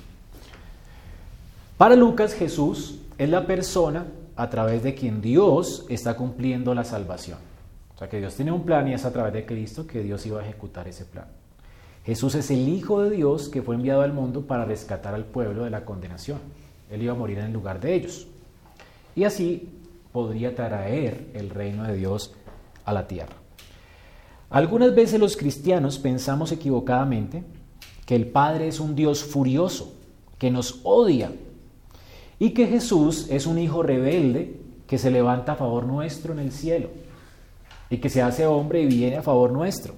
Para 1.76 1.96
Lucas, 1.96 2.34
Jesús 2.34 2.98
es 3.18 3.28
la 3.28 3.46
persona 3.46 4.06
a 4.36 4.50
través 4.50 4.82
de 4.82 4.94
quien 4.94 5.20
Dios 5.20 5.86
está 5.88 6.16
cumpliendo 6.16 6.74
la 6.74 6.84
salvación. 6.84 7.38
O 7.94 7.98
sea 7.98 8.08
que 8.08 8.18
Dios 8.18 8.34
tiene 8.34 8.52
un 8.52 8.64
plan 8.64 8.88
y 8.88 8.94
es 8.94 9.04
a 9.04 9.12
través 9.12 9.32
de 9.32 9.46
Cristo 9.46 9.86
que 9.86 10.02
Dios 10.02 10.24
iba 10.26 10.40
a 10.40 10.44
ejecutar 10.44 10.88
ese 10.88 11.04
plan. 11.04 11.26
Jesús 12.04 12.34
es 12.34 12.50
el 12.50 12.68
Hijo 12.68 13.02
de 13.02 13.10
Dios 13.10 13.48
que 13.48 13.62
fue 13.62 13.76
enviado 13.76 14.02
al 14.02 14.12
mundo 14.12 14.42
para 14.42 14.64
rescatar 14.64 15.14
al 15.14 15.24
pueblo 15.24 15.64
de 15.64 15.70
la 15.70 15.84
condenación. 15.84 16.38
Él 16.90 17.02
iba 17.02 17.12
a 17.12 17.16
morir 17.16 17.38
en 17.38 17.46
el 17.46 17.52
lugar 17.52 17.80
de 17.80 17.94
ellos. 17.94 18.26
Y 19.14 19.24
así 19.24 19.68
podría 20.12 20.54
traer 20.54 21.30
el 21.34 21.50
reino 21.50 21.84
de 21.84 21.96
Dios 21.96 22.34
a 22.84 22.92
la 22.92 23.06
tierra. 23.06 23.36
Algunas 24.50 24.94
veces 24.94 25.18
los 25.18 25.36
cristianos 25.36 25.98
pensamos 25.98 26.52
equivocadamente 26.52 27.44
que 28.04 28.14
el 28.14 28.26
Padre 28.26 28.68
es 28.68 28.80
un 28.80 28.94
Dios 28.94 29.24
furioso, 29.24 29.94
que 30.38 30.50
nos 30.50 30.80
odia, 30.82 31.32
y 32.42 32.50
que 32.54 32.66
Jesús 32.66 33.28
es 33.30 33.46
un 33.46 33.56
hijo 33.56 33.84
rebelde 33.84 34.56
que 34.88 34.98
se 34.98 35.12
levanta 35.12 35.52
a 35.52 35.54
favor 35.54 35.86
nuestro 35.86 36.32
en 36.32 36.40
el 36.40 36.50
cielo, 36.50 36.88
y 37.88 37.98
que 37.98 38.08
se 38.08 38.20
hace 38.20 38.48
hombre 38.48 38.82
y 38.82 38.86
viene 38.86 39.16
a 39.16 39.22
favor 39.22 39.52
nuestro. 39.52 39.94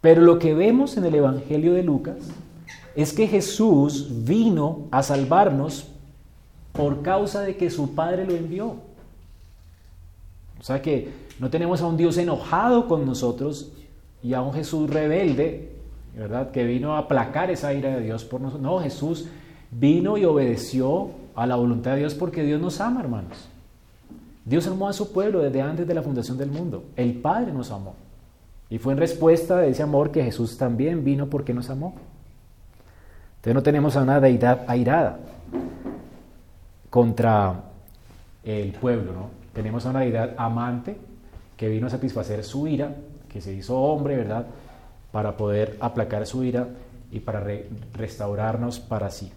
Pero 0.00 0.22
lo 0.22 0.40
que 0.40 0.54
vemos 0.54 0.96
en 0.96 1.04
el 1.04 1.14
Evangelio 1.14 1.74
de 1.74 1.84
Lucas 1.84 2.16
es 2.96 3.12
que 3.12 3.28
Jesús 3.28 4.24
vino 4.24 4.88
a 4.90 5.04
salvarnos 5.04 5.86
por 6.72 7.00
causa 7.02 7.42
de 7.42 7.56
que 7.56 7.70
su 7.70 7.94
Padre 7.94 8.26
lo 8.26 8.34
envió. 8.34 8.74
O 10.58 10.62
sea 10.64 10.82
que 10.82 11.12
no 11.38 11.48
tenemos 11.48 11.80
a 11.80 11.86
un 11.86 11.96
Dios 11.96 12.18
enojado 12.18 12.88
con 12.88 13.06
nosotros 13.06 13.70
y 14.20 14.34
a 14.34 14.42
un 14.42 14.52
Jesús 14.52 14.90
rebelde, 14.90 15.76
¿verdad? 16.16 16.50
Que 16.50 16.64
vino 16.64 16.96
a 16.96 16.98
aplacar 16.98 17.52
esa 17.52 17.72
ira 17.72 17.94
de 17.94 18.02
Dios 18.02 18.24
por 18.24 18.40
nosotros. 18.40 18.64
No, 18.64 18.80
Jesús 18.80 19.28
vino 19.70 20.18
y 20.18 20.24
obedeció 20.24 21.19
a 21.40 21.46
la 21.46 21.56
voluntad 21.56 21.92
de 21.92 22.00
Dios 22.00 22.14
porque 22.14 22.42
Dios 22.42 22.60
nos 22.60 22.82
ama, 22.82 23.00
hermanos. 23.00 23.48
Dios 24.44 24.66
amó 24.66 24.88
a 24.88 24.92
su 24.92 25.10
pueblo 25.10 25.40
desde 25.40 25.62
antes 25.62 25.86
de 25.86 25.94
la 25.94 26.02
fundación 26.02 26.36
del 26.36 26.50
mundo. 26.50 26.84
El 26.96 27.14
Padre 27.14 27.50
nos 27.50 27.70
amó. 27.70 27.94
Y 28.68 28.76
fue 28.76 28.92
en 28.92 28.98
respuesta 28.98 29.56
de 29.56 29.70
ese 29.70 29.82
amor 29.82 30.10
que 30.10 30.22
Jesús 30.22 30.58
también 30.58 31.02
vino 31.02 31.28
porque 31.28 31.54
nos 31.54 31.70
amó. 31.70 31.94
Entonces 33.36 33.54
no 33.54 33.62
tenemos 33.62 33.96
a 33.96 34.02
una 34.02 34.20
deidad 34.20 34.64
airada 34.66 35.18
contra 36.90 37.62
el 38.44 38.72
pueblo, 38.72 39.14
¿no? 39.14 39.30
Tenemos 39.54 39.86
a 39.86 39.90
una 39.90 40.00
deidad 40.00 40.34
amante 40.36 40.98
que 41.56 41.70
vino 41.70 41.86
a 41.86 41.90
satisfacer 41.90 42.44
su 42.44 42.68
ira, 42.68 42.94
que 43.30 43.40
se 43.40 43.54
hizo 43.54 43.80
hombre, 43.80 44.14
¿verdad? 44.14 44.44
Para 45.10 45.38
poder 45.38 45.78
aplacar 45.80 46.26
su 46.26 46.44
ira 46.44 46.68
y 47.10 47.20
para 47.20 47.42
restaurarnos 47.94 48.78
para 48.78 49.10
sí. 49.10 49.32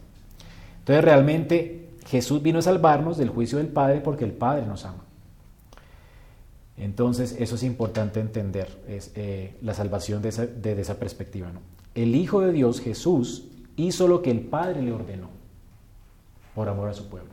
Entonces 0.79 1.05
realmente 1.05 1.82
Jesús 2.05 2.41
vino 2.41 2.59
a 2.59 2.61
salvarnos 2.61 3.17
del 3.17 3.29
juicio 3.29 3.57
del 3.57 3.67
Padre 3.67 4.01
porque 4.01 4.25
el 4.25 4.33
Padre 4.33 4.65
nos 4.65 4.85
ama. 4.85 5.03
Entonces 6.77 7.35
eso 7.39 7.55
es 7.55 7.63
importante 7.63 8.19
entender, 8.19 8.67
eh, 8.87 9.55
la 9.61 9.73
salvación 9.73 10.21
desde 10.21 10.43
esa, 10.43 10.81
esa 10.81 10.99
perspectiva. 10.99 11.51
¿no? 11.51 11.59
El 11.95 12.15
Hijo 12.15 12.41
de 12.41 12.51
Dios, 12.51 12.81
Jesús, 12.81 13.45
hizo 13.75 14.07
lo 14.07 14.21
que 14.21 14.31
el 14.31 14.41
Padre 14.41 14.81
le 14.81 14.91
ordenó 14.91 15.29
por 16.55 16.67
amor 16.69 16.89
a 16.89 16.93
su 16.93 17.07
pueblo. 17.07 17.31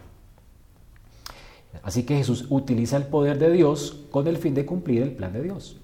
Así 1.83 2.03
que 2.03 2.17
Jesús 2.17 2.47
utiliza 2.51 2.97
el 2.97 3.05
poder 3.05 3.39
de 3.39 3.51
Dios 3.51 4.05
con 4.11 4.27
el 4.27 4.37
fin 4.37 4.55
de 4.55 4.67
cumplir 4.67 5.03
el 5.03 5.13
plan 5.13 5.33
de 5.33 5.43
Dios. 5.43 5.77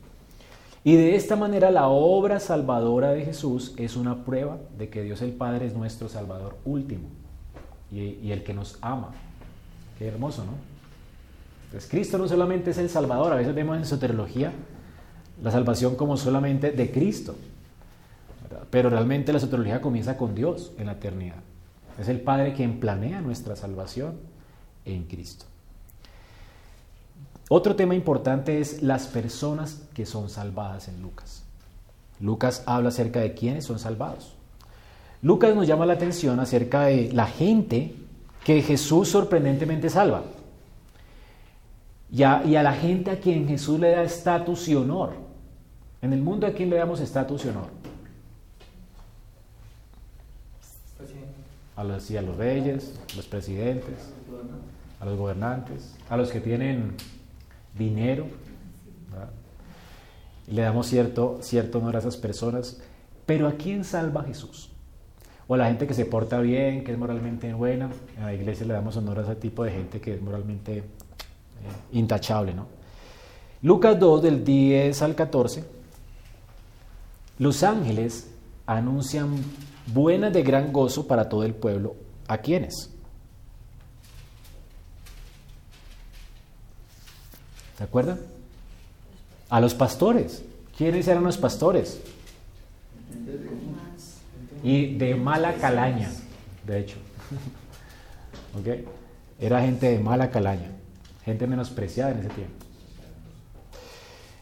Y 0.85 0.97
de 0.97 1.17
esta 1.17 1.37
manera 1.37 1.71
la 1.71 1.89
obra 1.89 2.39
salvadora 2.41 3.11
de 3.11 3.25
Jesús 3.25 3.75
es 3.77 3.97
una 3.97 4.25
prueba 4.25 4.59
de 4.79 4.89
que 4.89 5.03
Dios 5.03 5.23
el 5.23 5.33
Padre 5.33 5.67
es 5.67 5.75
nuestro 5.75 6.09
Salvador 6.09 6.57
último 6.65 7.09
y, 7.91 8.31
el 8.31 8.43
que 8.43 8.53
nos 8.53 8.79
ama. 8.81 9.13
Qué 9.99 10.09
hermoso, 10.09 10.45
¿no? 10.45 10.53
Entonces 11.67 11.91
Cristo 11.91 12.19
no 12.19 12.29
solamente 12.29 12.71
es 12.71 12.79
el 12.79 12.89
Salvador, 12.89 13.33
a 13.33 13.37
veces 13.37 13.55
vemos 13.55 13.77
en 13.77 13.85
soterología 13.85 14.53
la 15.43 15.51
salvación 15.51 15.97
como 15.97 16.17
solamente 16.17 16.71
de 16.71 16.91
Cristo, 16.91 17.35
pero 18.71 18.89
realmente 18.89 19.33
la 19.33 19.41
soterología 19.41 19.81
comienza 19.81 20.17
con 20.17 20.35
Dios 20.35 20.73
en 20.79 20.87
la 20.87 20.93
eternidad. 20.93 21.43
Es 21.99 22.09
el 22.09 22.21
Padre 22.21 22.55
quien 22.55 22.79
planea 22.79 23.21
nuestra 23.21 23.57
salvación 23.57 24.15
en 24.85 25.05
Cristo. 25.05 25.47
Otro 27.49 27.77
tema 27.77 27.95
importante 27.95 28.61
es 28.61 28.83
las 28.83 29.07
personas 29.07 29.83
que 29.95 30.07
son 30.07 30.29
salvadas 30.29 30.89
en 30.89 31.01
Lucas. 31.01 31.43
Lucas 32.21 32.63
habla 32.67 32.89
acerca 32.89 33.21
de 33.21 33.35
quiénes 33.35 33.65
son 33.65 33.79
salvados. 33.79 34.36
Lucas 35.27 35.57
nos 35.57 35.67
llama 35.67 35.87
la 35.87 35.95
atención 35.95 36.39
acerca 36.39 36.83
de 36.83 37.11
la 37.13 37.27
gente 37.27 37.97
que 38.45 38.63
Jesús 38.63 39.09
sorprendentemente 39.09 39.91
salva. 39.91 40.23
Y 42.13 42.23
a, 42.23 42.45
la 42.45 42.73
gente 42.73 43.11
a 43.11 43.19
quien 43.19 43.49
Jesús 43.49 43.81
le 43.81 43.91
da 43.91 44.05
estatus 44.05 44.69
y 44.69 44.77
honor. 44.77 45.15
En 46.01 46.13
el 46.13 46.23
mundo 46.23 46.47
a 46.47 46.53
quién 46.53 46.71
le 46.71 46.77
damos 46.77 47.01
estatus 47.01 47.45
y 47.45 47.49
honor. 47.49 47.67
A 51.75 51.83
los, 51.83 52.09
a 52.09 52.23
los 52.23 52.37
reyes, 52.37 52.95
a 53.13 53.17
los 53.17 53.27
presidentes, 53.27 54.13
a 55.01 55.07
los 55.07 55.19
gobernantes, 55.19 55.97
a 56.09 56.17
los 56.17 56.31
que 56.31 56.39
tienen 56.39 56.95
dinero. 57.77 58.29
Le 60.47 60.63
damos 60.63 60.87
cierto, 60.87 61.41
cierto 61.43 61.79
honor 61.79 61.97
a 61.97 61.99
esas 61.99 62.17
personas. 62.17 62.81
Pero 63.27 63.49
¿a 63.49 63.55
quién 63.55 63.83
salva 63.83 64.23
Jesús? 64.23 64.71
O 65.49 65.55
a 65.55 65.57
la 65.57 65.67
gente 65.67 65.87
que 65.87 65.95
se 65.95 66.07
porta 66.07 66.41
bien, 66.41 66.83
que 66.83 66.93
es 66.93 66.99
moralmente 66.99 67.53
buena. 67.55 67.91
En 68.17 68.25
la 68.25 68.35
iglesia 68.35 68.67
le 68.67 68.75
damos 68.75 68.97
honor 68.97 69.21
a 69.21 69.23
ese 69.23 69.37
tipo 69.37 69.65
de 69.65 69.71
gente 69.71 70.01
que 70.01 70.15
es 70.15 70.23
moralmente 70.23 70.79
eh, 70.79 70.83
intachable. 71.93 72.53
¿no? 72.53 72.67
Lucas 73.63 73.99
2, 73.99 74.23
del 74.23 74.45
10 74.45 75.03
al 75.03 75.15
14. 75.15 75.65
Los 77.39 77.63
ángeles 77.63 78.31
anuncian 78.67 79.37
buenas 79.87 80.33
de 80.33 80.43
gran 80.43 80.73
gozo 80.73 81.07
para 81.07 81.29
todo 81.29 81.45
el 81.45 81.55
pueblo. 81.55 81.95
¿A 82.29 82.39
quiénes? 82.39 82.91
¿Se 87.79 87.85
acuerdan? 87.85 88.19
A 89.49 89.61
los 89.61 89.75
pastores. 89.75 90.43
¿Quiénes 90.77 91.07
eran 91.09 91.25
los 91.25 91.39
pastores? 91.39 92.01
Y 94.63 94.95
de 94.95 95.15
mala 95.15 95.55
calaña, 95.55 96.11
de 96.67 96.81
hecho. 96.81 96.97
Era 99.39 99.61
gente 99.61 99.91
de 99.91 99.99
mala 99.99 100.31
calaña, 100.31 100.71
gente 101.25 101.47
menospreciada 101.47 102.13
en 102.13 102.21
ese 102.21 102.29
tiempo. 102.31 102.55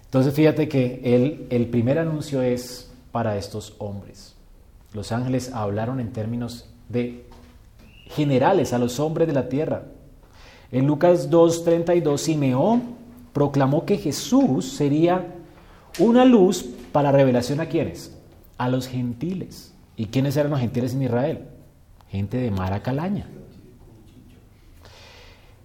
Entonces 0.04 0.32
fíjate 0.32 0.68
que 0.68 1.00
el, 1.02 1.48
el 1.50 1.66
primer 1.66 1.98
anuncio 1.98 2.40
es 2.42 2.92
para 3.10 3.36
estos 3.36 3.74
hombres. 3.78 4.36
Los 4.92 5.10
ángeles 5.10 5.52
hablaron 5.52 5.98
en 5.98 6.12
términos 6.12 6.70
de 6.88 7.26
generales 8.06 8.72
a 8.72 8.78
los 8.78 9.00
hombres 9.00 9.26
de 9.26 9.34
la 9.34 9.48
tierra. 9.48 9.86
En 10.70 10.86
Lucas 10.86 11.30
2.32, 11.30 12.18
Simeón 12.18 12.94
proclamó 13.32 13.84
que 13.84 13.98
Jesús 13.98 14.72
sería 14.72 15.34
una 15.98 16.24
luz 16.24 16.64
para 16.92 17.12
revelación 17.12 17.60
a 17.60 17.66
quienes? 17.66 18.16
A 18.56 18.68
los 18.68 18.86
gentiles. 18.86 19.73
¿Y 19.96 20.06
quiénes 20.06 20.36
eran 20.36 20.50
los 20.50 20.60
gentiles 20.60 20.94
en 20.94 21.02
Israel? 21.02 21.48
Gente 22.08 22.38
de 22.38 22.50
mala 22.50 22.82
calaña. 22.82 23.26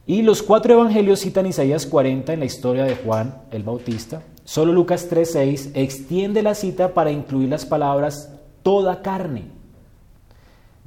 Y 0.05 0.23
los 0.23 0.41
cuatro 0.41 0.73
evangelios 0.73 1.19
citan 1.19 1.45
Isaías 1.45 1.85
40 1.85 2.33
en 2.33 2.39
la 2.39 2.45
historia 2.45 2.83
de 2.83 2.95
Juan 2.95 3.43
el 3.51 3.63
Bautista. 3.63 4.23
Solo 4.43 4.73
Lucas 4.73 5.09
3.6 5.09 5.71
extiende 5.75 6.41
la 6.41 6.55
cita 6.55 6.93
para 6.93 7.11
incluir 7.11 7.49
las 7.49 7.65
palabras 7.65 8.33
toda 8.63 9.01
carne 9.01 9.59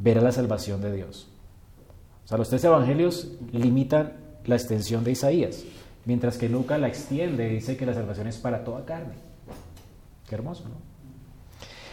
verá 0.03 0.21
la 0.21 0.33
salvación 0.33 0.81
de 0.83 0.93
Dios. 0.93 1.29
O 2.25 2.29
sea, 2.29 2.39
los 2.39 2.49
tres 2.49 2.65
evangelios 2.65 3.29
limitan 3.53 4.15
la 4.45 4.57
extensión 4.57 5.05
de 5.05 5.13
Isaías, 5.13 5.65
mientras 6.05 6.39
que 6.39 6.49
Lucas 6.49 6.81
la 6.81 6.89
extiende 6.89 7.49
y 7.49 7.55
dice 7.55 7.77
que 7.77 7.87
la 7.87 7.95
salvación 7.95 8.27
es 8.27 8.39
para 8.39 8.65
toda 8.65 8.85
carne. 8.85 9.15
Qué 10.29 10.35
hermoso, 10.35 10.65
¿no? 10.65 10.92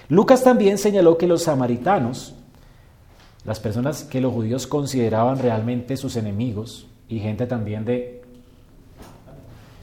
Lucas 0.09 0.43
también 0.43 0.79
señaló 0.79 1.19
que 1.19 1.27
los 1.27 1.43
samaritanos, 1.43 2.33
las 3.45 3.59
personas 3.59 4.03
que 4.03 4.19
los 4.19 4.33
judíos 4.33 4.65
consideraban 4.65 5.37
realmente 5.37 5.95
sus 5.97 6.15
enemigos, 6.15 6.87
y 7.07 7.19
gente 7.19 7.45
también 7.45 7.85
de, 7.85 8.21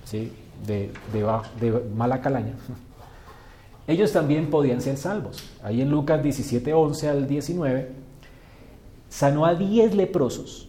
¿sí? 0.05 0.33
de, 0.66 0.91
de, 1.12 1.83
mala 1.95 2.20
calaña, 2.20 2.55
ellos 3.87 4.12
también 4.12 4.51
podían 4.51 4.81
ser 4.81 4.97
salvos. 4.97 5.49
Ahí 5.62 5.81
en 5.81 5.91
Lucas 5.91 6.20
17, 6.22 6.72
11 6.74 7.09
al 7.09 7.29
19, 7.29 7.93
sanó 9.09 9.47
a 9.47 9.55
10 9.55 9.95
leprosos, 9.95 10.68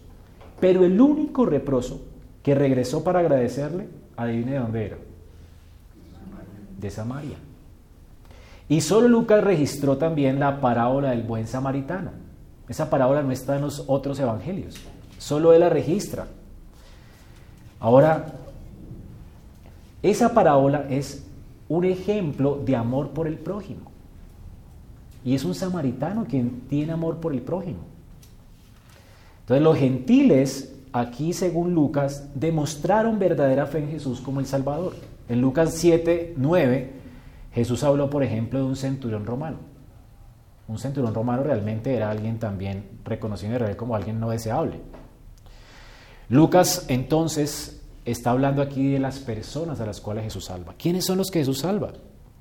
pero 0.60 0.86
el 0.86 1.01
único 1.01 1.47
leproso 1.47 2.01
que 2.43 2.53
regresó 2.53 3.03
para 3.03 3.20
agradecerle, 3.20 3.89
adivine 4.16 4.51
de 4.51 4.60
dónde 4.60 4.86
era. 4.86 4.97
De 6.80 6.91
Samaria. 6.91 7.38
Y 8.70 8.82
solo 8.82 9.07
Lucas 9.07 9.43
registró 9.43 9.97
también 9.97 10.39
la 10.39 10.59
parábola 10.59 11.11
del 11.11 11.24
buen 11.24 11.47
samaritano. 11.47 12.11
Esa 12.68 12.89
parábola 12.89 13.24
no 13.24 13.32
está 13.32 13.55
en 13.55 13.61
los 13.61 13.86
otros 13.88 14.20
evangelios, 14.20 14.76
solo 15.18 15.53
él 15.53 15.61
la 15.61 15.70
registra. 15.70 16.28
Ahora, 17.80 18.34
esa 20.01 20.34
parábola 20.34 20.86
es 20.89 21.26
un 21.70 21.86
ejemplo 21.86 22.61
de 22.65 22.76
amor 22.76 23.09
por 23.11 23.28
el 23.28 23.38
prójimo. 23.38 23.91
Y 25.24 25.36
es 25.36 25.43
un 25.43 25.55
samaritano 25.55 26.26
quien 26.26 26.61
tiene 26.70 26.93
amor 26.93 27.18
por 27.18 27.34
el 27.34 27.41
prójimo. 27.41 27.80
Entonces 29.41 29.63
los 29.63 29.78
gentiles, 29.78 30.76
aquí 30.91 31.34
según 31.34 31.74
Lucas, 31.74 32.30
demostraron 32.36 33.20
verdadera 33.20 33.65
fe 33.65 33.80
en 33.80 33.89
Jesús 33.89 34.22
como 34.22 34.39
el 34.39 34.45
Salvador. 34.45 34.93
En 35.30 35.41
Lucas 35.41 35.74
7, 35.74 36.34
9, 36.38 36.91
Jesús 37.58 37.84
habló, 37.84 38.08
por 38.08 38.22
ejemplo, 38.22 38.60
de 38.60 38.66
un 38.66 38.76
centurión 38.76 39.26
romano. 39.26 39.58
Un 40.68 40.78
centurión 40.78 41.16
romano 41.16 41.41
realmente 41.41 41.95
era 41.95 42.12
alguien 42.12 42.38
también 42.38 42.99
reconocido 43.03 43.49
en 43.49 43.55
Israel 43.55 43.76
como 43.76 43.95
alguien 43.95 44.20
no 44.20 44.30
deseable. 44.30 44.80
Lucas 46.30 46.86
entonces 46.88 47.82
está 48.05 48.30
hablando 48.30 48.62
aquí 48.62 48.91
de 48.91 48.99
las 48.99 49.18
personas 49.18 49.80
a 49.80 49.88
las 49.88 49.99
cuales 50.01 50.26
Jesús 50.26 50.45
salva. 50.45 50.76
¿Quiénes 50.78 51.05
son 51.05 51.18
los 51.18 51.32
que 51.32 51.39
Jesús 51.39 51.58
salva? 51.58 51.93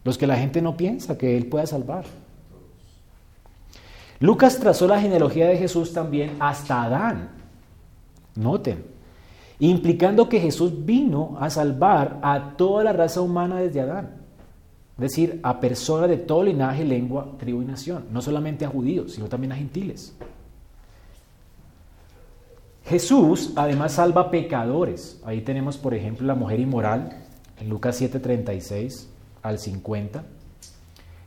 Los 0.05 0.19
que 0.19 0.27
la 0.27 0.37
gente 0.37 0.61
no 0.61 0.77
piensa 0.77 1.17
que 1.17 1.35
Él 1.39 1.47
pueda 1.47 1.67
salvar. 1.67 2.05
Lucas 4.21 4.59
trazó 4.59 4.87
la 4.87 5.01
genealogía 5.01 5.49
de 5.49 5.57
Jesús 5.57 5.95
también 5.95 6.37
hasta 6.41 6.83
Adán. 6.83 7.31
Noten, 8.35 8.85
implicando 9.61 10.29
que 10.29 10.41
Jesús 10.41 10.85
vino 10.85 11.39
a 11.41 11.49
salvar 11.49 12.19
a 12.23 12.55
toda 12.59 12.85
la 12.85 12.93
raza 12.93 13.23
humana 13.23 13.61
desde 13.61 13.81
Adán. 13.81 14.26
Es 14.97 15.03
decir, 15.03 15.41
a 15.43 15.61
personas 15.61 16.09
de 16.09 16.17
todo 16.17 16.43
linaje, 16.43 16.83
lengua, 16.85 17.29
tribu 17.39 17.61
y 17.61 17.67
nación. 17.67 18.07
No 18.11 18.23
solamente 18.23 18.65
a 18.65 18.69
judíos, 18.69 19.13
sino 19.13 19.29
también 19.29 19.53
a 19.53 19.57
gentiles. 19.57 20.15
Jesús 22.87 23.53
además 23.57 23.93
salva 23.93 24.31
pecadores. 24.31 25.21
Ahí 25.27 25.43
tenemos, 25.43 25.77
por 25.77 25.93
ejemplo, 25.93 26.27
la 26.27 26.35
mujer 26.35 26.61
inmoral 26.61 27.25
en 27.61 27.69
Lucas 27.69 28.01
7:36 28.01 29.09
al 29.43 29.59
50. 29.59 30.25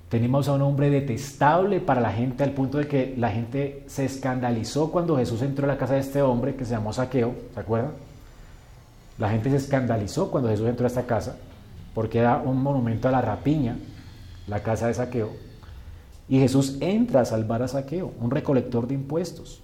Tenemos 0.09 0.47
a 0.47 0.53
un 0.53 0.63
hombre 0.63 0.89
detestable 0.89 1.79
para 1.79 2.01
la 2.01 2.11
gente 2.11 2.43
al 2.43 2.53
punto 2.53 2.79
de 2.79 2.87
que 2.87 3.13
la 3.17 3.29
gente 3.29 3.83
se 3.85 4.05
escandalizó 4.05 4.91
cuando 4.91 5.17
Jesús 5.17 5.43
entró 5.43 5.65
a 5.65 5.67
la 5.67 5.77
casa 5.77 5.93
de 5.93 5.99
este 5.99 6.23
hombre 6.23 6.55
que 6.55 6.65
se 6.65 6.71
llamó 6.71 6.91
Saqueo, 6.91 7.35
¿se 7.53 7.59
acuerdan? 7.59 7.91
La 9.19 9.29
gente 9.29 9.51
se 9.51 9.57
escandalizó 9.57 10.31
cuando 10.31 10.49
Jesús 10.49 10.67
entró 10.67 10.85
a 10.85 10.87
esta 10.87 11.05
casa 11.05 11.35
porque 11.93 12.19
era 12.19 12.37
un 12.37 12.61
monumento 12.61 13.07
a 13.07 13.11
la 13.11 13.21
rapiña, 13.21 13.77
la 14.47 14.63
casa 14.63 14.87
de 14.87 14.93
Saqueo. 14.93 15.31
Y 16.27 16.39
Jesús 16.39 16.77
entra 16.79 17.21
a 17.21 17.25
salvar 17.25 17.63
a 17.63 17.67
Saqueo, 17.67 18.13
un 18.19 18.31
recolector 18.31 18.87
de 18.87 18.93
impuestos. 18.93 19.61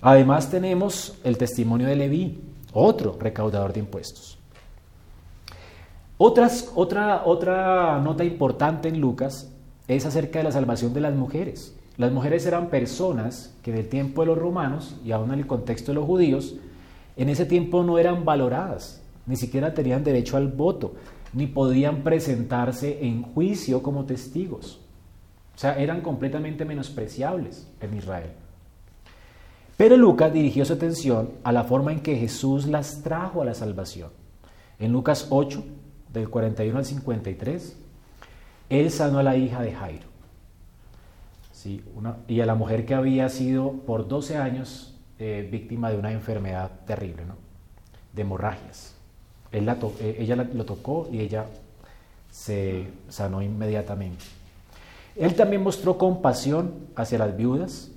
Además 0.00 0.50
tenemos 0.50 1.18
el 1.24 1.38
testimonio 1.38 1.86
de 1.86 1.96
Leví, 1.96 2.38
otro 2.72 3.16
recaudador 3.18 3.72
de 3.72 3.80
impuestos. 3.80 4.38
Otras, 6.18 6.70
otra, 6.74 7.22
otra 7.24 7.98
nota 8.00 8.22
importante 8.22 8.88
en 8.88 9.00
Lucas 9.00 9.50
es 9.88 10.06
acerca 10.06 10.38
de 10.38 10.44
la 10.44 10.52
salvación 10.52 10.94
de 10.94 11.00
las 11.00 11.14
mujeres. 11.14 11.74
Las 11.96 12.12
mujeres 12.12 12.44
eran 12.46 12.68
personas 12.68 13.54
que 13.62 13.72
del 13.72 13.88
tiempo 13.88 14.22
de 14.22 14.26
los 14.26 14.38
romanos 14.38 14.96
y 15.04 15.12
aún 15.12 15.32
en 15.32 15.38
el 15.38 15.46
contexto 15.46 15.92
de 15.92 15.96
los 15.96 16.06
judíos, 16.06 16.56
en 17.16 17.28
ese 17.28 17.46
tiempo 17.46 17.84
no 17.84 17.98
eran 17.98 18.24
valoradas, 18.24 19.00
ni 19.26 19.36
siquiera 19.36 19.74
tenían 19.74 20.02
derecho 20.02 20.36
al 20.36 20.48
voto, 20.48 20.94
ni 21.34 21.46
podían 21.46 22.02
presentarse 22.02 23.04
en 23.06 23.22
juicio 23.22 23.82
como 23.82 24.04
testigos. 24.04 24.80
O 25.54 25.58
sea, 25.58 25.78
eran 25.78 26.00
completamente 26.00 26.64
menospreciables 26.64 27.68
en 27.80 27.94
Israel. 27.94 28.30
Pero 29.76 29.96
Lucas 29.96 30.32
dirigió 30.32 30.64
su 30.64 30.72
atención 30.72 31.30
a 31.42 31.52
la 31.52 31.64
forma 31.64 31.92
en 31.92 32.00
que 32.00 32.16
Jesús 32.16 32.66
las 32.66 33.02
trajo 33.02 33.42
a 33.42 33.44
la 33.44 33.54
salvación. 33.54 34.10
En 34.78 34.92
Lucas 34.92 35.26
8, 35.30 35.64
del 36.12 36.28
41 36.28 36.78
al 36.78 36.84
53, 36.84 37.76
él 38.70 38.90
sanó 38.90 39.18
a 39.18 39.22
la 39.24 39.36
hija 39.36 39.62
de 39.62 39.72
Jairo. 39.72 40.06
Sí, 41.52 41.82
y 42.28 42.40
a 42.40 42.46
la 42.46 42.54
mujer 42.54 42.86
que 42.86 42.94
había 42.94 43.28
sido 43.28 43.72
por 43.72 44.06
12 44.06 44.36
años 44.36 44.94
eh, 45.18 45.48
víctima 45.50 45.90
de 45.90 45.98
una 45.98 46.12
enfermedad 46.12 46.70
terrible, 46.86 47.22
de 48.12 48.22
hemorragias. 48.22 48.93
Eh, 49.54 50.16
ella 50.18 50.36
lo 50.36 50.64
tocó 50.64 51.08
y 51.12 51.20
ella 51.20 51.46
se 52.30 52.88
sanó 53.08 53.40
inmediatamente. 53.40 54.24
Él 55.16 55.34
también 55.34 55.62
mostró 55.62 55.96
compasión 55.96 56.88
hacia 56.96 57.18
las 57.18 57.36
viudas, 57.36 57.90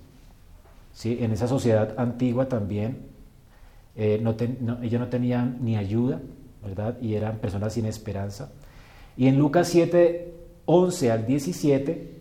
en 1.03 1.31
esa 1.31 1.47
sociedad 1.47 1.93
antigua 1.97 2.47
también, 2.47 3.05
eh, 3.95 4.19
no 4.21 4.35
ellos 4.81 4.99
no 4.99 5.07
tenían 5.07 5.57
ni 5.61 5.75
ayuda, 5.75 6.19
¿verdad? 6.63 6.97
Y 7.01 7.15
eran 7.15 7.37
personas 7.37 7.73
sin 7.73 7.85
esperanza. 7.85 8.51
Y 9.15 9.27
en 9.27 9.37
Lucas 9.37 9.67
7, 9.69 10.33
11 10.65 11.11
al 11.11 11.25
17 11.25 12.17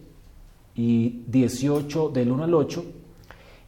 y 0.74 1.24
18 1.26 2.10
del 2.10 2.32
1 2.32 2.44
al 2.44 2.54
8, 2.54 2.84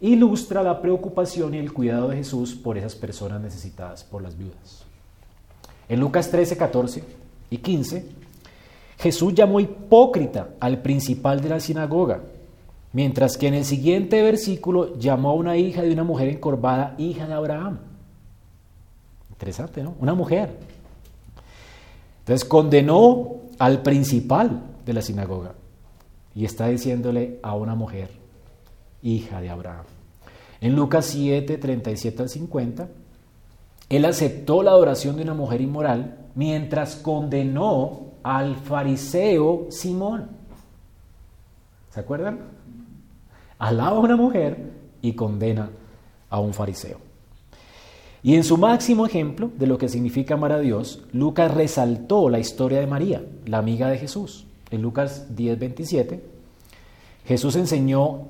ilustra 0.01 0.63
la 0.63 0.81
preocupación 0.81 1.55
y 1.55 1.59
el 1.59 1.73
cuidado 1.73 2.09
de 2.09 2.17
Jesús 2.17 2.55
por 2.55 2.79
esas 2.79 2.95
personas 2.95 3.41
necesitadas, 3.41 4.05
por 4.05 4.23
las 4.23 4.37
viudas. 4.37 4.88
En 5.89 6.01
Lucas 6.01 6.31
13, 6.31 6.57
14 6.57 7.03
y 7.51 7.59
15, 7.59 8.07
Jesús 8.99 9.35
llamó 9.35 9.61
hipócrita 9.61 10.51
al 10.61 10.83
principal 10.83 11.41
de 11.41 11.49
la 11.49 11.61
sinagoga 11.61 12.21
Mientras 12.93 13.37
que 13.37 13.49
en 13.49 13.55
el 13.55 13.65
siguiente 13.65 14.23
versículo 14.23 14.99
llamó 14.99 15.31
a 15.31 15.35
una 15.35 15.57
hija 15.57 15.83
de 15.83 15.93
una 15.93 16.05
mujer 16.05 16.29
encorvada 16.29 16.95
hija 16.99 17.27
de 17.27 17.35
Abraham. 17.35 17.79
Interesante, 19.31 19.83
¿no? 19.83 19.95
Una 20.01 20.15
mujer. 20.15 20.57
Entonces 22.21 22.49
condenó 22.49 23.37
al 23.59 23.83
principal 23.83 24.63
de 24.85 24.93
la 24.93 25.03
sinagoga. 25.03 25.55
y 26.35 26.45
está 26.45 26.69
diciéndole 26.69 27.41
a 27.43 27.57
una 27.57 27.75
mujer, 27.75 28.11
hija 29.03 29.41
de 29.41 29.51
Abraham. 29.51 29.85
En 30.61 30.77
Lucas 30.77 31.07
7, 31.07 31.59
37 31.59 32.23
al 32.23 32.29
50, 32.29 32.89
él 33.89 34.05
aceptó 34.05 34.63
la 34.63 34.73
adoración 34.73 35.17
de 35.17 35.23
una 35.23 35.35
mujer 35.35 35.61
inmoral 35.61 36.19
mientras 36.35 36.97
condenó 36.97 38.09
al 38.23 38.57
fariseo 38.57 39.67
Simón. 39.71 40.29
¿Se 41.91 42.01
acuerdan? 42.01 42.41
Alaba 43.59 43.97
a 43.97 44.01
una 44.01 44.17
mujer 44.17 44.71
y 45.01 45.15
condena 45.15 45.71
a 46.29 46.39
un 46.39 46.53
fariseo. 46.53 46.99
Y 48.23 48.35
en 48.35 48.45
su 48.45 48.59
máximo 48.59 49.07
ejemplo 49.07 49.51
de 49.57 49.67
lo 49.67 49.79
que 49.79 49.89
significa 49.89 50.35
amar 50.35 50.53
a 50.53 50.59
Dios, 50.59 51.03
Lucas 51.13 51.55
resaltó 51.55 52.29
la 52.29 52.39
historia 52.39 52.81
de 52.81 52.87
María, 52.87 53.25
la 53.47 53.59
amiga 53.59 53.89
de 53.89 53.99
Jesús. 53.99 54.47
En 54.71 54.83
Lucas 54.83 55.29
10:27, 55.35 56.21
Jesús 57.25 57.57
enseñó 57.57 58.27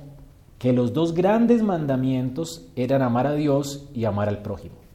que 0.58 0.72
los 0.72 0.92
dos 0.92 1.14
grandes 1.14 1.62
mandamientos 1.62 2.66
eran 2.76 3.02
amar 3.02 3.26
a 3.26 3.34
Dios 3.34 3.88
y 3.94 4.04
amar 4.04 4.28
al 4.28 4.42
prójimo. 4.42 4.87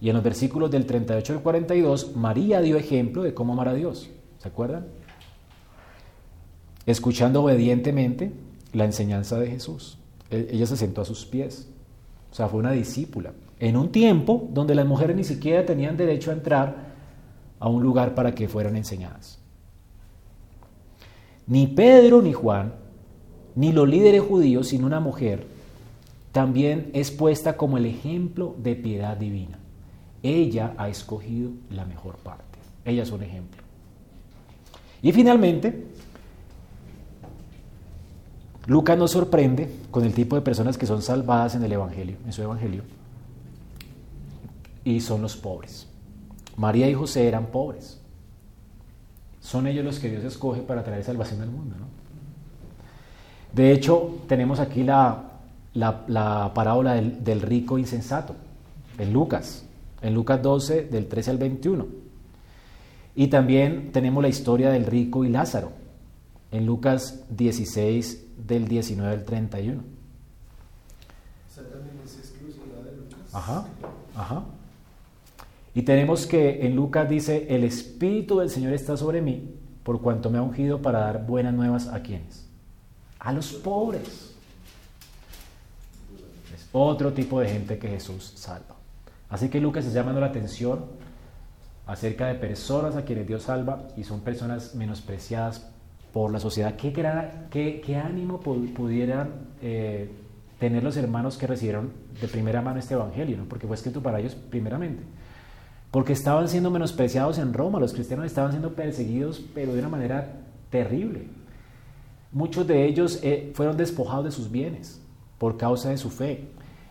Y 0.00 0.08
en 0.08 0.14
los 0.14 0.24
versículos 0.24 0.70
del 0.70 0.86
38 0.86 1.32
al 1.32 1.42
42, 1.42 2.16
María 2.16 2.60
dio 2.60 2.76
ejemplo 2.76 3.22
de 3.22 3.34
cómo 3.34 3.54
amar 3.54 3.68
a 3.68 3.74
Dios. 3.74 4.10
¿Se 4.38 4.48
acuerdan? 4.48 4.86
Escuchando 6.84 7.42
obedientemente 7.42 8.32
la 8.72 8.84
enseñanza 8.84 9.38
de 9.38 9.48
Jesús. 9.48 9.98
E-, 10.30 10.48
ella 10.52 10.66
se 10.66 10.76
sentó 10.76 11.00
a 11.00 11.04
sus 11.04 11.24
pies. 11.24 11.68
O 12.30 12.34
sea, 12.34 12.48
fue 12.48 12.60
una 12.60 12.72
discípula. 12.72 13.32
En 13.58 13.76
un 13.76 13.90
tiempo 13.90 14.48
donde 14.52 14.74
las 14.74 14.86
mujeres 14.86 15.16
ni 15.16 15.24
siquiera 15.24 15.64
tenían 15.64 15.96
derecho 15.96 16.30
a 16.30 16.34
entrar 16.34 16.94
a 17.58 17.68
un 17.68 17.82
lugar 17.82 18.14
para 18.14 18.34
que 18.34 18.48
fueran 18.48 18.76
enseñadas. 18.76 19.38
Ni 21.46 21.66
Pedro 21.66 22.20
ni 22.20 22.32
Juan, 22.32 22.74
ni 23.54 23.72
los 23.72 23.88
líderes 23.88 24.20
judíos, 24.20 24.68
sino 24.68 24.86
una 24.86 25.00
mujer, 25.00 25.46
también 26.32 26.90
es 26.92 27.10
puesta 27.10 27.56
como 27.56 27.78
el 27.78 27.86
ejemplo 27.86 28.54
de 28.58 28.76
piedad 28.76 29.16
divina. 29.16 29.58
Ella 30.26 30.74
ha 30.76 30.88
escogido 30.88 31.50
la 31.70 31.84
mejor 31.84 32.16
parte. 32.16 32.58
Ella 32.84 33.04
es 33.04 33.10
un 33.12 33.22
ejemplo. 33.22 33.62
Y 35.00 35.12
finalmente, 35.12 35.86
Lucas 38.66 38.98
nos 38.98 39.12
sorprende 39.12 39.72
con 39.92 40.04
el 40.04 40.12
tipo 40.12 40.34
de 40.34 40.42
personas 40.42 40.76
que 40.76 40.86
son 40.86 41.00
salvadas 41.00 41.54
en 41.54 41.62
el 41.62 41.72
Evangelio, 41.72 42.16
en 42.26 42.32
su 42.32 42.42
Evangelio, 42.42 42.82
y 44.82 45.00
son 45.00 45.22
los 45.22 45.36
pobres. 45.36 45.86
María 46.56 46.90
y 46.90 46.94
José 46.94 47.28
eran 47.28 47.46
pobres. 47.46 48.00
Son 49.40 49.68
ellos 49.68 49.84
los 49.84 50.00
que 50.00 50.10
Dios 50.10 50.24
escoge 50.24 50.60
para 50.60 50.82
traer 50.82 51.04
salvación 51.04 51.40
al 51.42 51.50
mundo. 51.50 51.76
De 53.52 53.70
hecho, 53.70 54.18
tenemos 54.26 54.58
aquí 54.58 54.82
la, 54.82 55.22
la, 55.72 56.50
parábola 56.52 56.94
del 56.94 57.42
rico 57.42 57.78
insensato, 57.78 58.34
en 58.98 59.12
Lucas, 59.12 59.65
en 60.02 60.14
Lucas 60.14 60.42
12, 60.42 60.84
del 60.84 61.06
13 61.06 61.30
al 61.30 61.38
21. 61.38 61.86
Y 63.14 63.28
también 63.28 63.92
tenemos 63.92 64.22
la 64.22 64.28
historia 64.28 64.70
del 64.70 64.84
rico 64.84 65.24
y 65.24 65.28
Lázaro, 65.28 65.72
en 66.50 66.66
Lucas 66.66 67.24
16, 67.30 68.46
del 68.46 68.68
19 68.68 69.12
al 69.12 69.24
31. 69.24 69.82
¿Esa 71.50 71.62
también 71.62 71.96
es 72.04 72.18
exclusiva 72.18 72.82
de 72.84 72.96
Lucas? 72.96 73.34
Ajá, 73.34 73.66
ajá. 74.14 74.44
Y 75.74 75.82
tenemos 75.82 76.26
que 76.26 76.66
en 76.66 76.76
Lucas 76.76 77.08
dice, 77.08 77.46
el 77.54 77.64
Espíritu 77.64 78.38
del 78.38 78.50
Señor 78.50 78.72
está 78.74 78.96
sobre 78.96 79.20
mí, 79.22 79.54
por 79.82 80.00
cuanto 80.00 80.30
me 80.30 80.38
ha 80.38 80.42
ungido 80.42 80.80
para 80.80 81.00
dar 81.00 81.26
buenas 81.26 81.54
nuevas 81.54 81.88
a 81.88 82.02
quienes. 82.02 82.46
A 83.18 83.32
los 83.32 83.52
pobres. 83.52 84.34
Es 86.54 86.68
otro 86.72 87.12
tipo 87.12 87.40
de 87.40 87.48
gente 87.48 87.78
que 87.78 87.88
Jesús 87.88 88.32
salva. 88.36 88.75
Así 89.28 89.48
que 89.48 89.60
Lucas 89.60 89.84
está 89.84 90.00
llamando 90.00 90.20
la 90.20 90.28
atención 90.28 90.84
acerca 91.86 92.26
de 92.26 92.34
personas 92.34 92.96
a 92.96 93.04
quienes 93.04 93.26
Dios 93.26 93.44
salva 93.44 93.88
y 93.96 94.04
son 94.04 94.20
personas 94.20 94.74
menospreciadas 94.74 95.70
por 96.12 96.32
la 96.32 96.40
sociedad. 96.40 96.76
¿Qué, 96.76 96.92
qué, 97.50 97.82
qué 97.84 97.96
ánimo 97.96 98.40
pudieran 98.40 99.30
eh, 99.62 100.10
tener 100.58 100.82
los 100.82 100.96
hermanos 100.96 101.36
que 101.36 101.46
recibieron 101.46 101.92
de 102.20 102.28
primera 102.28 102.62
mano 102.62 102.78
este 102.78 102.94
Evangelio? 102.94 103.36
¿no? 103.36 103.44
Porque 103.44 103.66
fue 103.66 103.76
escrito 103.76 104.02
para 104.02 104.18
ellos 104.18 104.34
primeramente. 104.34 105.02
Porque 105.90 106.12
estaban 106.12 106.48
siendo 106.48 106.70
menospreciados 106.70 107.38
en 107.38 107.52
Roma, 107.52 107.78
los 107.78 107.92
cristianos 107.92 108.26
estaban 108.26 108.50
siendo 108.50 108.74
perseguidos, 108.74 109.44
pero 109.54 109.72
de 109.72 109.78
una 109.78 109.88
manera 109.88 110.40
terrible. 110.70 111.28
Muchos 112.32 112.66
de 112.66 112.84
ellos 112.84 113.20
eh, 113.22 113.52
fueron 113.54 113.76
despojados 113.76 114.24
de 114.24 114.30
sus 114.30 114.50
bienes 114.50 115.00
por 115.38 115.56
causa 115.56 115.90
de 115.90 115.96
su 115.96 116.10
fe, 116.10 116.48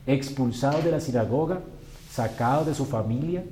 expulsados 0.08 0.84
de 0.84 0.92
la 0.92 1.00
sinagoga, 1.00 1.62
sacados 2.16 2.66
de 2.68 2.74
su 2.74 2.86
familia. 2.86 3.44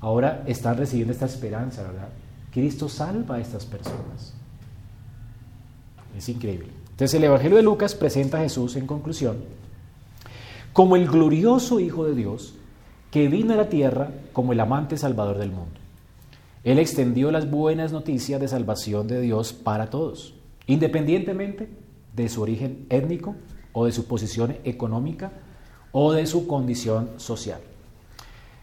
Ahora 0.00 0.42
están 0.46 0.76
recibiendo 0.76 1.12
esta 1.12 1.26
esperanza, 1.26 1.82
¿verdad? 1.82 2.08
Cristo 2.50 2.88
salva 2.88 3.36
a 3.36 3.40
estas 3.40 3.66
personas. 3.66 4.32
Es 6.16 6.28
increíble. 6.28 6.68
Entonces 6.90 7.14
el 7.14 7.24
Evangelio 7.24 7.58
de 7.58 7.62
Lucas 7.62 7.94
presenta 7.94 8.38
a 8.38 8.42
Jesús 8.42 8.76
en 8.76 8.86
conclusión 8.86 9.36
como 10.72 10.96
el 10.96 11.08
glorioso 11.08 11.80
Hijo 11.80 12.04
de 12.04 12.14
Dios 12.14 12.54
que 13.10 13.28
vino 13.28 13.54
a 13.54 13.56
la 13.56 13.68
tierra 13.68 14.10
como 14.32 14.52
el 14.52 14.60
amante 14.60 14.96
salvador 14.96 15.38
del 15.38 15.50
mundo. 15.50 15.78
Él 16.64 16.78
extendió 16.78 17.30
las 17.30 17.50
buenas 17.50 17.92
noticias 17.92 18.40
de 18.40 18.48
salvación 18.48 19.08
de 19.08 19.20
Dios 19.20 19.52
para 19.52 19.90
todos, 19.90 20.34
independientemente 20.66 21.68
de 22.14 22.28
su 22.28 22.42
origen 22.42 22.86
étnico 22.90 23.34
o 23.72 23.86
de 23.86 23.92
su 23.92 24.06
posición 24.06 24.56
económica 24.64 25.32
o 25.92 26.12
de 26.12 26.26
su 26.26 26.46
condición 26.46 27.10
social. 27.16 27.60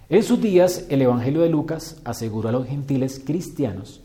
En 0.10 0.24
sus 0.24 0.40
días, 0.40 0.86
el 0.90 1.02
Evangelio 1.02 1.42
de 1.42 1.50
Lucas 1.50 1.98
aseguró 2.04 2.50
a 2.50 2.52
los 2.52 2.68
gentiles 2.68 3.22
cristianos 3.26 4.02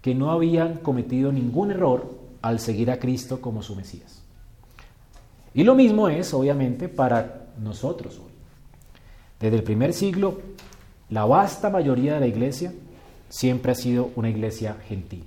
que 0.00 0.14
no 0.14 0.30
habían 0.30 0.78
cometido 0.78 1.32
ningún 1.32 1.70
error 1.70 2.16
al 2.40 2.60
seguir 2.60 2.90
a 2.90 2.98
Cristo 2.98 3.40
como 3.40 3.62
su 3.62 3.76
Mesías. 3.76 4.22
Y 5.52 5.64
lo 5.64 5.74
mismo 5.74 6.08
es, 6.08 6.32
obviamente, 6.32 6.88
para 6.88 7.48
nosotros 7.62 8.18
hoy. 8.18 8.32
Desde 9.40 9.56
el 9.56 9.62
primer 9.62 9.92
siglo, 9.92 10.40
la 11.10 11.24
vasta 11.24 11.70
mayoría 11.70 12.14
de 12.14 12.20
la 12.20 12.26
iglesia 12.26 12.72
siempre 13.28 13.72
ha 13.72 13.74
sido 13.74 14.10
una 14.16 14.30
iglesia 14.30 14.76
gentil. 14.88 15.24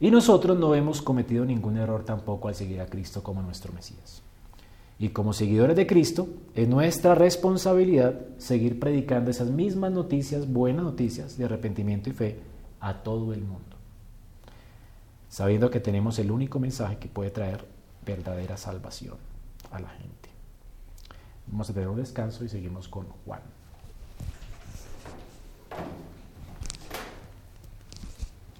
Y 0.00 0.10
nosotros 0.10 0.58
no 0.58 0.74
hemos 0.74 1.02
cometido 1.02 1.44
ningún 1.44 1.76
error 1.76 2.04
tampoco 2.04 2.48
al 2.48 2.54
seguir 2.54 2.80
a 2.80 2.86
Cristo 2.86 3.22
como 3.22 3.42
nuestro 3.42 3.72
Mesías. 3.72 4.22
Y 4.98 5.10
como 5.10 5.32
seguidores 5.32 5.76
de 5.76 5.86
Cristo, 5.86 6.28
es 6.54 6.68
nuestra 6.68 7.14
responsabilidad 7.14 8.20
seguir 8.38 8.80
predicando 8.80 9.30
esas 9.30 9.48
mismas 9.50 9.92
noticias, 9.92 10.52
buenas 10.52 10.84
noticias 10.84 11.38
de 11.38 11.44
arrepentimiento 11.44 12.10
y 12.10 12.12
fe 12.12 12.40
a 12.80 13.02
todo 13.02 13.32
el 13.32 13.42
mundo. 13.42 13.76
Sabiendo 15.28 15.70
que 15.70 15.78
tenemos 15.78 16.18
el 16.18 16.30
único 16.30 16.58
mensaje 16.58 16.98
que 16.98 17.08
puede 17.08 17.30
traer 17.30 17.64
verdadera 18.04 18.56
salvación 18.56 19.16
a 19.70 19.78
la 19.78 19.88
gente. 19.88 20.30
Vamos 21.46 21.70
a 21.70 21.74
tener 21.74 21.88
un 21.88 21.96
descanso 21.96 22.44
y 22.44 22.48
seguimos 22.48 22.88
con 22.88 23.06
Juan. 23.24 23.42